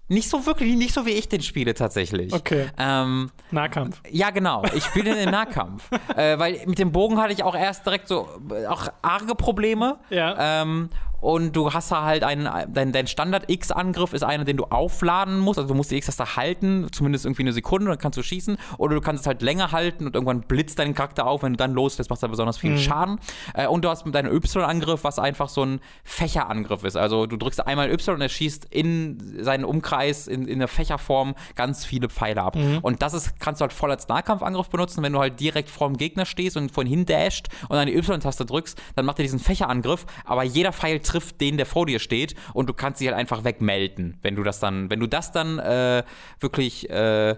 [0.09, 2.32] nicht so wirklich, nicht so wie ich den spiele tatsächlich.
[2.32, 2.66] Okay.
[2.78, 4.00] Ähm, Nahkampf.
[4.11, 4.62] Ja, genau.
[4.74, 5.88] Ich spiele den im Nahkampf.
[6.16, 9.98] äh, weil mit dem Bogen hatte ich auch erst direkt so äh, auch arge Probleme.
[10.11, 10.62] Ja.
[10.62, 10.90] Ähm,
[11.27, 15.59] und du hast da halt einen, dein, dein Standard-X-Angriff ist einer, den du aufladen musst.
[15.59, 18.57] Also du musst die X-Taste halten, zumindest irgendwie eine Sekunde, dann kannst du schießen.
[18.79, 21.43] Oder du kannst es halt länger halten und irgendwann blitzt dein Charakter auf.
[21.43, 23.18] Wenn du dann loslässt, machst du besonders viel Schaden.
[23.55, 26.97] Äh, und du hast mit deinem Y-Angriff, was einfach so ein Fächerangriff ist.
[26.97, 31.35] Also du drückst einmal Y und er schießt in seinen Umkreis in, in der Fächerform
[31.57, 32.57] ganz viele Pfeile ab.
[32.83, 35.89] Und das ist, kannst du halt voll als Nahkampfangriff benutzen, wenn du halt direkt vor
[35.89, 39.24] dem Gegner stehst und von hin dasht und dann die Y-Taste drückst, dann macht er
[39.24, 43.09] diesen Fächerangriff, aber jeder Pfeil trifft den, der vor dir steht und du kannst dich
[43.09, 46.05] halt einfach wegmelden, wenn du das dann, wenn du das dann äh,
[46.41, 47.37] wirklich äh,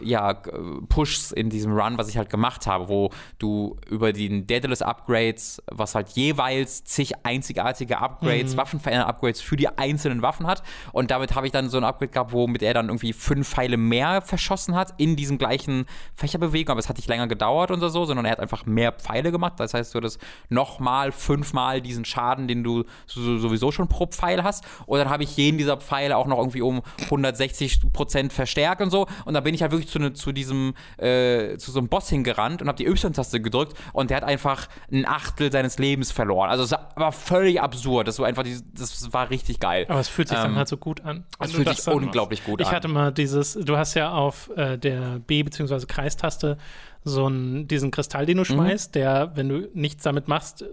[0.00, 0.50] ja, g-
[0.88, 5.62] Pushs in diesem Run, was ich halt gemacht habe, wo du über die Daedalus Upgrades,
[5.70, 10.62] was halt jeweils zig einzigartige Upgrades, Waffenverändernde Upgrades für die einzelnen Waffen hat.
[10.92, 13.76] Und damit habe ich dann so ein Upgrade gehabt, womit er dann irgendwie fünf Pfeile
[13.76, 16.72] mehr verschossen hat in diesem gleichen Fächerbewegung.
[16.72, 19.54] Aber es hat nicht länger gedauert und so, sondern er hat einfach mehr Pfeile gemacht.
[19.58, 24.42] Das heißt, du hattest nochmal fünfmal diesen Schaden, den du so- sowieso schon pro Pfeil
[24.44, 24.64] hast.
[24.86, 28.90] Und dann habe ich jeden dieser Pfeile auch noch irgendwie um 160 Prozent verstärkt und
[28.90, 29.06] so.
[29.24, 32.08] Und dann bin ich halt wirklich zu, ne, zu diesem, äh, zu so einem Boss
[32.08, 36.48] hingerannt und habe die Y-Taste gedrückt und der hat einfach ein Achtel seines Lebens verloren.
[36.50, 38.08] Also es war völlig absurd.
[38.08, 38.44] Das war einfach,
[38.74, 39.86] das war richtig geil.
[39.88, 41.24] Aber es fühlt sich dann Ähm, halt so gut an.
[41.40, 42.50] es fühlt sich dann unglaublich machst.
[42.50, 42.74] gut ich an.
[42.74, 45.86] hatte mal dieses, du hast ja auf äh, der B- bzw.
[45.86, 46.58] Kreistaste
[47.04, 48.46] so einen, diesen Kristall, den du Mhm.
[48.46, 50.64] schmeißt, der, wenn du nichts damit machst,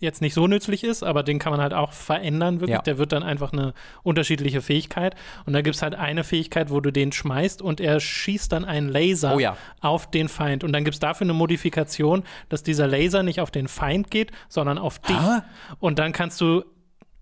[0.00, 2.76] jetzt nicht so nützlich ist, aber den kann man halt auch verändern, wirklich.
[2.76, 2.82] Ja.
[2.82, 5.14] Der wird dann einfach eine unterschiedliche Fähigkeit.
[5.46, 8.64] Und da gibt es halt eine Fähigkeit, wo du den schmeißt und er schießt dann
[8.64, 9.56] einen Laser Oh ja.
[9.80, 10.64] auf den Feind.
[10.64, 14.32] Und dann gibt es dafür eine Modifikation, dass dieser Laser nicht auf den Feind geht,
[14.48, 15.16] sondern auf dich.
[15.16, 15.40] Hä?
[15.78, 16.64] Und dann kannst du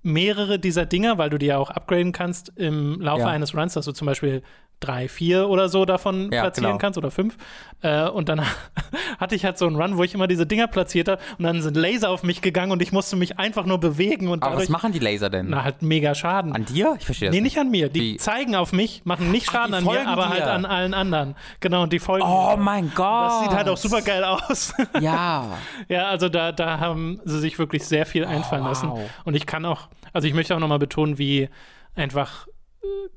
[0.02, 3.28] mehrere dieser Dinger, weil du die ja auch upgraden kannst im Laufe Ja.
[3.28, 4.42] eines Runs, dass du zum Beispiel
[4.80, 6.78] drei, vier oder so davon Ja, platzieren genau.
[6.78, 7.36] kannst oder fünf.
[7.82, 8.40] Äh, und dann
[9.18, 11.62] hatte ich halt so einen Run, wo ich immer diese Dinger platziert habe und dann
[11.62, 14.68] sind Laser auf mich gegangen und ich musste mich einfach nur bewegen und Aber was
[14.68, 15.46] machen die Laser denn?
[15.50, 16.52] na, halt mega Schaden.
[16.54, 16.94] An dir?
[16.98, 17.58] Ich verstehe das Nee, nicht.
[17.58, 17.88] an mir.
[17.88, 18.16] Die Wie?
[18.18, 20.52] zeigen auf mich, machen nicht Ach, Schaden die an mir, aber halt dir.
[20.52, 21.34] an allen anderen.
[21.60, 23.30] Genau, und die folgen Oh mein Gott.
[23.30, 24.74] Das sieht halt auch super geil aus.
[25.00, 25.58] Ja.
[25.88, 28.90] Ja, also da, da haben sie sich wirklich sehr viel einfallen lassen.
[28.90, 29.00] wow.
[29.24, 31.48] Und ich kann auch, also ich möchte auch nochmal betonen, wie
[31.94, 32.46] einfach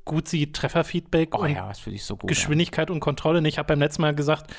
[0.04, 2.28] gut sieht, Trefferfeedback Oh ja, das ich so gut.
[2.28, 3.38] Geschwindigkeit und Kontrolle.
[3.38, 4.52] Und Ich habe beim letzten Mal gesagt,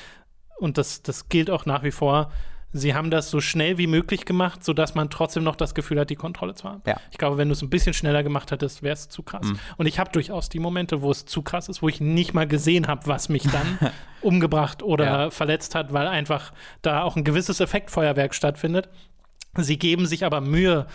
[0.58, 2.30] und das, das gilt auch nach wie vor,
[2.72, 6.10] sie haben das so schnell wie möglich gemacht, sodass man trotzdem noch das Gefühl hat,
[6.10, 6.82] die Kontrolle zu haben.
[6.86, 6.96] Ja.
[7.12, 9.46] Ich glaube, wenn du es ein bisschen schneller gemacht hättest, wäre es zu krass.
[9.46, 9.58] Mhm.
[9.76, 12.48] Und ich habe durchaus die Momente, wo es zu krass ist, wo ich nicht mal
[12.48, 13.78] gesehen habe, was mich dann
[14.22, 15.30] umgebracht oder Ja.
[15.30, 16.52] verletzt hat, weil einfach
[16.82, 18.88] da auch ein gewisses Effektfeuerwerk stattfindet.
[19.56, 20.86] Sie geben sich aber Mühe,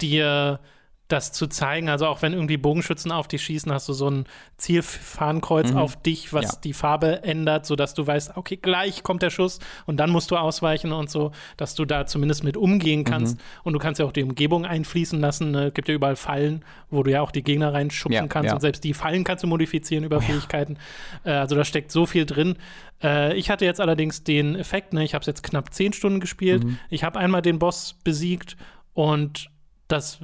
[0.00, 0.60] dir
[1.08, 1.88] das zu zeigen.
[1.88, 4.26] Also auch wenn irgendwie Bogenschützen auf dich schießen, hast du so ein
[4.58, 6.58] Zielfahnenkreuz auf dich, was Ja.
[6.64, 10.36] die Farbe ändert, sodass du weißt, okay, gleich kommt der Schuss und dann musst du
[10.36, 13.38] ausweichen und so, dass du da zumindest mit umgehen kannst.
[13.64, 15.54] Und du kannst ja auch die Umgebung einfließen lassen.
[15.54, 18.54] Es gibt ja überall Fallen, wo du ja auch die Gegner reinschubsen Ja, kannst ja.
[18.54, 20.76] und selbst die Fallen kannst du modifizieren über Fähigkeiten.
[21.24, 22.56] Äh, also da steckt so viel drin.
[23.02, 26.20] Äh, ich hatte jetzt allerdings den Effekt, ne, ich habe es jetzt knapp zehn Stunden
[26.20, 26.64] gespielt.
[26.64, 26.78] Mhm.
[26.90, 28.56] Ich habe einmal den Boss besiegt
[28.94, 29.50] und
[29.88, 30.20] das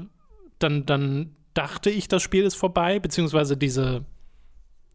[0.59, 4.05] dann, dann dachte ich, das Spiel ist vorbei, beziehungsweise diese,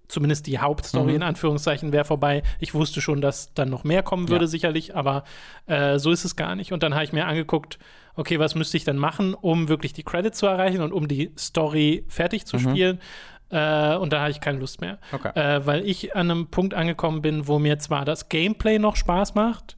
[0.07, 1.15] zumindest die Hauptstory Mhm.
[1.17, 2.41] in Anführungszeichen wäre vorbei.
[2.59, 4.49] Ich wusste schon, dass dann noch mehr kommen würde, Ja.
[4.49, 5.23] sicherlich, aber
[5.67, 6.71] äh, so ist es gar nicht.
[6.73, 7.77] Und dann habe ich mir angeguckt,
[8.15, 11.31] okay, was müsste ich denn machen, um wirklich die Credits zu erreichen und um die
[11.37, 12.99] Story fertig zu spielen.
[13.51, 14.93] Äh, und da habe ich keine Lust mehr.
[15.11, 15.15] Mhm.
[15.25, 15.39] Okay.
[15.39, 19.35] Äh, weil ich an einem Punkt angekommen bin, wo mir zwar das Gameplay noch Spaß
[19.35, 19.77] macht,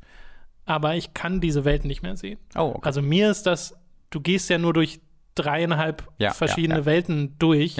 [0.65, 2.39] aber ich kann diese Welt nicht mehr sehen.
[2.55, 2.81] Oh, okay.
[2.83, 3.75] Also mir ist das,
[4.09, 5.01] du gehst ja nur durch
[5.35, 6.85] dreieinhalb Ja, verschiedene ja, ja.
[6.85, 7.77] Welten durch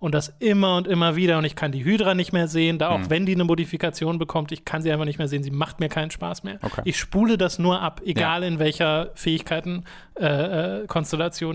[0.00, 2.90] und das immer und immer wieder und ich kann die Hydra nicht mehr sehen, da
[2.90, 3.10] auch Mhm.
[3.10, 5.88] wenn die eine Modifikation bekommt, ich kann sie einfach nicht mehr sehen, sie macht mir
[5.88, 6.58] keinen Spaß mehr.
[6.62, 6.82] Okay.
[6.84, 9.84] Ich spule das nur ab, egal in welcher Fähigkeiten
[10.20, 10.86] äh, äh,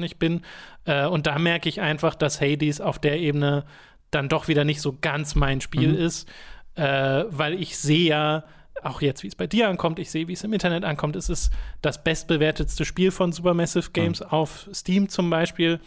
[0.03, 0.41] ich bin
[0.85, 3.65] äh, und da merke ich einfach, dass Hades auf der Ebene
[4.11, 5.97] dann doch wieder nicht so ganz mein Spiel Mhm.
[5.99, 6.27] ist,
[6.75, 8.43] äh, weil ich sehe ja
[8.83, 11.15] auch jetzt, wie es bei dir ankommt, ich sehe, wie es im Internet ankommt.
[11.15, 11.51] Es ist
[11.81, 15.79] das bestbewertetste Spiel von Supermassive Games auf Steam zum Beispiel.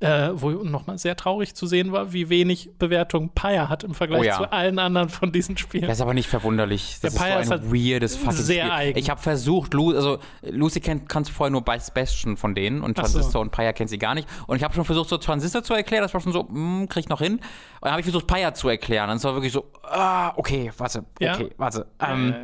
[0.00, 4.20] Äh, wo nochmal sehr traurig zu sehen war, wie wenig Bewertung Pyre hat im Vergleich
[4.20, 4.36] Oh ja.
[4.36, 5.86] zu allen anderen von diesen Spielen.
[5.86, 6.98] Das ist aber nicht verwunderlich.
[7.00, 8.70] Das Der Pyre ist so ein ist halt weirdes fucking sehr Spiel.
[8.76, 8.98] eigen.
[8.98, 12.98] Ich habe versucht, Lu also Lucy kennt kannst vorher nur Bas- Bastion von denen und
[13.00, 13.12] Ach so.
[13.14, 14.28] Transistor und Pyre kennt sie gar nicht.
[14.46, 17.04] Und ich habe schon versucht, so Transistor zu erklären, das war schon so, hm, krieg
[17.04, 17.36] ich noch hin.
[17.36, 17.42] Und
[17.80, 19.08] dann habe ich versucht, Pyre zu erklären.
[19.08, 21.34] Und es war wirklich so, ah, okay, warte, Ja.
[21.34, 21.86] okay, warte.
[22.06, 22.34] Ähm,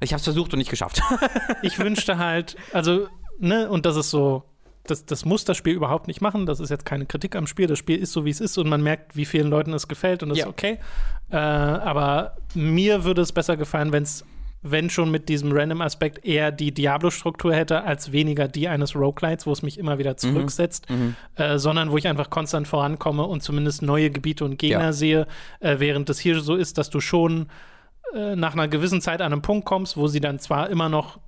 [0.00, 1.02] ich habe es versucht und nicht geschafft.
[1.62, 4.42] ich wünschte halt, also, ne, und das ist so,
[4.86, 6.46] das, das muss das Spiel überhaupt nicht machen.
[6.46, 7.66] Das ist jetzt keine Kritik am Spiel.
[7.66, 10.22] Das Spiel ist so, wie es ist und man merkt, wie vielen Leuten es gefällt
[10.22, 10.44] und das Ja.
[10.44, 10.78] ist okay.
[11.30, 14.24] Äh, aber mir würde es besser gefallen, wenn es,
[14.66, 19.52] wenn schon mit diesem Random-Aspekt eher die Diablo-Struktur hätte, als weniger die eines Roguelites, wo
[19.52, 20.86] es mich immer wieder zurücksetzt,
[21.36, 24.92] äh, sondern wo ich einfach konstant vorankomme und zumindest neue Gebiete und Gegner Ja.
[24.92, 25.26] sehe,
[25.60, 27.48] äh, während es hier so ist, dass du schon
[28.14, 31.18] äh, nach einer gewissen Zeit an einen Punkt kommst, wo sie dann zwar immer noch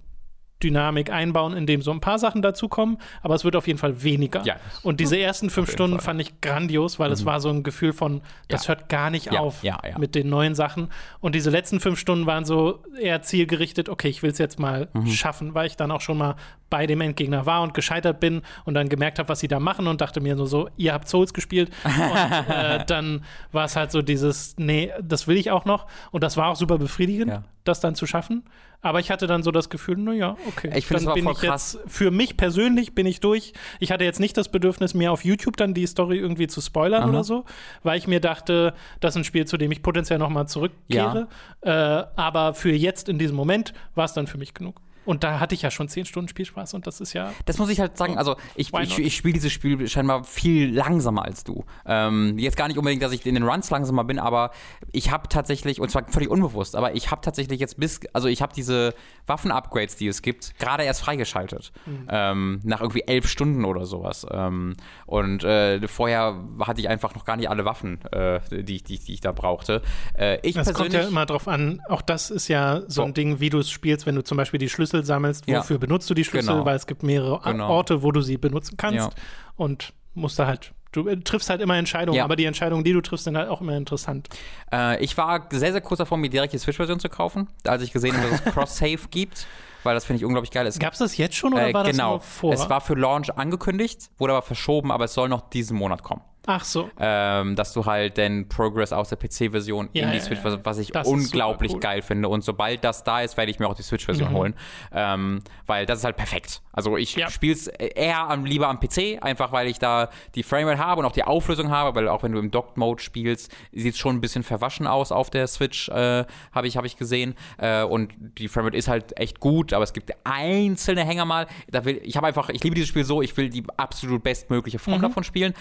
[0.63, 4.43] Dynamik einbauen, indem so ein paar Sachen dazukommen, aber es wird auf jeden Fall weniger.
[4.45, 4.57] Ja.
[4.83, 6.05] Und diese ersten fünf Stunden Fall.
[6.05, 8.69] fand ich grandios, weil es war so ein Gefühl von, das Ja.
[8.75, 9.63] hört gar nicht Ja, auf
[9.99, 10.89] mit den neuen Sachen.
[11.21, 14.89] Und diese letzten fünf Stunden waren so eher zielgerichtet, okay, ich will es jetzt mal
[14.95, 15.07] Mhm.
[15.09, 16.37] schaffen, weil ich dann auch schon mal
[16.71, 19.87] bei dem Endgegner war und gescheitert bin und dann gemerkt habe, was sie da machen
[19.87, 21.71] und dachte mir nur so, ihr habt Souls gespielt.
[21.85, 25.87] und äh, dann war es halt so dieses, nee, das will ich auch noch.
[26.11, 27.45] Und das war auch super befriedigend, Ja.
[27.65, 28.45] das dann zu schaffen.
[28.83, 30.71] Aber ich hatte dann so das Gefühl, naja, okay.
[30.77, 31.79] Ich dann bin ich krass.
[31.83, 33.53] jetzt, für mich persönlich bin ich durch.
[33.81, 37.03] Ich hatte jetzt nicht das Bedürfnis, mir auf YouTube dann die Story irgendwie zu spoilern
[37.05, 37.09] Aha.
[37.09, 37.45] oder so,
[37.83, 41.27] weil ich mir dachte, das ist ein Spiel, zu dem ich potenziell nochmal zurückkehre.
[41.63, 44.81] Äh, aber für jetzt in diesem Moment war es dann für mich genug.
[45.07, 47.33] Und da hatte ich ja schon zehn Stunden Spielspaß und das ist ja.
[47.47, 51.25] Das muss ich halt sagen, also ich, ich, ich spiele dieses Spiel scheinbar viel langsamer
[51.25, 51.65] als du.
[51.87, 54.51] Ähm, jetzt gar nicht unbedingt, dass ich in den Runs langsamer bin, aber
[54.93, 58.43] ich habe tatsächlich, und zwar völlig unbewusst, aber ich habe tatsächlich jetzt bis, also ich
[58.43, 58.95] habe diese
[59.27, 61.73] Waffen-Upgrades, die es gibt, gerade erst freigeschaltet.
[61.87, 62.09] Mhm.
[62.11, 64.27] Ähm, nach irgendwie elf Stunden oder sowas.
[64.31, 64.77] Ähm,
[65.07, 69.15] und äh, vorher hatte ich einfach noch gar nicht alle Waffen, äh, die, die, die
[69.15, 69.83] ich da brauchte.
[70.19, 71.81] Äh, ich Das kommt ja immer drauf an.
[71.89, 73.13] Auch das ist ja so ein So.
[73.13, 75.49] Ding, wie du es spielst, wenn du zum Beispiel die Schlüssel sammelst.
[75.49, 75.59] Ja.
[75.61, 76.53] Wofür benutzt du die Schlüssel?
[76.55, 76.65] Genau.
[76.65, 77.69] Weil es gibt mehrere Genau.
[77.69, 78.99] Orte, wo du sie benutzen kannst.
[78.99, 79.11] Ja.
[79.57, 80.73] Und musst da halt.
[80.93, 82.25] Du äh, triffst halt immer Entscheidungen, Ja.
[82.25, 84.29] aber die Entscheidungen, die du triffst, sind halt auch immer interessant.
[84.73, 87.93] Äh, ich war sehr, sehr kurz davor, mir direkt die Switch-Version zu kaufen, als ich
[87.93, 89.47] gesehen habe, dass es Cross-Save gibt,
[89.83, 90.71] weil das finde ich unglaublich geil.
[90.79, 92.13] Gab es das jetzt schon oder äh, war das genau.
[92.13, 92.53] nur vor?
[92.55, 96.23] Es war für Launch angekündigt, wurde aber verschoben, aber es soll noch diesen Monat kommen.
[96.47, 96.89] Ach so.
[96.99, 100.59] Ähm, dass du halt den Progress aus der PC-Version Ja, in die ja, Switch, was,
[100.65, 101.81] was ich unglaublich cool.
[101.81, 102.29] geil finde.
[102.29, 104.55] Und sobald das da ist, werde ich mir auch die Switch-Version holen.
[104.93, 106.63] Ähm, weil das ist halt perfekt.
[106.73, 107.31] Also ich Ja.
[107.31, 111.07] spiele es eher am, lieber am PC, einfach weil ich da die Framerate habe und
[111.07, 114.21] auch die Auflösung habe, weil auch wenn du im Docked-Mode spielst, sieht es schon ein
[114.21, 117.35] bisschen verwaschen aus auf der Switch, äh, habe ich, hab ich gesehen.
[117.59, 121.47] Äh, und die Framerate ist halt echt gut, aber es gibt einzelne Hänger mal.
[121.71, 124.79] Da will, ich habe einfach, ich liebe dieses Spiel so, ich will die absolut bestmögliche
[124.79, 125.55] Form davon spielen.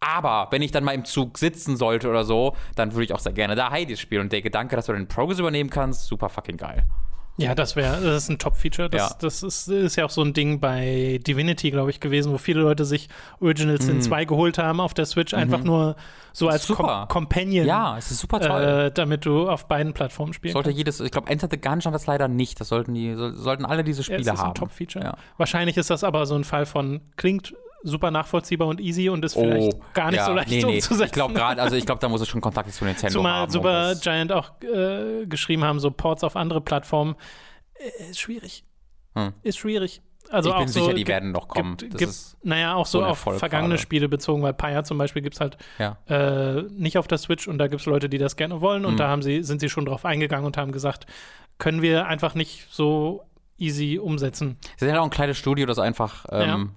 [0.00, 3.18] Aber wenn ich dann mal im Zug sitzen sollte oder so, dann würde ich auch
[3.20, 4.22] sehr gerne da Hades spielen.
[4.22, 6.84] Und der Gedanke, dass du den Progress übernehmen kannst, super fucking geil.
[7.38, 8.88] Ja, das wäre, das ist ein Top-Feature.
[8.88, 9.16] Das, Ja.
[9.20, 12.60] das ist, ist ja auch so ein Ding bei Divinity, glaube ich, gewesen, wo viele
[12.62, 15.96] Leute sich Original Sin 2 geholt haben auf der Switch, einfach nur
[16.32, 17.08] so als Com Mhm.
[17.08, 17.66] Companion.
[17.66, 18.62] Ja, es ist super toll.
[18.86, 20.78] Äh, damit du auf beiden Plattformen spielen Sollte kannst.
[20.78, 22.58] jedes, ich glaube, Enter the Gungeon das leider nicht.
[22.58, 24.48] Das sollten die, so, sollten alle diese Ja, Spiele es ist haben.
[24.52, 25.04] ein Top-Feature.
[25.04, 25.16] Ja.
[25.36, 27.54] Wahrscheinlich ist das aber so ein Fall von, klingt
[27.86, 30.74] super nachvollziehbar und easy und ist vielleicht gar nicht Oh, ja, so leicht nee, nee.
[30.74, 31.04] umzusetzen.
[31.06, 33.44] Ich glaube gerade, also ich glaube, da muss es schon Kontakt zu Nintendo Zumal haben.
[33.44, 37.14] um Super Giant auch äh, geschrieben haben, so Ports auf andere Plattformen.
[37.74, 38.64] Äh, ist schwierig.
[39.14, 39.32] Hm.
[39.42, 40.02] Ist schwierig.
[40.28, 41.76] Also Ich auch bin so, sicher, die gibt- werden noch kommen.
[41.76, 42.12] Gibt, gibt,
[42.42, 43.78] naja, auch so auf vergangene gerade.
[43.82, 45.98] Spiele bezogen, weil Paya zum Beispiel gibt es halt ja.
[46.08, 48.94] äh, nicht auf der Switch und da gibt es Leute, die das gerne wollen und
[48.94, 48.98] Mhm.
[48.98, 51.06] da haben sie, sind sie schon drauf eingegangen und haben gesagt,
[51.58, 53.22] können wir einfach nicht so
[53.58, 54.56] easy umsetzen.
[54.76, 56.72] Es ist ja auch ein kleines Studio, das einfach ähm,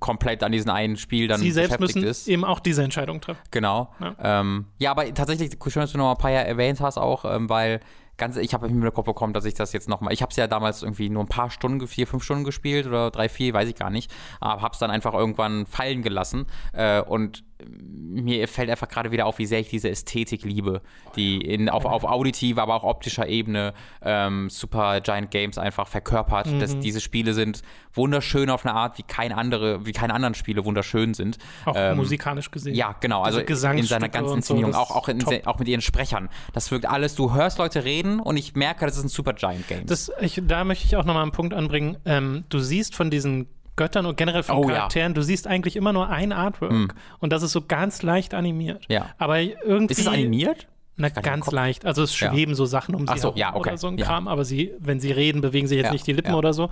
[0.00, 2.28] komplett an diesem einen Spiel dann sie selbst müssen ist.
[2.28, 3.40] eben auch diese Entscheidung treffen.
[3.50, 3.94] Genau.
[4.00, 4.08] Ja.
[4.08, 7.48] Ja, ähm, ja aber tatsächlich, schön, dass du noch mal Paya erwähnt hast auch, ähm,
[7.48, 7.80] weil
[8.16, 10.36] ganz, ich habe im Kopf bekommen, dass ich das jetzt noch mal, ich habe es
[10.36, 13.68] ja damals irgendwie nur ein paar Stunden, vier, fünf Stunden gespielt oder drei, vier, weiß
[13.68, 14.10] ich gar nicht,
[14.40, 19.26] aber habe es dann einfach irgendwann fallen gelassen äh, und mir fällt einfach gerade wieder
[19.26, 20.80] auf, wie sehr ich diese Ästhetik liebe,
[21.16, 26.46] die in, auf, auf auditiver, aber auch optischer Ebene ähm, Super Giant Games einfach verkörpert.
[26.46, 26.60] Mhm.
[26.60, 30.64] Dass diese Spiele sind wunderschön auf eine Art, wie kein andere, wie keine anderen Spiele
[30.64, 31.38] wunderschön sind.
[31.64, 32.74] Auch Ähm, musikalisch gesehen.
[32.74, 33.22] ja, genau.
[33.22, 36.28] Also in seiner ganzen so, Inszenierung, das auch, auch, in, auch mit ihren Sprechern.
[36.52, 39.66] Das wirkt alles, du hörst Leute reden und ich merke, das ist ein Super Giant
[39.68, 39.86] Game.
[39.86, 41.98] Das, ich, da möchte ich auch nochmal einen Punkt anbringen.
[42.04, 43.48] Ähm, du siehst von diesen
[43.78, 44.74] Göttern und generell von Oh, ja.
[44.76, 48.84] Charakteren, du siehst eigentlich immer nur ein Artwork und das ist so ganz leicht animiert.
[48.90, 49.06] Ja.
[49.16, 49.92] Aber irgendwie.
[49.92, 50.66] ist es animiert?
[51.00, 51.86] Na, ganz leicht.
[51.86, 52.30] Also es Ja.
[52.30, 53.70] schweben so Sachen um sie Ach so, herum ja, okay.
[53.70, 54.04] oder so ein Ja.
[54.04, 56.36] Kram, aber sie, wenn sie reden, bewegen sich jetzt Ja, nicht die Lippen ja.
[56.36, 56.68] oder so.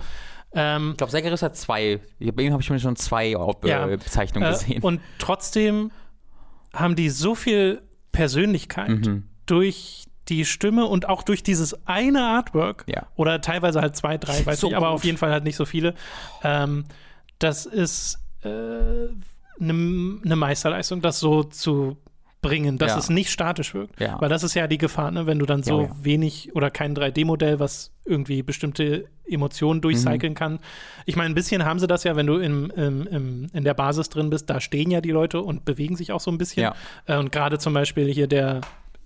[0.53, 1.99] Ähm, Ich glaube, Segeris hat zwei.
[2.19, 3.85] Bei ihm habe ich mir schon zwei äh, Ja.
[3.87, 4.83] Bezeichnungen äh, gesehen.
[4.83, 5.91] und trotzdem
[6.73, 7.81] haben die so viel
[8.11, 9.29] Persönlichkeit Mhm.
[9.45, 13.07] durch die Stimme und auch durch dieses eine Artwork Ja.
[13.15, 15.65] oder teilweise halt zwei, drei, weiß So ich, aber auf jeden Fall halt nicht so
[15.65, 15.93] viele.
[16.43, 16.85] Ähm,
[17.39, 19.09] das ist eine
[19.59, 21.97] ne Meisterleistung, das so zu
[22.41, 22.97] bringen, dass Ja.
[22.99, 23.99] es nicht statisch wirkt.
[23.99, 24.21] Ja.
[24.21, 25.25] Weil das ist ja die Gefahr, ne?
[25.25, 30.35] wenn du dann so wenig oder kein 3D-Modell, was irgendwie bestimmte Emotionen durchcyclen Mhm.
[30.35, 30.59] kann.
[31.07, 33.73] Ich meine, ein bisschen haben sie das ja, wenn du im, im, im, in der
[33.73, 36.63] Basis drin bist, da stehen ja die Leute und bewegen sich auch so ein bisschen.
[36.63, 36.75] Ja.
[37.07, 38.61] Äh, und gerade zum Beispiel hier der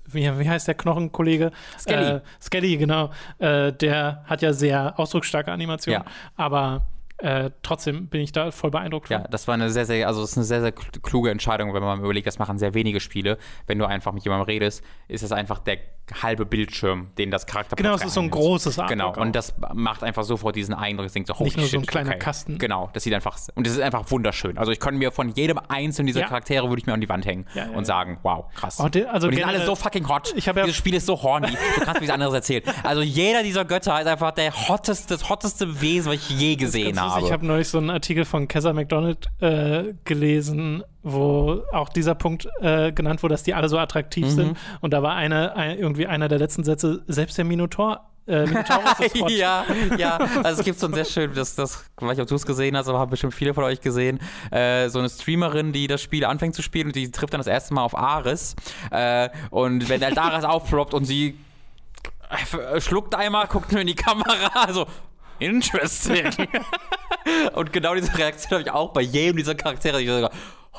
[0.06, 1.52] wie, wie heißt der Knochenkollege?
[1.80, 2.18] Skelly.
[2.18, 3.12] Äh, Skelly, genau.
[3.40, 6.04] Äh, der hat ja sehr ausdrucksstarke Animationen.
[6.04, 6.12] Ja.
[6.36, 6.88] Aber
[7.18, 9.18] äh, trotzdem bin ich da voll beeindruckt von.
[9.22, 11.84] Ja, das war eine sehr, sehr, also ist eine sehr, sehr kl- kluge Entscheidung, wenn
[11.84, 13.38] man überlegt, das machen sehr wenige Spiele.
[13.68, 15.78] Wenn du einfach mit jemandem redest, ist das einfach der
[16.22, 19.54] halbe Bildschirm, den das Charakter Genau, es ist so ein großes Artwork Genau, und das
[19.74, 22.10] macht einfach sofort diesen Eindruck, ich denke so, holy Nicht nur so ein shit, kleiner
[22.12, 22.20] okay.
[22.20, 22.58] Kasten.
[22.58, 24.58] Genau, das sieht einfach, und das ist einfach wunderschön.
[24.58, 26.28] Also ich könnte mir von jedem einzelnen dieser Ja.
[26.28, 28.80] Charaktere, würde ich mir an die Wand hängen Ja, ja, und sagen, wow, krass.
[28.80, 30.34] Oh, die- also und die sind alle so fucking hot.
[30.36, 31.48] Ich hab ja- Dieses Spiel ist so horny.
[31.48, 32.64] Du kannst mir nichts anderes erzählen.
[32.84, 36.96] Also jeder dieser Götter ist einfach der hotteste, das hotteste Wesen, was ich je gesehen
[36.96, 37.26] lustig, habe.
[37.26, 42.48] Ich habe neulich so einen Artikel von Kessa McDonald äh, gelesen, wo auch dieser Punkt
[42.62, 44.30] äh, genannt wurde, dass die alle so attraktiv Mhm.
[44.32, 44.58] sind.
[44.82, 48.02] Und da war eine, ein, irgendwie einer der letzten Sätze, selbst der Minotaur.
[48.28, 48.46] Äh,
[49.30, 49.66] ja,
[49.98, 50.20] ja.
[50.44, 52.46] Also es gibt so ein sehr schön, das, das, ich weiß nicht, ob du es
[52.46, 54.20] gesehen hast, aber haben bestimmt viele von euch gesehen,
[54.52, 57.48] äh, so eine Streamerin, die das Spiel anfängt zu spielen und die trifft dann das
[57.48, 58.56] erste Mal auf Ares.
[58.92, 61.36] Äh, und wenn halt Ares aufploppt und sie
[62.80, 64.86] schluckt einmal, guckt nur in die Kamera, so
[65.40, 66.30] interesting.
[67.54, 70.02] und genau diese Reaktion habe ich auch bei jedem dieser Charaktere.
[70.02, 70.30] Ich so,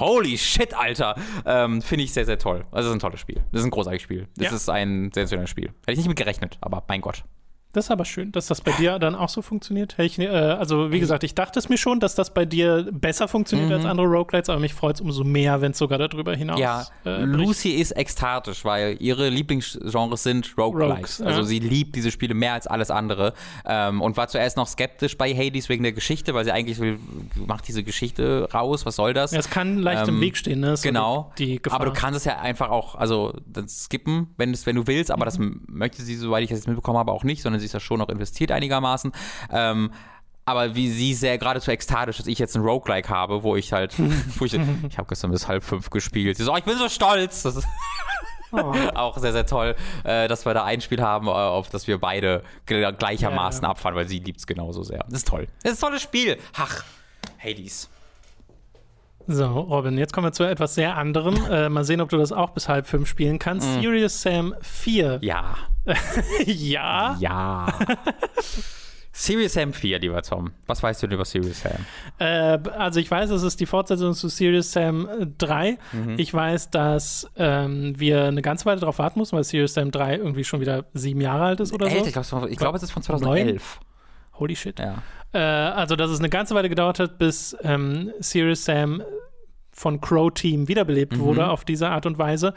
[0.03, 1.15] Holy shit, Alter.
[1.47, 2.65] Ähm, Finde ich sehr, sehr toll.
[2.73, 3.43] Also, es ist ein tolles Spiel.
[3.53, 4.29] Das ist ein großartiges Spiel.
[4.37, 4.57] Das Ja.
[4.57, 5.67] ist ein sehr schönes Spiel.
[5.87, 7.25] Hätte ich nicht mit gerechnet, aber mein Gott.
[7.73, 9.95] Das ist aber schön, dass das bei dir dann auch so funktioniert.
[9.99, 13.29] Ich, äh, also, wie gesagt, ich dachte es mir schon, dass das bei dir besser
[13.29, 13.75] funktioniert Mhm.
[13.77, 16.87] als andere Roguelites, aber mich freut es umso mehr, wenn es sogar darüber hinaus Ja,
[17.07, 17.23] äh.
[17.25, 20.97] Lucy ist ekstatisch, weil ihre Lieblingsgenres sind Roguelikes.
[20.97, 21.27] Rogues, ja.
[21.27, 23.33] Also sie liebt diese Spiele mehr als alles andere
[23.65, 26.99] ähm, und war zuerst noch skeptisch bei Hades wegen der Geschichte, weil sie eigentlich will,
[27.47, 29.33] macht diese Geschichte raus, was soll das?
[29.33, 30.73] Ja, es kann leicht im Ähm, Weg stehen, ne?
[30.75, 31.81] Ist so Genau, Die, die Gefahr.
[31.81, 35.25] aber du kannst es ja einfach auch, also dann skippen, wenn, wenn du willst, aber
[35.25, 35.45] das Mhm.
[35.45, 37.81] m- möchte sie, soweit ich das jetzt mitbekommen habe, auch nicht, sondern sie ist ja
[37.81, 39.13] schon noch investiert einigermaßen.
[39.51, 39.91] Ähm,
[40.45, 43.95] aber wie sie sehr geradezu ekstatisch, dass ich jetzt ein Roguelike habe, wo ich halt,
[44.39, 46.37] wo ich, ich habe gestern bis halb fünf gespielt.
[46.37, 47.43] Sie so, oh, ich bin so stolz.
[47.43, 47.67] Das ist
[48.55, 48.75] Oh.
[48.95, 49.75] auch sehr, sehr toll,
[50.05, 53.69] äh, dass wir da ein Spiel haben, äh, auf das wir beide gl- gleichermaßen Ja,
[53.69, 53.71] ja.
[53.71, 54.99] abfahren, weil sie liebt es genauso sehr.
[55.09, 55.47] Das ist toll.
[55.63, 56.37] Das ist ein tolles Spiel.
[56.59, 56.85] Ach,
[57.43, 57.89] Hades.
[59.27, 61.35] So, Robin, jetzt kommen wir zu etwas sehr anderem.
[61.51, 63.69] Äh, mal sehen, ob du das auch bis halb fünf spielen kannst.
[63.69, 63.83] Mhm.
[63.83, 65.21] Serious Sam 4.
[65.23, 65.57] Ja.
[66.47, 67.17] ja.
[67.19, 67.67] Ja.
[69.15, 70.53] Serious Sam 4, lieber Tom.
[70.67, 71.85] Was weißt du denn über Serious Sam?
[72.19, 75.07] Äh, also ich weiß, es ist die Fortsetzung zu Serious Sam
[75.39, 75.79] 3.
[75.93, 76.15] Mhm.
[76.17, 80.17] Ich weiß, dass ähm, wir eine ganze Weile darauf warten mussten, weil Serious Sam 3
[80.17, 82.37] irgendwie schon wieder sieben Jahre alt ist oder Älter, so.
[82.47, 83.81] Ich glaube, glaub, es ist von 2011.
[83.81, 84.39] 9?
[84.41, 84.79] Holy shit.
[84.79, 85.03] Ja.
[85.33, 89.03] Äh, also, dass es eine ganze Weile gedauert hat, bis ähm, Serious Sam
[89.73, 91.21] von Crow Team wiederbelebt mhm.
[91.21, 92.55] wurde auf diese Art und Weise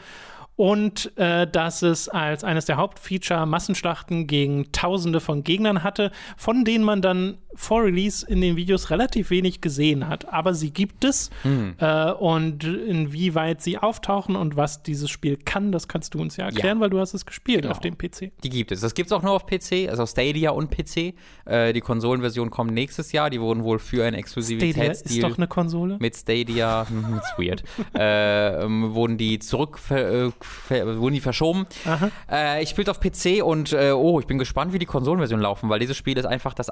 [0.56, 6.64] und äh, dass es als eines der Hauptfeature Massenschlachten gegen Tausende von Gegnern hatte, von
[6.64, 10.32] denen man dann vor Release in den Videos relativ wenig gesehen hat.
[10.32, 11.74] Aber sie gibt es mhm.
[11.78, 16.46] äh, und inwieweit sie auftauchen und was dieses Spiel kann, das kannst du uns ja
[16.46, 16.82] erklären, ja.
[16.82, 17.72] weil du hast es gespielt genau.
[17.72, 18.32] auf dem PC.
[18.42, 18.80] Die gibt es.
[18.80, 21.14] Das gibt es auch nur auf PC, also Stadia und PC.
[21.44, 23.30] Äh, die Konsolenversion kommt nächstes Jahr.
[23.30, 26.86] Die wurden wohl für einen Exklusivitätsdeal Stadia ist doch eine Konsole mit Stadia.
[26.96, 27.64] Hm, it's weird.
[27.94, 30.30] äh, ähm, wurden die zurück äh,
[30.68, 31.66] wurden die verschoben.
[32.30, 35.68] Äh, ich spiele auf PC und äh, oh, ich bin gespannt, wie die Konsolenversion laufen,
[35.68, 36.70] weil dieses Spiel ist einfach das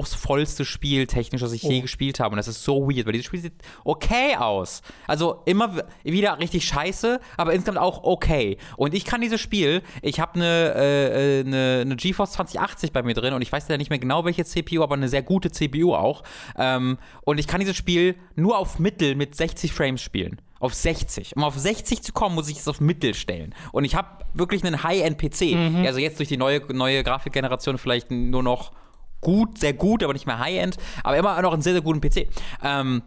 [0.00, 1.70] anspruchsvollste Spiel technisch, das ich oh.
[1.70, 2.32] je gespielt habe.
[2.32, 3.54] Und das ist so weird, weil dieses Spiel sieht
[3.84, 4.82] okay aus.
[5.06, 8.56] Also immer wieder richtig scheiße, aber insgesamt auch okay.
[8.76, 13.14] Und ich kann dieses Spiel, ich habe eine, äh, eine, eine GeForce 2080 bei mir
[13.14, 15.94] drin und ich weiß ja nicht mehr genau welche CPU, aber eine sehr gute CPU
[15.94, 16.22] auch.
[16.58, 21.36] Ähm, und ich kann dieses Spiel nur auf Mittel mit 60 Frames spielen auf 60.
[21.36, 23.54] Um auf 60 zu kommen, muss ich es auf Mittel stellen.
[23.72, 25.54] Und ich habe wirklich einen High-End-PC.
[25.54, 25.84] Mhm.
[25.86, 28.72] Also jetzt durch die neue, neue Grafikgeneration vielleicht nur noch
[29.20, 32.28] gut, sehr gut, aber nicht mehr High-End, aber immer noch einen sehr, sehr guten PC.
[32.62, 33.02] Ähm,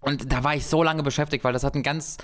[0.00, 2.18] und da war ich so lange beschäftigt, weil das hat ein ganz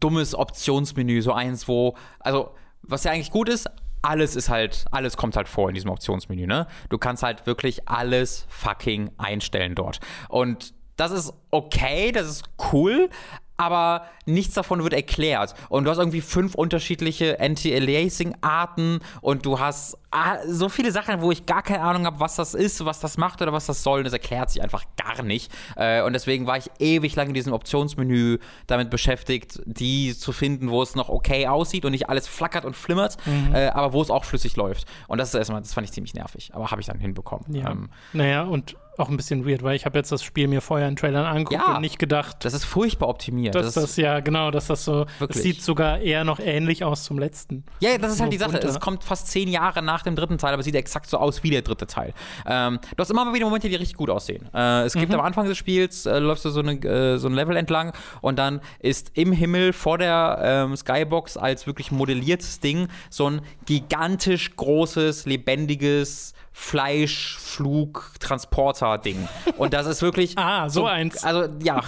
[0.00, 3.68] dummes Optionsmenü, so eins, wo, also, was ja eigentlich gut ist,
[4.02, 6.66] alles ist halt, alles kommt halt vor in diesem Optionsmenü, ne?
[6.90, 10.00] Du kannst halt wirklich alles fucking einstellen dort.
[10.28, 13.10] Und das ist okay, das ist cool,
[13.56, 15.54] aber nichts davon wird erklärt.
[15.68, 21.30] Und du hast irgendwie fünf unterschiedliche Anti-Aliasing-Arten und du hast ah, so viele Sachen, wo
[21.30, 23.98] ich gar keine Ahnung habe, was das ist, was das macht oder was das soll.
[23.98, 25.52] Und das erklärt sich einfach gar nicht.
[25.76, 30.70] Äh, und deswegen war ich ewig lang in diesem Optionsmenü damit beschäftigt, die zu finden,
[30.70, 33.54] wo es noch okay aussieht und nicht alles flackert und flimmert, mhm.
[33.54, 34.86] äh, aber wo es auch flüssig läuft.
[35.08, 36.50] Und das ist erstmal, das fand ich ziemlich nervig.
[36.52, 37.54] Aber habe ich dann hinbekommen.
[37.54, 37.70] Ja.
[37.70, 40.88] Ähm, naja, und auch ein bisschen weird, weil ich habe jetzt das Spiel mir vorher
[40.88, 42.44] in Trailern angeguckt ja, und nicht gedacht.
[42.44, 43.54] Das ist furchtbar optimiert.
[43.54, 45.06] Dass das, das ja, genau, dass das so.
[45.28, 47.64] Es sieht sogar eher noch ähnlich aus zum letzten.
[47.80, 48.52] Ja, das ist halt die Sache.
[48.52, 48.68] Runter.
[48.68, 51.50] Es kommt fast zehn Jahre nach dem dritten Teil, aber sieht exakt so aus wie
[51.50, 52.14] der dritte Teil.
[52.46, 54.48] Ähm, du hast immer mal wieder Momente, die richtig gut aussehen.
[54.54, 55.20] Äh, es gibt mhm.
[55.20, 58.38] am Anfang des Spiels, äh, läufst du so, eine, äh, so ein Level entlang und
[58.38, 64.56] dann ist im Himmel vor der ähm, Skybox als wirklich modelliertes Ding so ein gigantisch
[64.56, 69.28] großes, lebendiges Fleischflug-Transporter-Ding.
[69.58, 70.38] Und das ist wirklich.
[70.38, 71.22] ah, so, so eins.
[71.22, 71.82] Also, ja.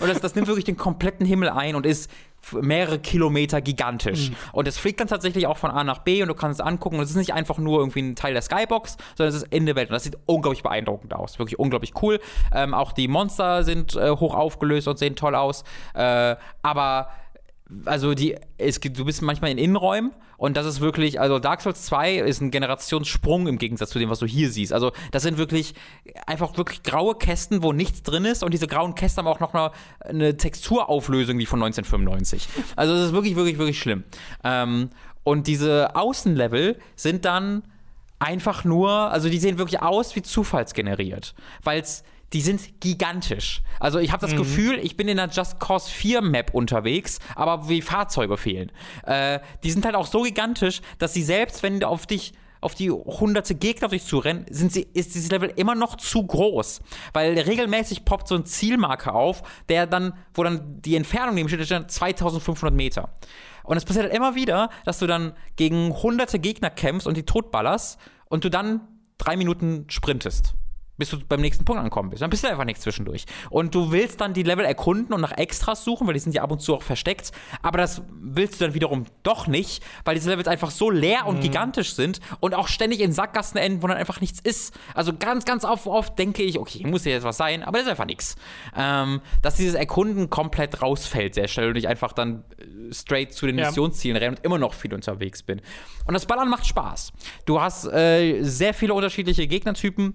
[0.00, 2.10] Und das, das nimmt wirklich den kompletten Himmel ein und ist
[2.52, 4.30] mehrere Kilometer gigantisch.
[4.30, 4.36] Mhm.
[4.52, 6.96] Und es fliegt dann tatsächlich auch von A nach B und du kannst es angucken.
[6.96, 9.64] Und es ist nicht einfach nur irgendwie ein Teil der Skybox, sondern es ist in
[9.64, 9.90] der Welt.
[9.90, 11.38] Und das sieht unglaublich beeindruckend aus.
[11.38, 12.18] Wirklich unglaublich cool.
[12.52, 15.62] Ähm, auch die Monster sind äh, hoch aufgelöst und sehen toll aus.
[15.94, 17.10] Äh, aber
[17.84, 21.82] also die, es, du bist manchmal in Innenräumen und das ist wirklich, also Dark Souls
[21.82, 24.72] 2 ist ein Generationssprung im Gegensatz zu dem, was du hier siehst.
[24.72, 25.74] Also das sind wirklich
[26.26, 29.54] einfach wirklich graue Kästen, wo nichts drin ist und diese grauen Kästen haben auch noch
[29.54, 29.70] eine,
[30.00, 32.48] eine Texturauflösung wie von 1995.
[32.76, 34.04] Also das ist wirklich, wirklich, wirklich schlimm.
[34.44, 34.90] Ähm,
[35.22, 37.62] und diese Außenlevel sind dann
[38.18, 43.62] einfach nur, also die sehen wirklich aus wie zufallsgeneriert, weil es die sind gigantisch.
[43.80, 44.38] Also ich habe das mhm.
[44.38, 48.70] Gefühl, ich bin in einer Just Cause 4 Map unterwegs, aber wie Fahrzeuge fehlen.
[49.04, 52.90] Äh, die sind halt auch so gigantisch, dass sie selbst, wenn auf dich auf die
[52.90, 56.82] hunderte Gegner auf dich zurennen, sind sie, ist dieses Level immer noch zu groß.
[57.14, 61.90] Weil regelmäßig poppt so ein Zielmarker auf, der dann, wo dann die Entfernung neben steht,
[61.90, 63.14] 2500 Meter.
[63.64, 67.24] Und es passiert halt immer wieder, dass du dann gegen hunderte Gegner kämpfst und die
[67.24, 68.82] totballerst und du dann
[69.16, 70.54] drei Minuten sprintest
[71.00, 72.22] bis du beim nächsten Punkt ankommen bist.
[72.22, 73.24] Dann bist du einfach nichts zwischendurch.
[73.48, 76.42] Und du willst dann die Level erkunden und nach Extras suchen, weil die sind ja
[76.42, 77.32] ab und zu auch versteckt.
[77.62, 81.38] Aber das willst du dann wiederum doch nicht, weil diese Levels einfach so leer und
[81.38, 81.40] mhm.
[81.40, 84.78] gigantisch sind und auch ständig in Sackgassen enden, wo dann einfach nichts ist.
[84.94, 87.86] Also ganz, ganz oft, oft denke ich, okay, muss ja jetzt was sein, aber das
[87.86, 88.36] ist einfach nichts.
[88.76, 93.46] Ähm, dass dieses Erkunden komplett rausfällt sehr schnell und ich einfach dann äh, straight zu
[93.46, 93.66] den ja.
[93.66, 95.62] Missionszielen renne und immer noch viel unterwegs bin.
[96.06, 97.12] Und das Ballern macht Spaß.
[97.46, 100.14] Du hast äh, sehr viele unterschiedliche Gegnertypen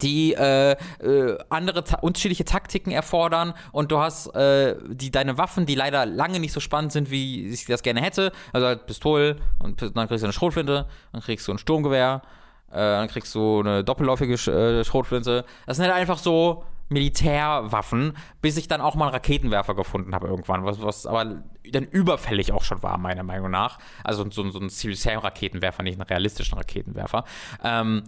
[0.00, 5.66] die äh, äh, andere ta unterschiedliche Taktiken erfordern und du hast äh, die deine Waffen,
[5.66, 8.32] die leider lange nicht so spannend sind, wie ich das gerne hätte.
[8.52, 12.22] Also halt Pistole und dann kriegst du eine Schrotflinte, dann kriegst du ein Sturmgewehr,
[12.70, 15.44] äh, dann kriegst du eine doppelläufige äh, Schrotflinte.
[15.66, 20.28] Das sind halt einfach so Militärwaffen, bis ich dann auch mal einen Raketenwerfer gefunden habe
[20.28, 23.78] irgendwann, was, was aber dann überfällig auch schon war, meiner Meinung nach.
[24.04, 27.24] Also so, so ein Civil Sam Raketenwerfer, nicht einen realistischen Raketenwerfer.
[27.62, 28.02] Ähm,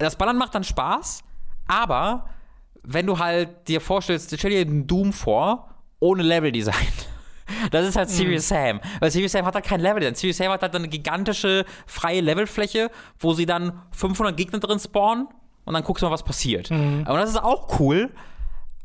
[0.00, 1.22] das Ballern macht dann Spaß,
[1.66, 2.26] aber
[2.82, 5.68] wenn du halt dir vorstellst, stell dir einen Doom vor,
[6.00, 6.74] ohne Leveldesign.
[7.72, 8.54] Das ist halt Serious mm.
[8.54, 8.80] Sam.
[9.00, 10.14] Weil Serious Sam hat halt kein Level.
[10.14, 15.26] Serious Sam hat halt eine gigantische freie Levelfläche, wo sie dann 500 Gegner drin spawnen
[15.64, 16.70] und dann guckst du mal, was passiert.
[16.70, 17.00] Mm.
[17.00, 18.10] Und das ist auch cool,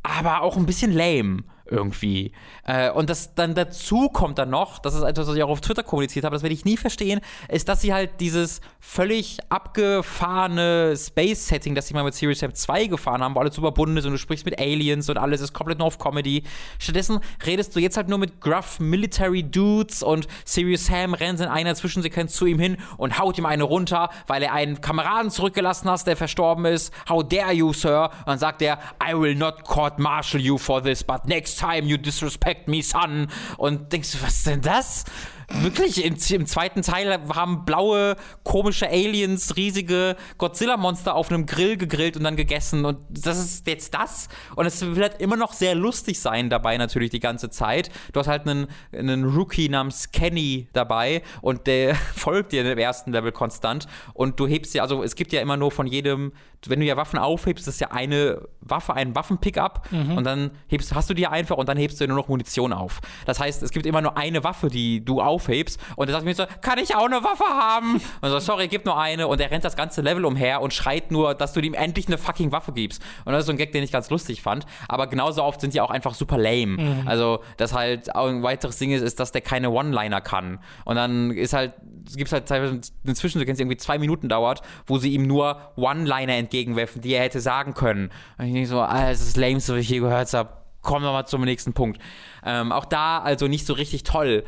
[0.01, 2.31] aber auch ein bisschen lame irgendwie.
[2.65, 5.61] Äh, und das dann dazu kommt dann noch, das ist etwas, was ich auch auf
[5.61, 10.95] Twitter kommuniziert habe, das werde ich nie verstehen, ist, dass sie halt dieses völlig abgefahrene
[10.95, 14.11] Space-Setting, das sie mal mit Serious Sam 2 gefahren haben, wo alles überbunden ist und
[14.11, 16.43] du sprichst mit Aliens und alles ist komplett nur auf Comedy.
[16.77, 21.47] Stattdessen redest du jetzt halt nur mit gruff Military Dudes und Serious Sam rennt in
[21.47, 25.89] einer Zwischensequenz zu ihm hin und haut ihm eine runter, weil er einen Kameraden zurückgelassen
[25.89, 26.93] hat, der verstorben ist.
[27.09, 28.11] How dare you, Sir?
[28.19, 31.87] Und dann sagt er, I will not court martial you for this, but next time
[31.87, 33.27] you disrespect me, son.
[33.57, 35.05] Und denkst du, was ist denn das?
[35.47, 42.17] Wirklich, im, im, zweiten Teil haben blaue, komische Aliens riesige Godzilla-Monster auf einem Grill gegrillt
[42.17, 42.83] und dann gegessen.
[42.83, 44.27] Und das ist jetzt das.
[44.55, 47.91] Und es wird halt immer noch sehr lustig sein dabei, natürlich die ganze Zeit.
[48.11, 53.11] Du hast halt einen, einen Rookie namens Kenny dabei und der folgt dir im ersten
[53.11, 53.87] Level konstant.
[54.15, 56.31] Und du hebst ja, also es gibt ja immer nur von jedem
[56.69, 61.09] wenn du ja Waffen aufhebst, ist ja eine Waffe ein Waffenpickup und dann hebst, hast
[61.09, 62.99] du die einfach und dann hebst du nur noch Munition auf.
[63.25, 66.33] Das heißt, es gibt immer nur eine Waffe, die du aufhebst und dann sagt mir
[66.33, 68.01] so, kann ich auch eine Waffe haben?
[68.21, 71.11] Und so, sorry, gib nur eine und er rennt das ganze Level umher und schreit
[71.11, 73.01] nur, dass du ihm endlich eine fucking Waffe gibst.
[73.25, 74.65] Und das ist so ein Gag, den ich ganz lustig fand.
[74.87, 76.77] Aber genauso oft sind die auch einfach super lame.
[76.77, 77.07] Mhm.
[77.07, 80.59] Also, das halt auch ein weiteres Ding ist, ist, dass der keine One-Liner kann.
[80.85, 81.73] Und dann ist halt,
[82.13, 85.71] gibt es halt teilweise eine Zwischensequenz, die irgendwie zwei Minuten dauert, wo sie ihm nur
[85.75, 88.11] One-Liner entgegen entgegenwerfen, die er hätte sagen können.
[88.37, 90.49] Und ich denke so, ah, das ist das Lämste, was ich je gehört habe.
[90.81, 91.99] Komm noch mal zum nächsten Punkt.
[92.45, 94.43] Ähm, auch da also nicht so richtig toll.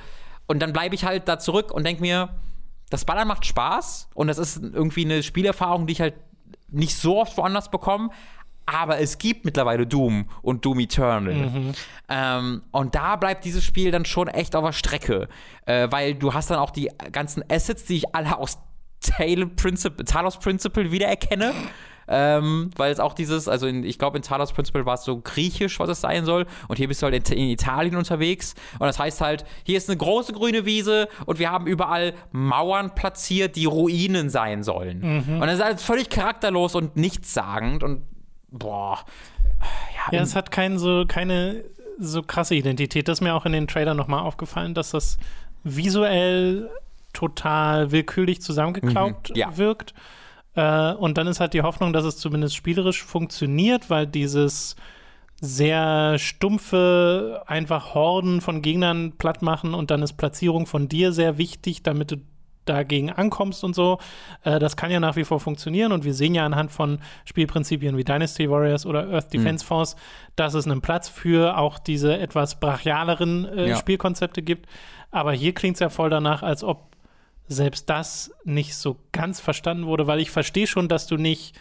[0.45, 2.29] Und dann bleibe ich halt da zurück und denke mir,
[2.89, 6.13] das Ballern macht Spaß und das ist irgendwie eine Spielerfahrung, die ich halt
[6.69, 8.09] nicht so oft woanders bekomme.
[8.67, 11.33] Aber es gibt mittlerweile Doom und Doom Eternal.
[11.33, 11.71] Mhm.
[12.09, 15.29] Ähm, und da bleibt dieses Spiel dann schon echt auf der Strecke.
[15.65, 18.59] Äh, weil du hast dann auch die ganzen Assets, die ich alle aus
[18.99, 21.53] Talos Principle wiedererkenne.
[22.09, 25.19] Ähm, weil es auch dieses, also in, ich glaube in Talos Principle war es so
[25.19, 26.45] griechisch, was es sein soll.
[26.67, 28.53] Und hier bist du halt in, in, Italien unterwegs.
[28.79, 32.95] Und das heißt halt, hier ist eine große grüne Wiese und wir haben überall Mauern
[32.95, 34.99] platziert, die Ruinen sein sollen.
[34.99, 35.41] Mhm.
[35.41, 38.03] Und das ist halt völlig charakterlos und nichtssagend und
[38.49, 38.99] boah.
[39.95, 41.63] Ja, ja es hat kein, so, keine
[41.99, 43.07] so krasse Identität.
[43.07, 45.17] Das ist mir auch in den Trailern nochmal aufgefallen, dass das
[45.63, 46.69] visuell
[47.13, 49.57] total willkürlich zusammengeklaubt mhm, ja.
[49.57, 49.93] wirkt.
[50.55, 54.75] Äh, und dann ist halt die Hoffnung, dass es zumindest spielerisch funktioniert, weil dieses
[55.39, 61.37] sehr stumpfe, einfach Horden von Gegnern platt machen und dann ist Platzierung von dir sehr
[61.37, 62.17] wichtig, damit du
[62.69, 63.99] dagegen ankommst und so.
[64.43, 67.97] Äh, das kann ja nach wie vor funktionieren und wir sehen ja anhand von Spielprinzipien
[67.97, 69.67] wie Dynasty Warriors oder Earth Defense mhm.
[69.67, 69.95] Force,
[70.35, 73.75] dass es einen Platz für auch diese etwas brachialeren äh, ja.
[73.75, 74.67] Spielkonzepte gibt.
[75.11, 76.95] Aber hier klingt es ja voll danach, als ob
[77.47, 81.55] selbst das nicht so ganz verstanden wurde, weil ich verstehe schon, dass du nicht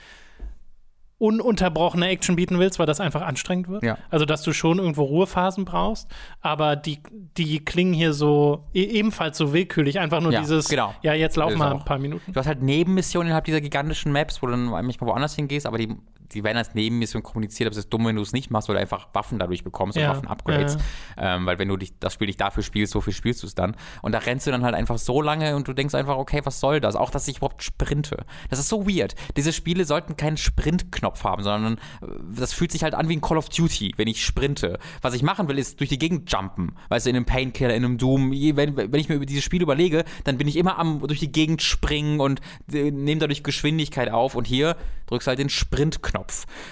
[1.18, 3.82] ununterbrochene Action bieten willst, weil das einfach anstrengend wird.
[3.82, 3.96] Ja.
[4.10, 6.10] Also, dass du schon irgendwo Ruhephasen brauchst,
[6.40, 6.98] aber die,
[7.36, 9.98] die klingen hier so e ebenfalls so willkürlich.
[9.98, 10.94] Einfach nur ja, dieses, genau.
[11.02, 12.32] ja, jetzt lauf mal ein paar Minuten.
[12.32, 15.78] Du hast halt Nebenmissionen innerhalb dieser gigantischen Maps, wo du dann manchmal woanders hingehst, aber
[15.78, 15.96] die
[16.32, 18.76] die werden als Nebenmission kommuniziert, aber es ist dumm, wenn du es nicht machst, weil
[18.76, 20.10] du einfach Waffen dadurch bekommst ja.
[20.10, 20.76] und Waffen-Upgrades.
[21.16, 21.36] Ja.
[21.36, 23.54] Ähm, weil wenn du dich, das Spiel dich dafür spielst, so viel spielst du es
[23.54, 23.76] dann.
[24.02, 26.60] Und da rennst du dann halt einfach so lange und du denkst einfach, okay, was
[26.60, 26.96] soll das?
[26.96, 28.24] Auch, dass ich überhaupt sprinte.
[28.50, 29.14] Das ist so weird.
[29.36, 33.20] Diese Spiele sollten keinen Sprintknopf haben, sondern äh, das fühlt sich halt an wie ein
[33.20, 34.78] Call of Duty, wenn ich sprinte.
[35.02, 36.76] Was ich machen will, ist durch die Gegend jumpen.
[36.88, 38.32] Weißt du, in einem Painkiller, in einem Doom.
[38.32, 41.32] Wenn, wenn ich mir über dieses Spiel überlege, dann bin ich immer am durch die
[41.32, 42.40] Gegend springen und
[42.72, 44.34] äh, nehme dadurch Geschwindigkeit auf.
[44.34, 44.76] Und hier
[45.06, 46.15] drückst du halt den Sprintknopf.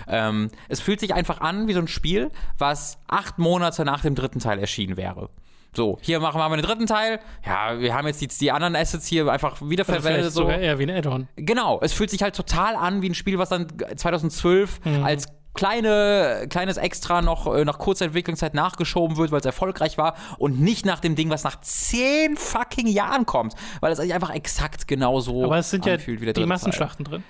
[0.09, 4.15] Ähm, es fühlt sich einfach an wie so ein Spiel, was acht Monate nach dem
[4.15, 5.29] dritten Teil erschienen wäre.
[5.75, 7.19] So, hier machen wir den dritten Teil.
[7.45, 10.33] Ja, wir haben jetzt die, die anderen Assets hier einfach wiederverwendet.
[10.33, 10.43] So.
[10.43, 11.29] Sogar eher wie ein Add-on.
[11.37, 13.67] Genau, es fühlt sich halt total an wie ein Spiel, was dann
[13.97, 15.05] 2012 mhm.
[15.05, 20.15] als kleine, kleines Extra noch äh, nach kurzer Entwicklungszeit nachgeschoben wird, weil es erfolgreich war
[20.39, 24.35] und nicht nach dem Ding, was nach zehn fucking Jahren kommt, weil es eigentlich einfach
[24.35, 27.15] exakt genauso Aber es sind ja die Massenschlachten Teil.
[27.15, 27.25] drin.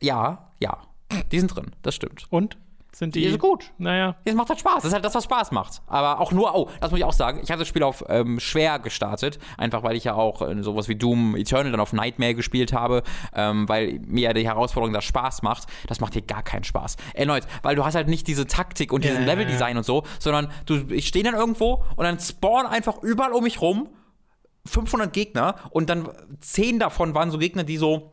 [0.00, 0.78] Ja, ja.
[1.32, 2.26] Die sind drin, das stimmt.
[2.30, 2.56] Und?
[2.92, 3.72] Sind die, die sind gut.
[3.78, 4.16] Naja.
[4.24, 4.76] Es macht halt Spaß.
[4.76, 5.80] Das ist halt das, was Spaß macht.
[5.86, 7.40] Aber auch nur, oh, das muss ich auch sagen.
[7.42, 9.38] Ich habe das Spiel auf ähm, schwer gestartet.
[9.56, 13.02] Einfach weil ich ja auch äh, sowas wie Doom Eternal dann auf Nightmare gespielt habe.
[13.32, 15.68] Ähm, weil mir ja die Herausforderung das Spaß macht.
[15.86, 16.96] Das macht hier gar keinen Spaß.
[17.14, 19.34] Erneut, weil du hast halt nicht diese Taktik und diesen yeah.
[19.34, 23.44] Leveldesign und so, sondern du, ich stehe dann irgendwo und dann spawn einfach überall um
[23.44, 23.88] mich rum
[24.66, 26.08] 500 Gegner und dann
[26.40, 28.12] 10 davon waren so Gegner, die so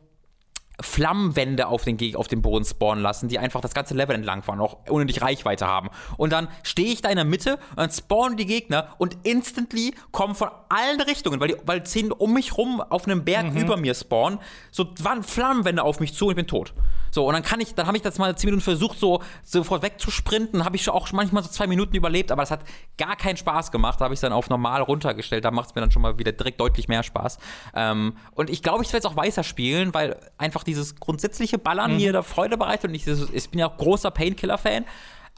[0.80, 4.42] Flammenwände auf den, Geg- auf den Boden spawnen lassen, die einfach das ganze Level entlang
[4.42, 5.88] fahren, auch unendlich Reichweite haben.
[6.16, 9.94] Und dann stehe ich da in der Mitte und dann spawnen die Gegner und instantly
[10.12, 13.76] kommen von allen Richtungen, weil die weil zehn um mich rum auf einem Berg über
[13.76, 14.38] mir spawnen,
[14.70, 16.74] so waren Flammenwände auf mich zu und ich bin tot.
[17.10, 19.82] So, und dann kann ich, dann habe ich das mal zehn Minuten versucht, so sofort
[19.82, 22.60] wegzusprinten, habe ich schon auch manchmal so zwei Minuten überlebt, aber das hat
[22.98, 24.00] gar keinen Spaß gemacht.
[24.00, 26.32] Da habe ich dann auf normal runtergestellt, da macht es mir dann schon mal wieder
[26.32, 27.38] direkt deutlich mehr Spaß.
[27.74, 31.96] Ähm, und ich glaube, ich werde es auch weiter spielen, weil einfach dieses grundsätzliche Ballern
[31.96, 34.84] mir da Freude bereitet und ich, ich bin ja auch großer Painkiller-Fan.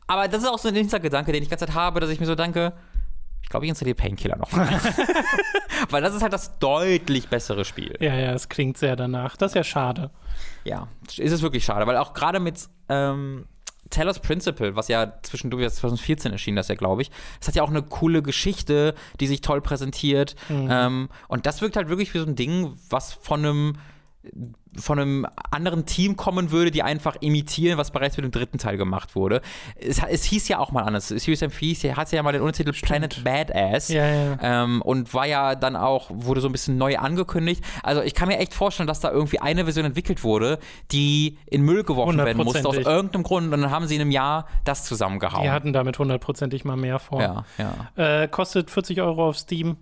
[0.07, 2.19] Aber das ist auch so ein Hintergedanke, den ich die ganze Zeit habe, dass ich
[2.19, 2.73] mir so denke,
[3.43, 4.53] ich glaube, ich installiere Painkiller noch.
[5.91, 7.97] Weil das ist halt das deutlich bessere Spiel.
[8.01, 9.37] Ja, ja, es klingt sehr danach.
[9.37, 10.11] Das ist ja schade.
[10.65, 13.47] Ja, ist es wirklich schade, weil auch gerade mit ähm,
[13.91, 17.63] Taylor's Principle, was ja zwischendurch jetzt 2014 erschien, das ja, glaube ich, das hat ja
[17.63, 20.37] auch eine coole Geschichte, die sich toll präsentiert.
[20.49, 23.77] Ähm, und das wirkt halt wirklich wie so ein Ding, was von einem
[24.77, 28.77] von einem anderen Team kommen würde, die einfach imitieren, was bereits mit dem dritten Teil
[28.77, 29.41] gemacht wurde.
[29.77, 31.09] Es, es hieß ja auch mal anders.
[31.09, 33.89] Serious M hieß, hatte ja mal den Untertitel Planet Badass.
[33.89, 34.39] Ja, ja.
[34.41, 37.65] Ähm, und war ja dann auch, wurde so ein bisschen neu angekündigt.
[37.83, 40.59] Also ich kann mir echt vorstellen, dass da irgendwie eine Version entwickelt wurde,
[40.93, 43.53] die in Müll geworfen werden musste, aus irgendeinem Grund.
[43.53, 45.43] Und dann haben sie in einem Jahr das zusammengehauen.
[45.43, 47.21] Die hatten damit hundertprozentig mal mehr vor.
[47.21, 48.23] ja, ja.
[48.23, 49.77] Äh, kostet 40 Euro auf Steam.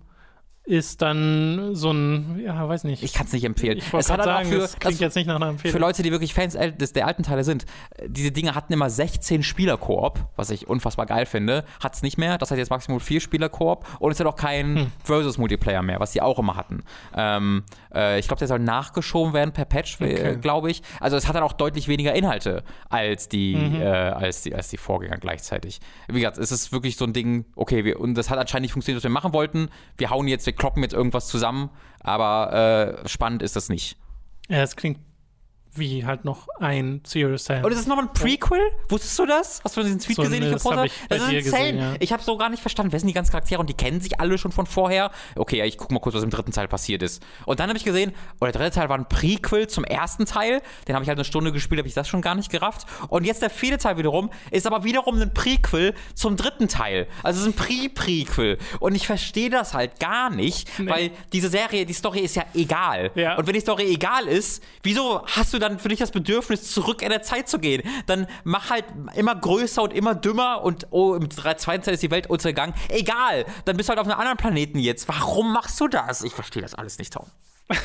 [0.69, 3.01] Ist dann so ein, ja, weiß nicht.
[3.01, 3.79] Ich kann es nicht empfehlen.
[3.79, 5.73] Ich Es hat sagen, auch das für, klingt das, jetzt nicht nach einer Empfehlung.
[5.73, 7.65] für Leute, die wirklich Fans des, der alten Teile sind,
[7.97, 11.65] äh, diese Dinge hatten immer 16 Spieler-Koop, was ich unfassbar geil finde.
[11.83, 12.37] Hat es nicht mehr.
[12.37, 14.91] Das hat jetzt maximal 4 Spieler-Koop und es hat auch keinen Hm.
[15.03, 16.83] Versus-Multiplayer mehr, was die auch immer hatten.
[17.15, 20.37] Ähm, äh, ich glaube, der soll nachgeschoben werden per Patch, äh, Okay.
[20.39, 20.83] glaube ich.
[20.99, 23.81] Also es hat dann auch deutlich weniger Inhalte als die, Mhm.
[23.81, 25.79] äh, als die, als die Vorgänger gleichzeitig.
[26.07, 28.73] Wie gesagt, es ist wirklich so ein Ding, okay, wir, und das hat anscheinend nicht
[28.73, 29.69] funktioniert, was wir machen wollten.
[29.97, 31.71] Wir hauen jetzt, wir kloppen jetzt irgendwas zusammen,
[32.01, 33.97] aber äh, spannend ist das nicht.
[34.47, 34.99] ja, es klingt
[35.75, 37.63] wie halt noch ein Serious Sam.
[37.63, 38.59] Und es ist noch ein Prequel?
[38.89, 39.61] Wusstest du das?
[39.63, 40.87] Hast du diesen Tweet So, gesehen, den nee, ich gepostet hab habe?
[40.87, 41.63] ich Das ist insane.
[41.63, 41.93] gesehen, ja.
[41.99, 44.19] Ich habe so gar nicht verstanden, wer sind die ganzen Charaktere und die kennen sich
[44.19, 45.11] alle schon von vorher.
[45.35, 47.23] Okay, ja, ich guck mal kurz, was im dritten Teil passiert ist.
[47.45, 50.61] Und dann habe ich gesehen, oh, der dritte Teil war ein Prequel zum ersten Teil.
[50.87, 52.87] Den habe ich halt eine Stunde gespielt, habe ich das schon gar nicht gerafft.
[53.09, 57.07] Und jetzt der vierte Teil wiederum ist aber wiederum ein Prequel zum dritten Teil.
[57.23, 58.57] Also es ist ein Pre-Prequel.
[58.79, 63.11] Und ich verstehe das halt gar nicht, weil diese Serie, die Story ist ja egal.
[63.15, 63.37] Ja.
[63.37, 67.01] Und wenn die Story egal ist, wieso hast du dann für dich das Bedürfnis, zurück
[67.01, 67.83] in der Zeit zu gehen?
[68.05, 72.11] Dann mach halt immer größer und immer dümmer und oh, im zweiten Teil ist die
[72.11, 72.75] Welt untergegangen.
[72.89, 75.07] Egal, dann bist du halt auf einem anderen Planeten jetzt.
[75.07, 76.23] Warum machst du das?
[76.23, 77.25] Ich verstehe das alles nicht, Tom.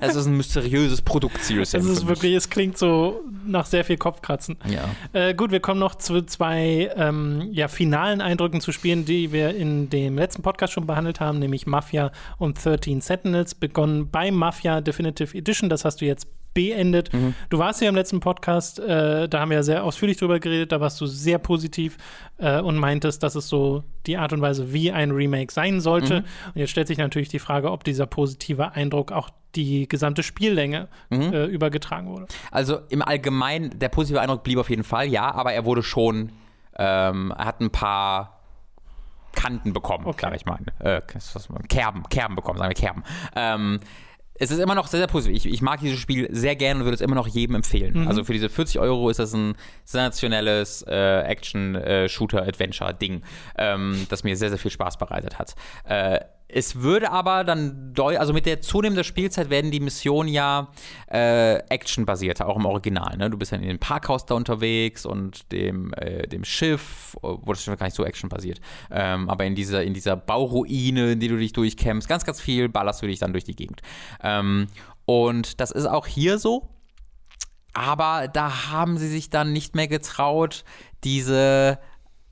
[0.00, 3.96] Es ist ein mysteriöses Produkt, Serious es ist wirklich, es klingt so nach sehr viel
[3.96, 4.56] Kopfkratzen.
[4.66, 4.88] Ja.
[5.12, 9.54] Äh, gut, wir kommen noch zu zwei ähm, ja, finalen Eindrücken zu Spielen, die wir
[9.54, 13.54] in dem letzten Podcast schon behandelt haben, nämlich Mafia und 13 Sentinels.
[13.54, 17.12] Begonnen bei Mafia Definitive Edition, das hast du jetzt beendet.
[17.12, 17.34] Mhm.
[17.50, 20.72] Du warst ja im letzten Podcast, äh, da haben wir ja sehr ausführlich drüber geredet,
[20.72, 21.96] da warst du sehr positiv
[22.38, 26.20] äh, und meintest, dass es so die Art und Weise, wie ein Remake sein sollte.
[26.20, 26.26] Mhm.
[26.54, 30.88] Und jetzt stellt sich natürlich die Frage, ob dieser positive Eindruck auch die gesamte Spiellänge
[31.10, 31.32] Mhm.
[31.32, 32.26] äh, übergetragen wurde.
[32.50, 36.32] Also im Allgemeinen, der positive Eindruck blieb auf jeden Fall, ja, aber er wurde schon,
[36.76, 38.40] ähm, er hat ein paar
[39.34, 40.26] Kanten bekommen, Okay.
[40.26, 40.58] sag ich mal.
[40.80, 41.00] Äh,
[41.68, 43.02] Kerben, Kerben bekommen, sagen wir Kerben.
[43.34, 43.80] Ähm,
[44.36, 45.44] es ist immer noch sehr, sehr positiv.
[45.44, 48.08] Ich, ich mag dieses Spiel sehr gerne und würde es immer noch jedem empfehlen.
[48.08, 49.54] Also für diese 40 Euro ist das ein
[49.84, 53.22] sensationelles äh, Action-Shooter-Adventure-Ding,
[53.56, 55.54] ähm, das mir sehr, sehr viel Spaß bereitet hat.
[55.84, 60.68] Äh, es würde aber dann, also mit der zunehmenden Spielzeit werden die Missionen ja
[61.10, 63.16] äh, actionbasierter, auch im Original.
[63.16, 63.30] Ne?
[63.30, 67.64] Du bist dann in dem Parkhaus da unterwegs und dem, äh, dem Schiff, wo das
[67.64, 68.60] schon gar nicht so actionbasiert,
[68.90, 72.68] ähm, aber in dieser, in dieser Bauruine, in die du dich durchkämpfst, ganz, ganz viel
[72.68, 73.80] ballerst du dich dann durch die Gegend.
[74.22, 74.68] Ähm,
[75.06, 76.70] und das ist auch hier so.
[77.72, 80.64] Aber da haben sie sich dann nicht mehr getraut,
[81.02, 81.78] diese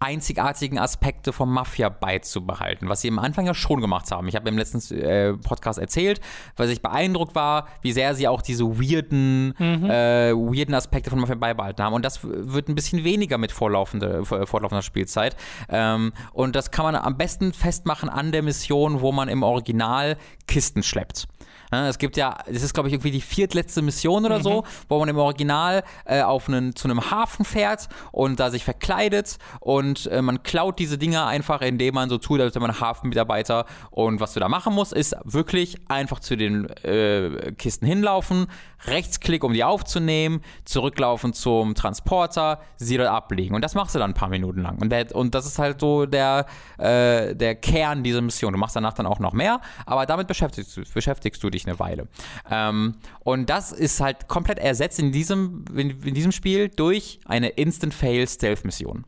[0.03, 4.29] einzigartigen Aspekte vom Mafia beizubehalten, was sie am Anfang ja schon gemacht haben.
[4.29, 6.20] Ich habe im letzten äh, Podcast erzählt,
[6.57, 11.35] weil ich beeindruckt war, wie sehr sie auch diese weirden, äh, weirden Aspekte von Mafia
[11.37, 11.95] beibehalten haben.
[11.95, 15.37] Und das wird ein bisschen weniger mit vorlaufende, vor- fortlaufender Spielzeit.
[15.69, 20.16] Ähm, und das kann man am besten festmachen an der Mission, wo man im Original
[20.47, 21.29] Kisten schleppt.
[21.73, 24.99] Ja, es gibt ja, das ist glaube ich irgendwie die viertletzte Mission oder so, wo
[24.99, 30.07] man im Original äh, auf einen, zu einem Hafen fährt und da sich verkleidet und
[30.07, 33.66] äh, man klaut diese Dinger einfach, indem man so tut, als wäre man Hafenmitarbeiter.
[33.90, 38.47] Und was du da machen musst, ist wirklich einfach zu den äh, Kisten hinlaufen,
[38.86, 43.55] Rechtsklick, um die aufzunehmen, zurücklaufen zum Transporter, sie dort ablegen.
[43.55, 44.78] Und das machst du dann ein paar Minuten lang.
[44.81, 46.47] Und, der, und das ist halt so der,
[46.78, 48.53] äh, der Kern dieser Mission.
[48.53, 51.78] Du machst danach dann auch noch mehr, aber damit beschäftigst beschäftigst du dich sich eine
[51.78, 52.09] Weile.
[52.51, 57.48] Ähm, und das ist halt komplett ersetzt in diesem, in, in diesem Spiel durch eine
[57.48, 59.05] Instant-Fail-Stealth-Mission.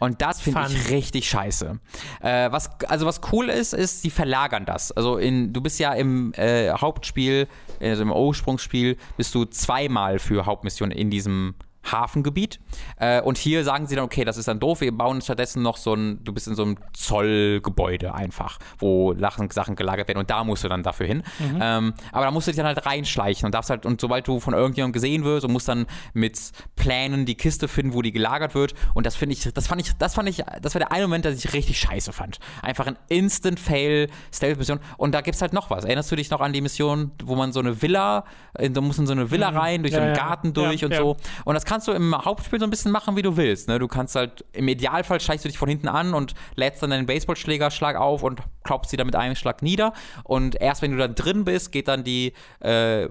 [0.00, 1.80] Und das finde ich richtig scheiße.
[2.20, 4.92] Äh, was, also was cool ist, ist, sie verlagern das.
[4.92, 7.48] Also in, du bist ja im äh, Hauptspiel,
[7.80, 11.54] also im Ursprungsspiel, bist du zweimal für Hauptmissionen in diesem
[11.92, 12.60] Hafengebiet.
[12.98, 15.76] Äh, und hier sagen sie dann, okay, das ist dann doof, wir bauen stattdessen noch
[15.76, 20.30] so ein, du bist in so einem Zollgebäude einfach, wo Sachen, Sachen gelagert werden und
[20.30, 21.22] da musst du dann dafür hin.
[21.38, 21.58] Mhm.
[21.60, 24.40] Ähm, aber da musst du dich dann halt reinschleichen und darfst halt, und sobald du
[24.40, 26.38] von irgendjemandem gesehen wirst und musst dann mit
[26.76, 28.74] Plänen die Kiste finden, wo die gelagert wird.
[28.94, 31.24] Und das finde ich, das fand ich, das fand ich, das war der eine Moment,
[31.24, 32.38] dass ich richtig scheiße fand.
[32.62, 34.80] Einfach ein Instant-Fail-Stealth-Mission.
[34.96, 35.84] Und da gibt es halt noch was.
[35.84, 38.24] Erinnerst du dich noch an die Mission, wo man so eine Villa,
[38.54, 39.56] da muss in so eine Villa mhm.
[39.56, 41.16] rein, durch ja, so einen Garten durch ja, und so.
[41.44, 43.68] Und das kannst du im Hauptspiel so ein bisschen machen, wie du willst.
[43.68, 43.78] Ne?
[43.78, 47.06] Du kannst halt, im Idealfall schleichst du dich von hinten an und lädst dann deinen
[47.06, 49.92] Baseballschlägerschlag auf und klopfst sie dann mit einem Schlag nieder.
[50.24, 53.08] Und erst wenn du dann drin bist, geht dann die, äh,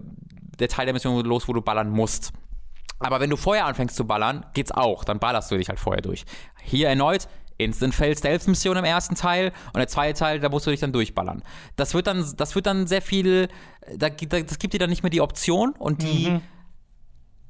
[0.60, 2.34] der Teil der Mission los, wo du ballern musst.
[3.00, 5.06] Aber wenn du vorher anfängst zu ballern, geht's auch.
[5.06, 6.26] Dann ballerst du dich halt vorher durch.
[6.62, 10.68] Hier erneut, Instant Fail Stealth Mission im ersten Teil und der zweite Teil, da musst
[10.68, 11.42] du dich dann durchballern.
[11.78, 13.48] Das wird dann, das wird dann sehr viel,
[13.96, 16.42] da, das gibt dir dann nicht mehr die Option und die mhm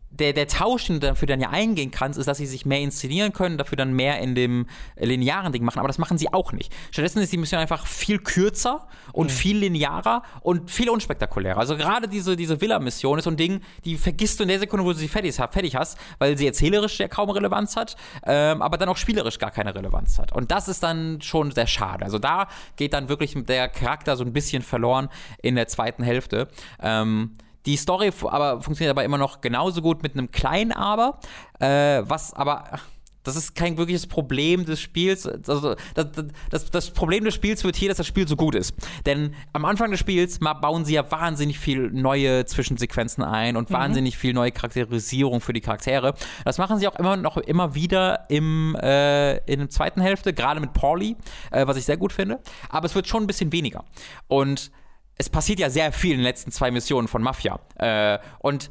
[0.09, 2.79] der, der Tausch, den du dafür dann ja eingehen kannst, ist, dass sie sich mehr
[2.79, 4.67] inszenieren können, dafür dann mehr in dem
[4.97, 5.79] linearen Ding machen.
[5.79, 6.73] Aber das machen sie auch nicht.
[6.91, 9.31] Stattdessen ist die Mission einfach viel kürzer und mhm.
[9.31, 11.57] viel linearer und viel unspektakulärer.
[11.57, 14.85] Also gerade diese, diese Villa-Mission ist so ein Ding, die vergisst du in der Sekunde,
[14.85, 18.77] wo du sie fertig, fertig hast, weil sie erzählerisch ja kaum Relevanz hat, ähm, aber
[18.77, 20.31] dann auch spielerisch gar keine Relevanz hat.
[20.31, 22.05] Und das ist dann schon sehr schade.
[22.05, 25.09] Also da geht dann wirklich der Charakter so ein bisschen verloren
[25.41, 26.47] in der zweiten Hälfte.
[26.81, 31.19] Ähm, die Story aber funktioniert aber immer noch genauso gut mit einem kleinen Aber,
[31.59, 32.79] äh, was aber
[33.27, 35.27] das ist kein wirkliches Problem des Spiels.
[35.27, 36.07] Also das,
[36.49, 38.73] das, das, Problem des Spiels wird hier, dass das Spiel so gut ist.
[39.05, 43.73] Denn am Anfang des Spiels bauen sie ja wahnsinnig viel neue Zwischensequenzen ein und mhm.
[43.73, 46.13] wahnsinnig viel neue Charakterisierung für die Charaktere.
[46.45, 50.61] Das machen sie auch immer noch immer wieder im, äh, in der zweiten Hälfte, gerade
[50.61, 51.17] mit Pauli,
[51.51, 52.39] äh, was ich sehr gut finde.
[52.69, 53.83] Aber es wird schon ein bisschen weniger.
[54.29, 54.71] Und
[55.17, 57.59] es passiert ja sehr viel in den letzten zwei Missionen von Mafia.
[57.75, 58.69] Äh, und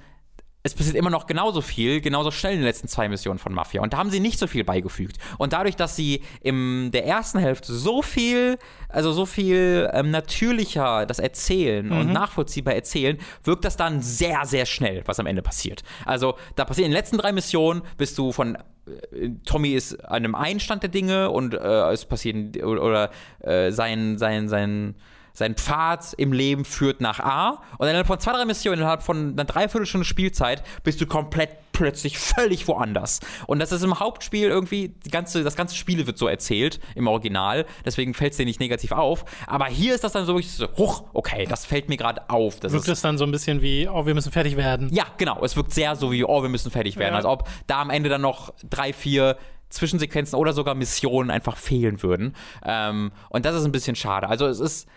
[0.66, 3.81] es passiert immer noch genauso viel, genauso schnell in den letzten zwei Missionen von Mafia.
[3.82, 5.16] Und da haben sie nicht so viel beigefügt.
[5.39, 8.59] Und dadurch, dass sie in der ersten Hälfte so viel,
[8.89, 11.98] also so viel ähm, natürlicher das erzählen mhm.
[11.98, 15.85] und nachvollziehbar erzählen, wirkt das dann sehr, sehr schnell, was am Ende passiert.
[16.05, 20.16] Also da passiert in den letzten drei Missionen, bist du von äh, Tommy ist an
[20.16, 23.10] einem Einstand der Dinge und äh, es passiert oder, oder
[23.40, 24.97] äh, sein, sein, sein
[25.36, 29.32] sein Pfad im Leben führt nach A und innerhalb von zwei, drei Missionen, innerhalb von
[29.32, 33.20] einer Dreiviertelstunde Spielzeit, bist du komplett plötzlich völlig woanders.
[33.46, 37.06] Und das ist im Hauptspiel irgendwie, die ganze, das ganze Spiel wird so erzählt im
[37.06, 39.26] Original, deswegen fällt es dir nicht negativ auf.
[39.46, 42.60] Aber hier ist das dann so wirklich so, huch, okay, das fällt mir gerade auf.
[42.60, 44.88] Das wirkt es dann so ein bisschen wie, oh, wir müssen fertig werden?
[44.90, 45.44] Ja, genau.
[45.44, 47.12] Es wirkt sehr so wie, oh, wir müssen fertig werden.
[47.12, 47.16] Ja.
[47.16, 49.36] Als ob da am Ende dann noch drei, vier
[49.68, 52.34] Zwischensequenzen oder sogar Missionen einfach fehlen würden.
[52.64, 54.28] Ähm, und das ist ein bisschen schade.
[54.28, 54.88] Also es ist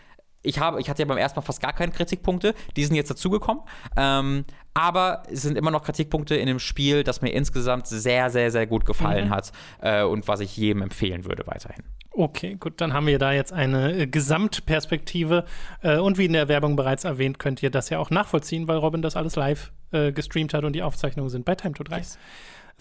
[0.41, 3.09] ich, habe, ich hatte ja beim ersten Mal fast gar keine Kritikpunkte, die sind jetzt
[3.09, 3.63] dazugekommen.
[3.97, 8.51] Ähm, aber es sind immer noch Kritikpunkte in dem Spiel, das mir insgesamt sehr, sehr,
[8.51, 9.31] sehr gut gefallen mhm.
[9.31, 9.51] hat
[9.81, 11.83] äh, und was ich jedem empfehlen würde weiterhin.
[12.11, 15.45] Okay, gut, dann haben wir da jetzt eine äh, Gesamtperspektive.
[15.81, 18.77] Äh, und wie in der Werbung bereits erwähnt, könnt ihr das ja auch nachvollziehen, weil
[18.77, 21.97] Robin das alles live äh, gestreamt hat und die Aufzeichnungen sind bei Time to 3.
[21.97, 22.17] Yes.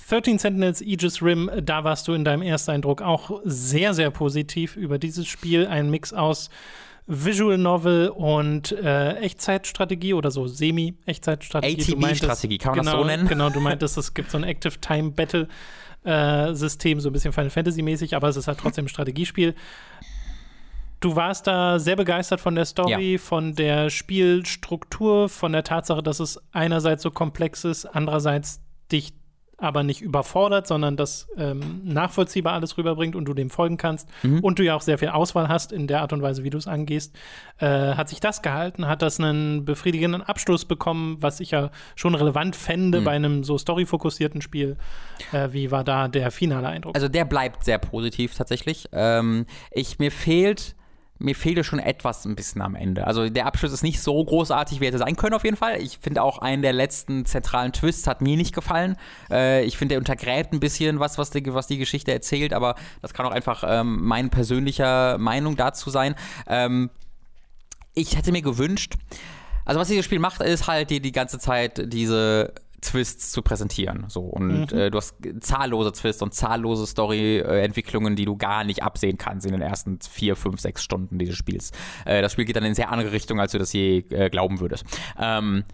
[0.09, 4.99] 13 Sentinels Aegis Rim, da warst du in deinem Ersteindruck auch sehr, sehr positiv über
[4.99, 5.67] dieses Spiel.
[5.67, 6.51] Ein Mix aus
[7.09, 11.95] Visual Novel und äh, Echtzeitstrategie oder so Semi-Echtzeitstrategie.
[11.95, 13.29] ATB-Strategie, kann man genau, das so nennen?
[13.29, 15.49] Genau, du meintest, es gibt so ein Active Time Battle
[16.05, 19.55] äh, System, so ein bisschen Final Fantasy mäßig, aber es ist halt trotzdem ein Strategiespiel.
[21.01, 23.19] Du warst da sehr begeistert von der Story, ja.
[23.19, 28.61] von der Spielstruktur, von der Tatsache, dass es einerseits so komplex ist, andererseits
[28.93, 29.15] dich
[29.59, 34.39] aber nicht überfordert, sondern das ähm, nachvollziehbar alles rüberbringt und du dem folgen kannst mhm.
[34.41, 36.59] und du ja auch sehr viel Auswahl hast in der Art und Weise, wie du
[36.59, 37.17] es angehst.
[37.59, 38.87] Äh, hat sich das gehalten?
[38.87, 43.05] Hat das einen befriedigenden Abschluss bekommen, was ich ja schon relevant fände mhm.
[43.05, 44.77] bei einem so storyfokussierten Spiel?
[45.33, 46.95] Äh, wie war da der finale Eindruck?
[46.95, 48.89] Also der bleibt sehr positiv tatsächlich.
[48.93, 50.77] Ähm, ich mir fehlt
[51.19, 53.07] mir fehlte schon etwas ein bisschen am Ende.
[53.07, 55.81] Also der Abschluss ist nicht so großartig, wie er hätte sein können auf jeden Fall.
[55.83, 58.97] Ich finde auch einen der letzten zentralen Twists hat mir nicht gefallen.
[59.31, 62.77] Äh, ich finde, der untergräbt ein bisschen was, was die, was die Geschichte erzählt, aber
[63.03, 66.15] das kann auch einfach ähm, meine persönliche Meinung dazu sein.
[66.47, 66.91] Ähm,
[67.95, 68.95] ich hätte mir gewünscht,
[69.65, 74.05] also was dieses Spiel macht, ist halt die, die ganze Zeit diese Twists zu präsentieren.
[74.09, 74.21] So.
[74.21, 74.79] Und Mhm.
[74.79, 79.53] äh, du hast zahllose Twists und zahllose Story-Entwicklungen, die du gar nicht absehen kannst in
[79.53, 81.73] den ersten vier, fünf, sechs Stunden dieses Spiels.
[82.05, 84.61] Äh, das Spiel geht dann in sehr andere Richtung, als du das je äh, glauben
[84.61, 84.85] würdest.
[85.19, 85.65] Ähm,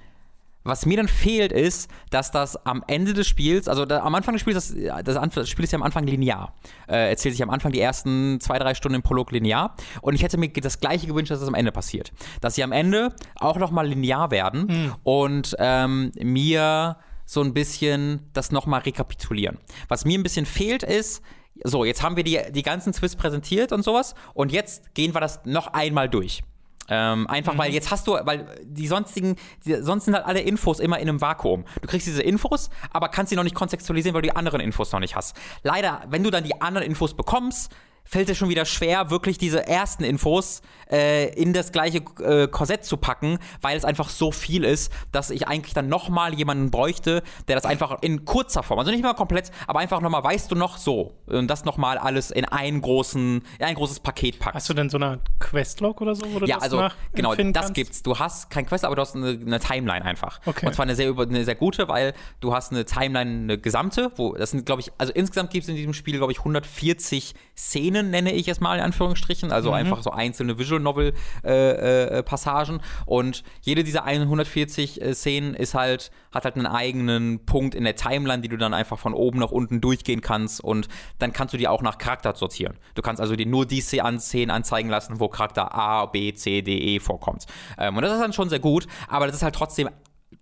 [0.65, 4.35] was mir dann fehlt, ist, dass das am Ende des Spiels, also da, am Anfang
[4.35, 6.55] des Spiels, das, das, das Spiel ist ja am Anfang linear.
[6.89, 9.77] Äh, erzählt sich am Anfang die ersten zwei, drei Stunden im Prolog linear.
[10.01, 12.12] Und ich hätte mir das gleiche gewünscht, dass es am Ende passiert.
[12.41, 16.97] Dass sie am Ende auch nochmal linear werden und ähm, mir
[17.27, 19.59] so ein bisschen das nochmal rekapitulieren.
[19.89, 21.23] Was mir ein bisschen fehlt, ist,
[21.62, 25.20] so, jetzt haben wir die, die ganzen Twists präsentiert und sowas und jetzt gehen wir
[25.20, 26.43] das noch einmal durch.
[26.89, 30.81] Ähm, einfach weil jetzt hast du, weil die sonstigen, die, sonst sind halt alle Infos
[30.81, 31.65] immer in einem Vakuum.
[31.81, 34.93] Du kriegst diese Infos, aber kannst sie noch nicht kontextualisieren, weil du die anderen Infos
[34.93, 35.36] noch nicht hast.
[35.62, 37.74] Leider, wenn du dann die anderen Infos bekommst,
[38.05, 42.85] fällt es schon wieder schwer, wirklich diese ersten Infos äh, in das gleiche äh, Korsett
[42.85, 47.22] zu packen, weil es einfach so viel ist, dass ich eigentlich dann nochmal jemanden bräuchte,
[47.48, 50.55] der das einfach in kurzer Form, also nicht mal komplett, aber einfach nochmal, weißt du
[50.55, 54.55] noch, so, und das nochmal alles in einen großen, in ein großes Paket packt.
[54.55, 57.74] Hast du denn so eine Questlog oder so, du Ja, also genau, das kannst?
[57.74, 58.02] gibt's.
[58.02, 60.40] Du hast kein Quest, aber du hast eine, eine Timeline einfach.
[60.44, 60.66] Okay.
[60.66, 64.35] Und zwar eine sehr eine sehr gute, weil du hast eine Timeline, eine gesamte, wo
[64.35, 67.94] das sind, glaube ich, also insgesamt gibt es in diesem Spiel, glaube ich, 140 Szenen,
[68.03, 69.75] nenne ich es mal in Anführungsstrichen, also Mhm.
[69.77, 71.15] einfach so einzelne Visual Novel
[71.45, 72.81] äh, äh, Passagen.
[73.07, 77.95] Und jede dieser 140 äh, Szenen ist halt hat halt einen eigenen Punkt in der
[77.95, 80.89] Timeline, die du dann einfach von oben nach unten durchgehen kannst und
[81.21, 82.77] dann kannst du die auch nach Charakter sortieren.
[82.97, 86.77] Du kannst also dir nur die Szenen anzeigen lassen, wo Charakter A, B, C, D,
[86.77, 87.47] E vorkommt.
[87.79, 89.89] Ähm, und das ist dann schon sehr gut, aber das ist halt trotzdem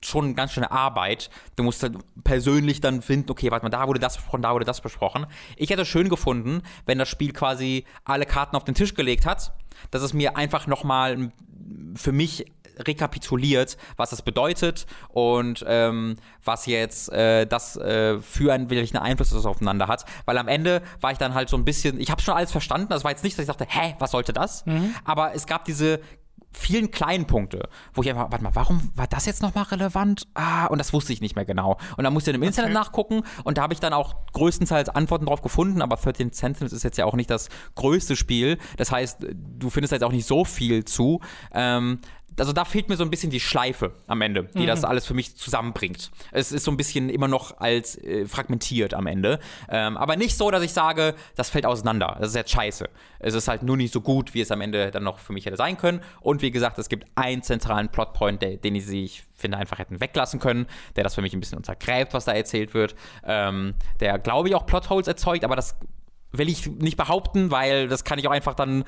[0.04, 1.30] schon ganz schöne Arbeit.
[1.56, 4.64] Du musst halt persönlich dann finden, okay, warte mal, da wurde das besprochen, da wurde
[4.64, 5.26] das besprochen.
[5.56, 9.26] Ich hätte es schön gefunden, wenn das Spiel quasi alle Karten auf den Tisch gelegt
[9.26, 9.52] hat,
[9.90, 11.32] dass es mir einfach nochmal
[11.94, 12.46] für mich
[12.78, 19.30] rekapituliert, was das bedeutet und ähm, was jetzt äh, das äh, für einen welchen Einfluss
[19.30, 20.04] das aufeinander hat.
[20.24, 22.88] Weil am Ende war ich dann halt so ein bisschen, ich habe schon alles verstanden.
[22.88, 24.64] Das war jetzt nicht, dass ich dachte, hä, was sollte das?
[25.04, 26.00] Aber es gab diese
[26.52, 30.26] vielen kleinen Punkte, wo ich einfach, warte mal, warum war das jetzt nochmal relevant?
[30.34, 31.78] Ah, und das wusste ich nicht mehr genau.
[31.96, 35.26] Und dann musste ich im Internet nachgucken und da habe ich dann auch größtenteils Antworten
[35.26, 38.58] drauf gefunden, aber 13 Sentinels ist jetzt ja auch nicht das größte Spiel.
[38.76, 41.20] Das heißt, du findest da jetzt auch nicht so viel zu.
[41.52, 42.00] Ähm,
[42.38, 45.14] also da fehlt mir so ein bisschen die Schleife am Ende, die das alles für
[45.14, 46.10] mich zusammenbringt.
[46.30, 49.38] Es ist so ein bisschen immer noch als äh, fragmentiert am Ende.
[49.68, 52.16] Ähm, aber nicht so, dass ich sage, das fällt auseinander.
[52.18, 52.88] Das ist jetzt scheiße.
[53.18, 55.46] Es ist halt nur nicht so gut, wie es am Ende dann noch für mich
[55.46, 56.00] hätte sein können.
[56.20, 60.40] Und wie gesagt, es gibt einen zentralen Plotpoint, der, den ich finde, einfach hätten weglassen
[60.40, 62.94] können, der das für mich ein bisschen untergräbt, was da erzählt wird.
[63.24, 65.76] Ähm, der, glaube ich, auch Plotholes erzeugt, aber das
[66.32, 68.84] will ich nicht behaupten, weil das kann ich auch einfach dann,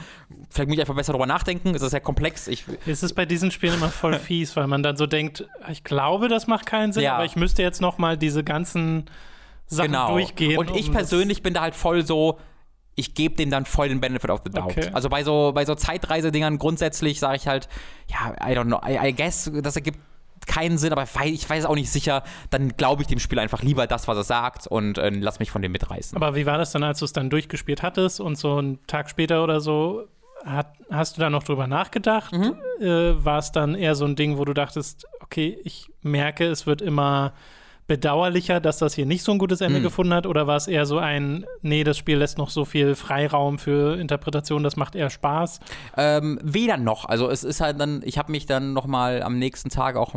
[0.51, 1.75] vielleicht muss ich einfach besser drüber nachdenken.
[1.75, 2.49] Es ist sehr komplex.
[2.49, 5.85] Ich, Es ist bei diesen Spielen immer voll fies, weil man dann so denkt, ich
[5.85, 7.15] glaube, das macht keinen Sinn, Ja.
[7.17, 9.05] aber ich müsste jetzt noch mal diese ganzen
[9.67, 10.13] Sachen genau.
[10.13, 10.59] durchgehen.
[10.59, 12.39] Und ich um das- persönlich bin da halt voll so,
[12.97, 14.71] ich gebe dem dann voll den Benefit of the doubt.
[14.71, 14.89] Okay.
[14.93, 17.69] Also bei so, bei so Zeitreisedingern grundsätzlich sage ich halt,
[18.09, 19.99] ja, I don't know, I, I guess, das ergibt
[20.47, 23.87] keinen Sinn, aber ich weiß auch nicht sicher, dann glaube ich dem Spiel einfach lieber
[23.87, 26.17] das, was es sagt und äh, lass mich von dem mitreißen.
[26.17, 29.11] Aber wie war das dann, als du es dann durchgespielt hattest und so einen Tag
[29.11, 30.09] später oder so,
[30.45, 32.33] hat, hast du da noch drüber nachgedacht?
[32.33, 32.57] Mhm.
[32.81, 36.67] Äh, war es dann eher so ein Ding, wo du dachtest, okay, ich merke, es
[36.67, 37.33] wird immer
[37.87, 39.85] bedauerlicher, dass das hier nicht so ein gutes Ende Mhm.
[39.85, 40.27] gefunden hat?
[40.27, 43.99] Oder war es eher so ein, nee, das Spiel lässt noch so viel Freiraum für
[43.99, 45.61] Interpretation, das macht eher Spaß?
[45.97, 47.05] Ähm, weder noch.
[47.05, 50.15] Also es ist halt dann, ich habe mich dann nochmal am nächsten Tag auch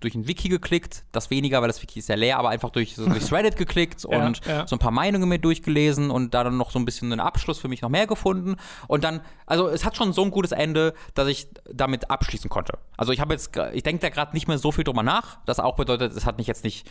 [0.00, 1.04] durch ein Wiki geklickt.
[1.12, 4.06] Das weniger, weil das Wiki ist ja leer, aber einfach durch, so durchs Reddit geklickt
[4.10, 4.66] Ja, und ja.
[4.66, 7.58] so ein paar Meinungen mir durchgelesen und da dann noch so ein bisschen einen Abschluss
[7.58, 8.56] für mich noch mehr gefunden.
[8.88, 12.78] Und dann, also es hat schon so ein gutes Ende, dass ich damit abschließen konnte.
[12.96, 15.38] Also ich habe jetzt, ich denke da gerade nicht mehr so viel drüber nach.
[15.44, 16.88] Das auch bedeutet, es hat mich jetzt nicht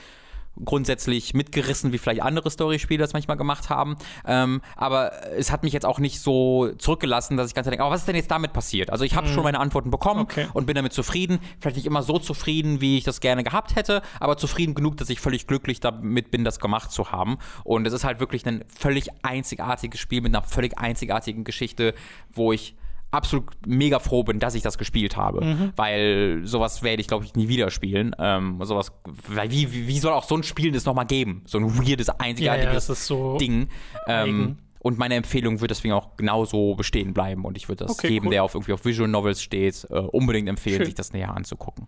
[0.64, 3.96] grundsätzlich mitgerissen, wie vielleicht andere Storyspiele das manchmal gemacht haben.
[4.26, 7.90] Ähm, aber es hat mich jetzt auch nicht so zurückgelassen, dass ich ganz denke, oh,
[7.90, 8.90] was ist denn jetzt damit passiert?
[8.90, 10.24] Also ich habe schon meine Antworten bekommen Mhm.
[10.24, 10.48] Okay.
[10.54, 11.40] und bin damit zufrieden.
[11.60, 15.10] Vielleicht nicht immer so zufrieden, wie ich das gerne gehabt hätte, aber zufrieden genug, dass
[15.10, 17.38] ich völlig glücklich damit bin, das gemacht zu haben.
[17.64, 21.94] Und es ist halt wirklich ein völlig einzigartiges Spiel mit einer völlig einzigartigen Geschichte,
[22.34, 22.76] wo ich
[23.12, 25.74] absolut mega froh bin, dass ich das gespielt habe, Mhm.
[25.76, 28.16] weil sowas werde ich, glaube ich, nie wieder spielen.
[28.20, 28.92] Ähm, sowas,
[29.28, 31.42] weil wie, wie, soll auch so ein Spiel das nochmal geben?
[31.46, 33.38] So ein weirdes, Ja, einzigartiges ja, ist so.
[33.38, 33.68] Ding.
[34.08, 37.46] Ähm, und meine Empfehlung wird deswegen auch genauso bestehen bleiben.
[37.46, 38.32] Und ich würde das Okay, jedem, cool.
[38.32, 40.86] der auf irgendwie auf Visual Novels steht, äh, unbedingt empfehlen, Schön.
[40.86, 41.88] sich das näher anzugucken.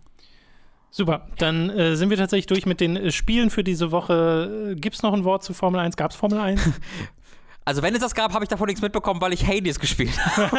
[0.90, 4.76] Super, dann äh, sind wir tatsächlich durch mit den äh, Spielen für diese Woche.
[4.78, 5.96] Gibt es noch ein Wort zu Formel 1?
[5.96, 6.60] Gab es Formel 1?
[7.66, 10.58] Also wenn es das gab, habe ich davon nichts mitbekommen, weil ich Hades gespielt habe.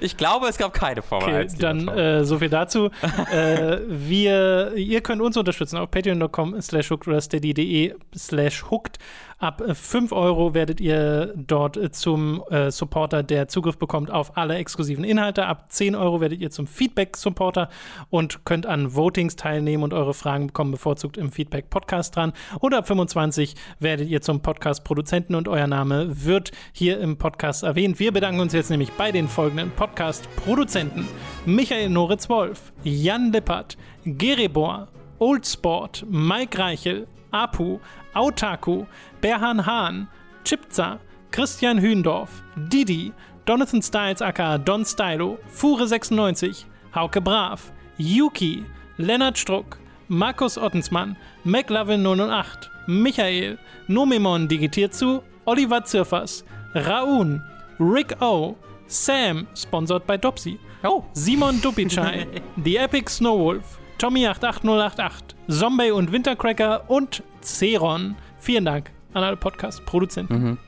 [0.00, 1.54] Ich glaube, es gab keine Formel Okay, 1.
[1.56, 2.90] dann äh, so viel dazu.
[3.32, 8.98] äh, wir, ihr könnt uns unterstützen auf patreon.com slash hooked oder steady.de slash hooked.
[9.38, 14.38] Ab äh, 5 Euro werdet ihr dort äh, zum äh, Supporter, der Zugriff bekommt auf
[14.38, 15.44] alle exklusiven Inhalte.
[15.44, 17.68] Ab 10 Euro werdet ihr zum Feedback-Supporter
[18.08, 22.32] und könnt an Votings teilnehmen und eure Fragen bekommen bevorzugt im Feedback-Podcast dran.
[22.60, 27.98] Und ab 25 werdet ihr zum Podcast-Produzenten und euer Name wird hier im Podcast erwähnt.
[27.98, 31.06] Wir bedanken uns jetzt nämlich bei den folgenden Podcast-Produzenten:
[31.44, 33.76] Michael Noritz-Wolf, Jan Lippert,
[34.06, 34.88] Gerebor,
[35.18, 37.80] Oldsport, Mike Reichel, Apu,
[38.14, 38.86] Autaku,
[39.26, 40.06] Berhan Hahn,
[40.44, 41.00] Chipza,
[41.32, 43.12] Christian Hühndorf, Didi,
[43.44, 48.64] Donathan Styles aka Don Stylo, Fure96, Hauke Brav, Yuki,
[48.98, 53.58] Lennart Struck, Markus Ottensmann, McLovin008, Michael,
[53.88, 56.44] Nomemon digitiert zu, Oliver Zirfers,
[56.76, 57.42] Raun,
[57.80, 58.54] Rick O,
[58.86, 61.02] Sam, sponsored bei Dopsy, Oh.
[61.14, 62.28] Simon Dupicai,
[62.64, 65.10] The Epic Snowwolf, Tommy88088,
[65.50, 68.14] Zombie und Wintercracker und Ceron.
[68.38, 70.42] Vielen Dank an alle Podcast-Produzenten.
[70.42, 70.58] Mhm.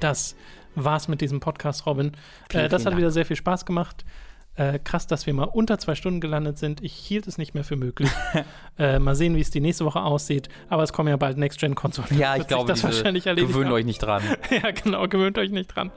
[0.00, 0.36] Das
[0.74, 2.12] war's mit diesem Podcast, Robin.
[2.50, 2.98] Vielen, äh, das hat Dank.
[2.98, 4.04] wieder sehr viel Spaß gemacht.
[4.58, 6.82] Äh, krass, dass wir mal unter zwei Stunden gelandet sind.
[6.82, 8.10] Ich hielt es nicht mehr für möglich.
[8.78, 10.48] äh, mal sehen, wie es die nächste Woche aussieht.
[10.68, 12.18] Aber es kommen ja bald Next-Gen-Konsolen.
[12.18, 13.74] Ja, ich glaube, das wahrscheinlich erledigt gewöhnt haben.
[13.74, 14.22] euch nicht dran.
[14.50, 15.92] Ja, genau, gewöhnt euch nicht dran.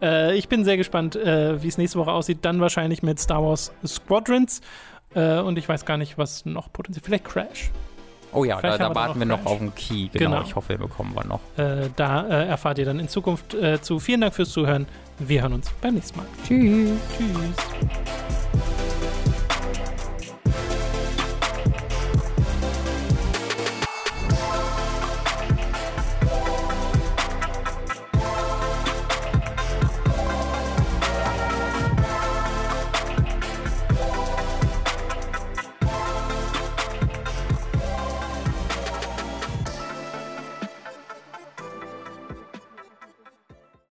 [0.00, 2.38] Äh, ich bin sehr gespannt, äh, wie es nächste Woche aussieht.
[2.42, 4.62] Dann wahrscheinlich mit Star Wars Squadrons.
[5.14, 7.04] Äh, und ich weiß gar nicht, was noch potenziell.
[7.04, 7.70] Vielleicht Crash.
[8.32, 10.08] Oh ja, da, Vielleicht da wir warten noch wir noch auf einen Key.
[10.12, 10.42] Genau, Genau.
[10.42, 11.40] ich hoffe, wir bekommen wir noch.
[11.56, 13.98] Äh, da äh, erfahrt ihr dann in Zukunft äh, zu.
[14.00, 14.86] Vielen Dank fürs Zuhören.
[15.18, 16.26] Wir hören uns beim nächsten Mal.
[16.46, 16.98] Tschüss.
[17.16, 18.97] Tschüss.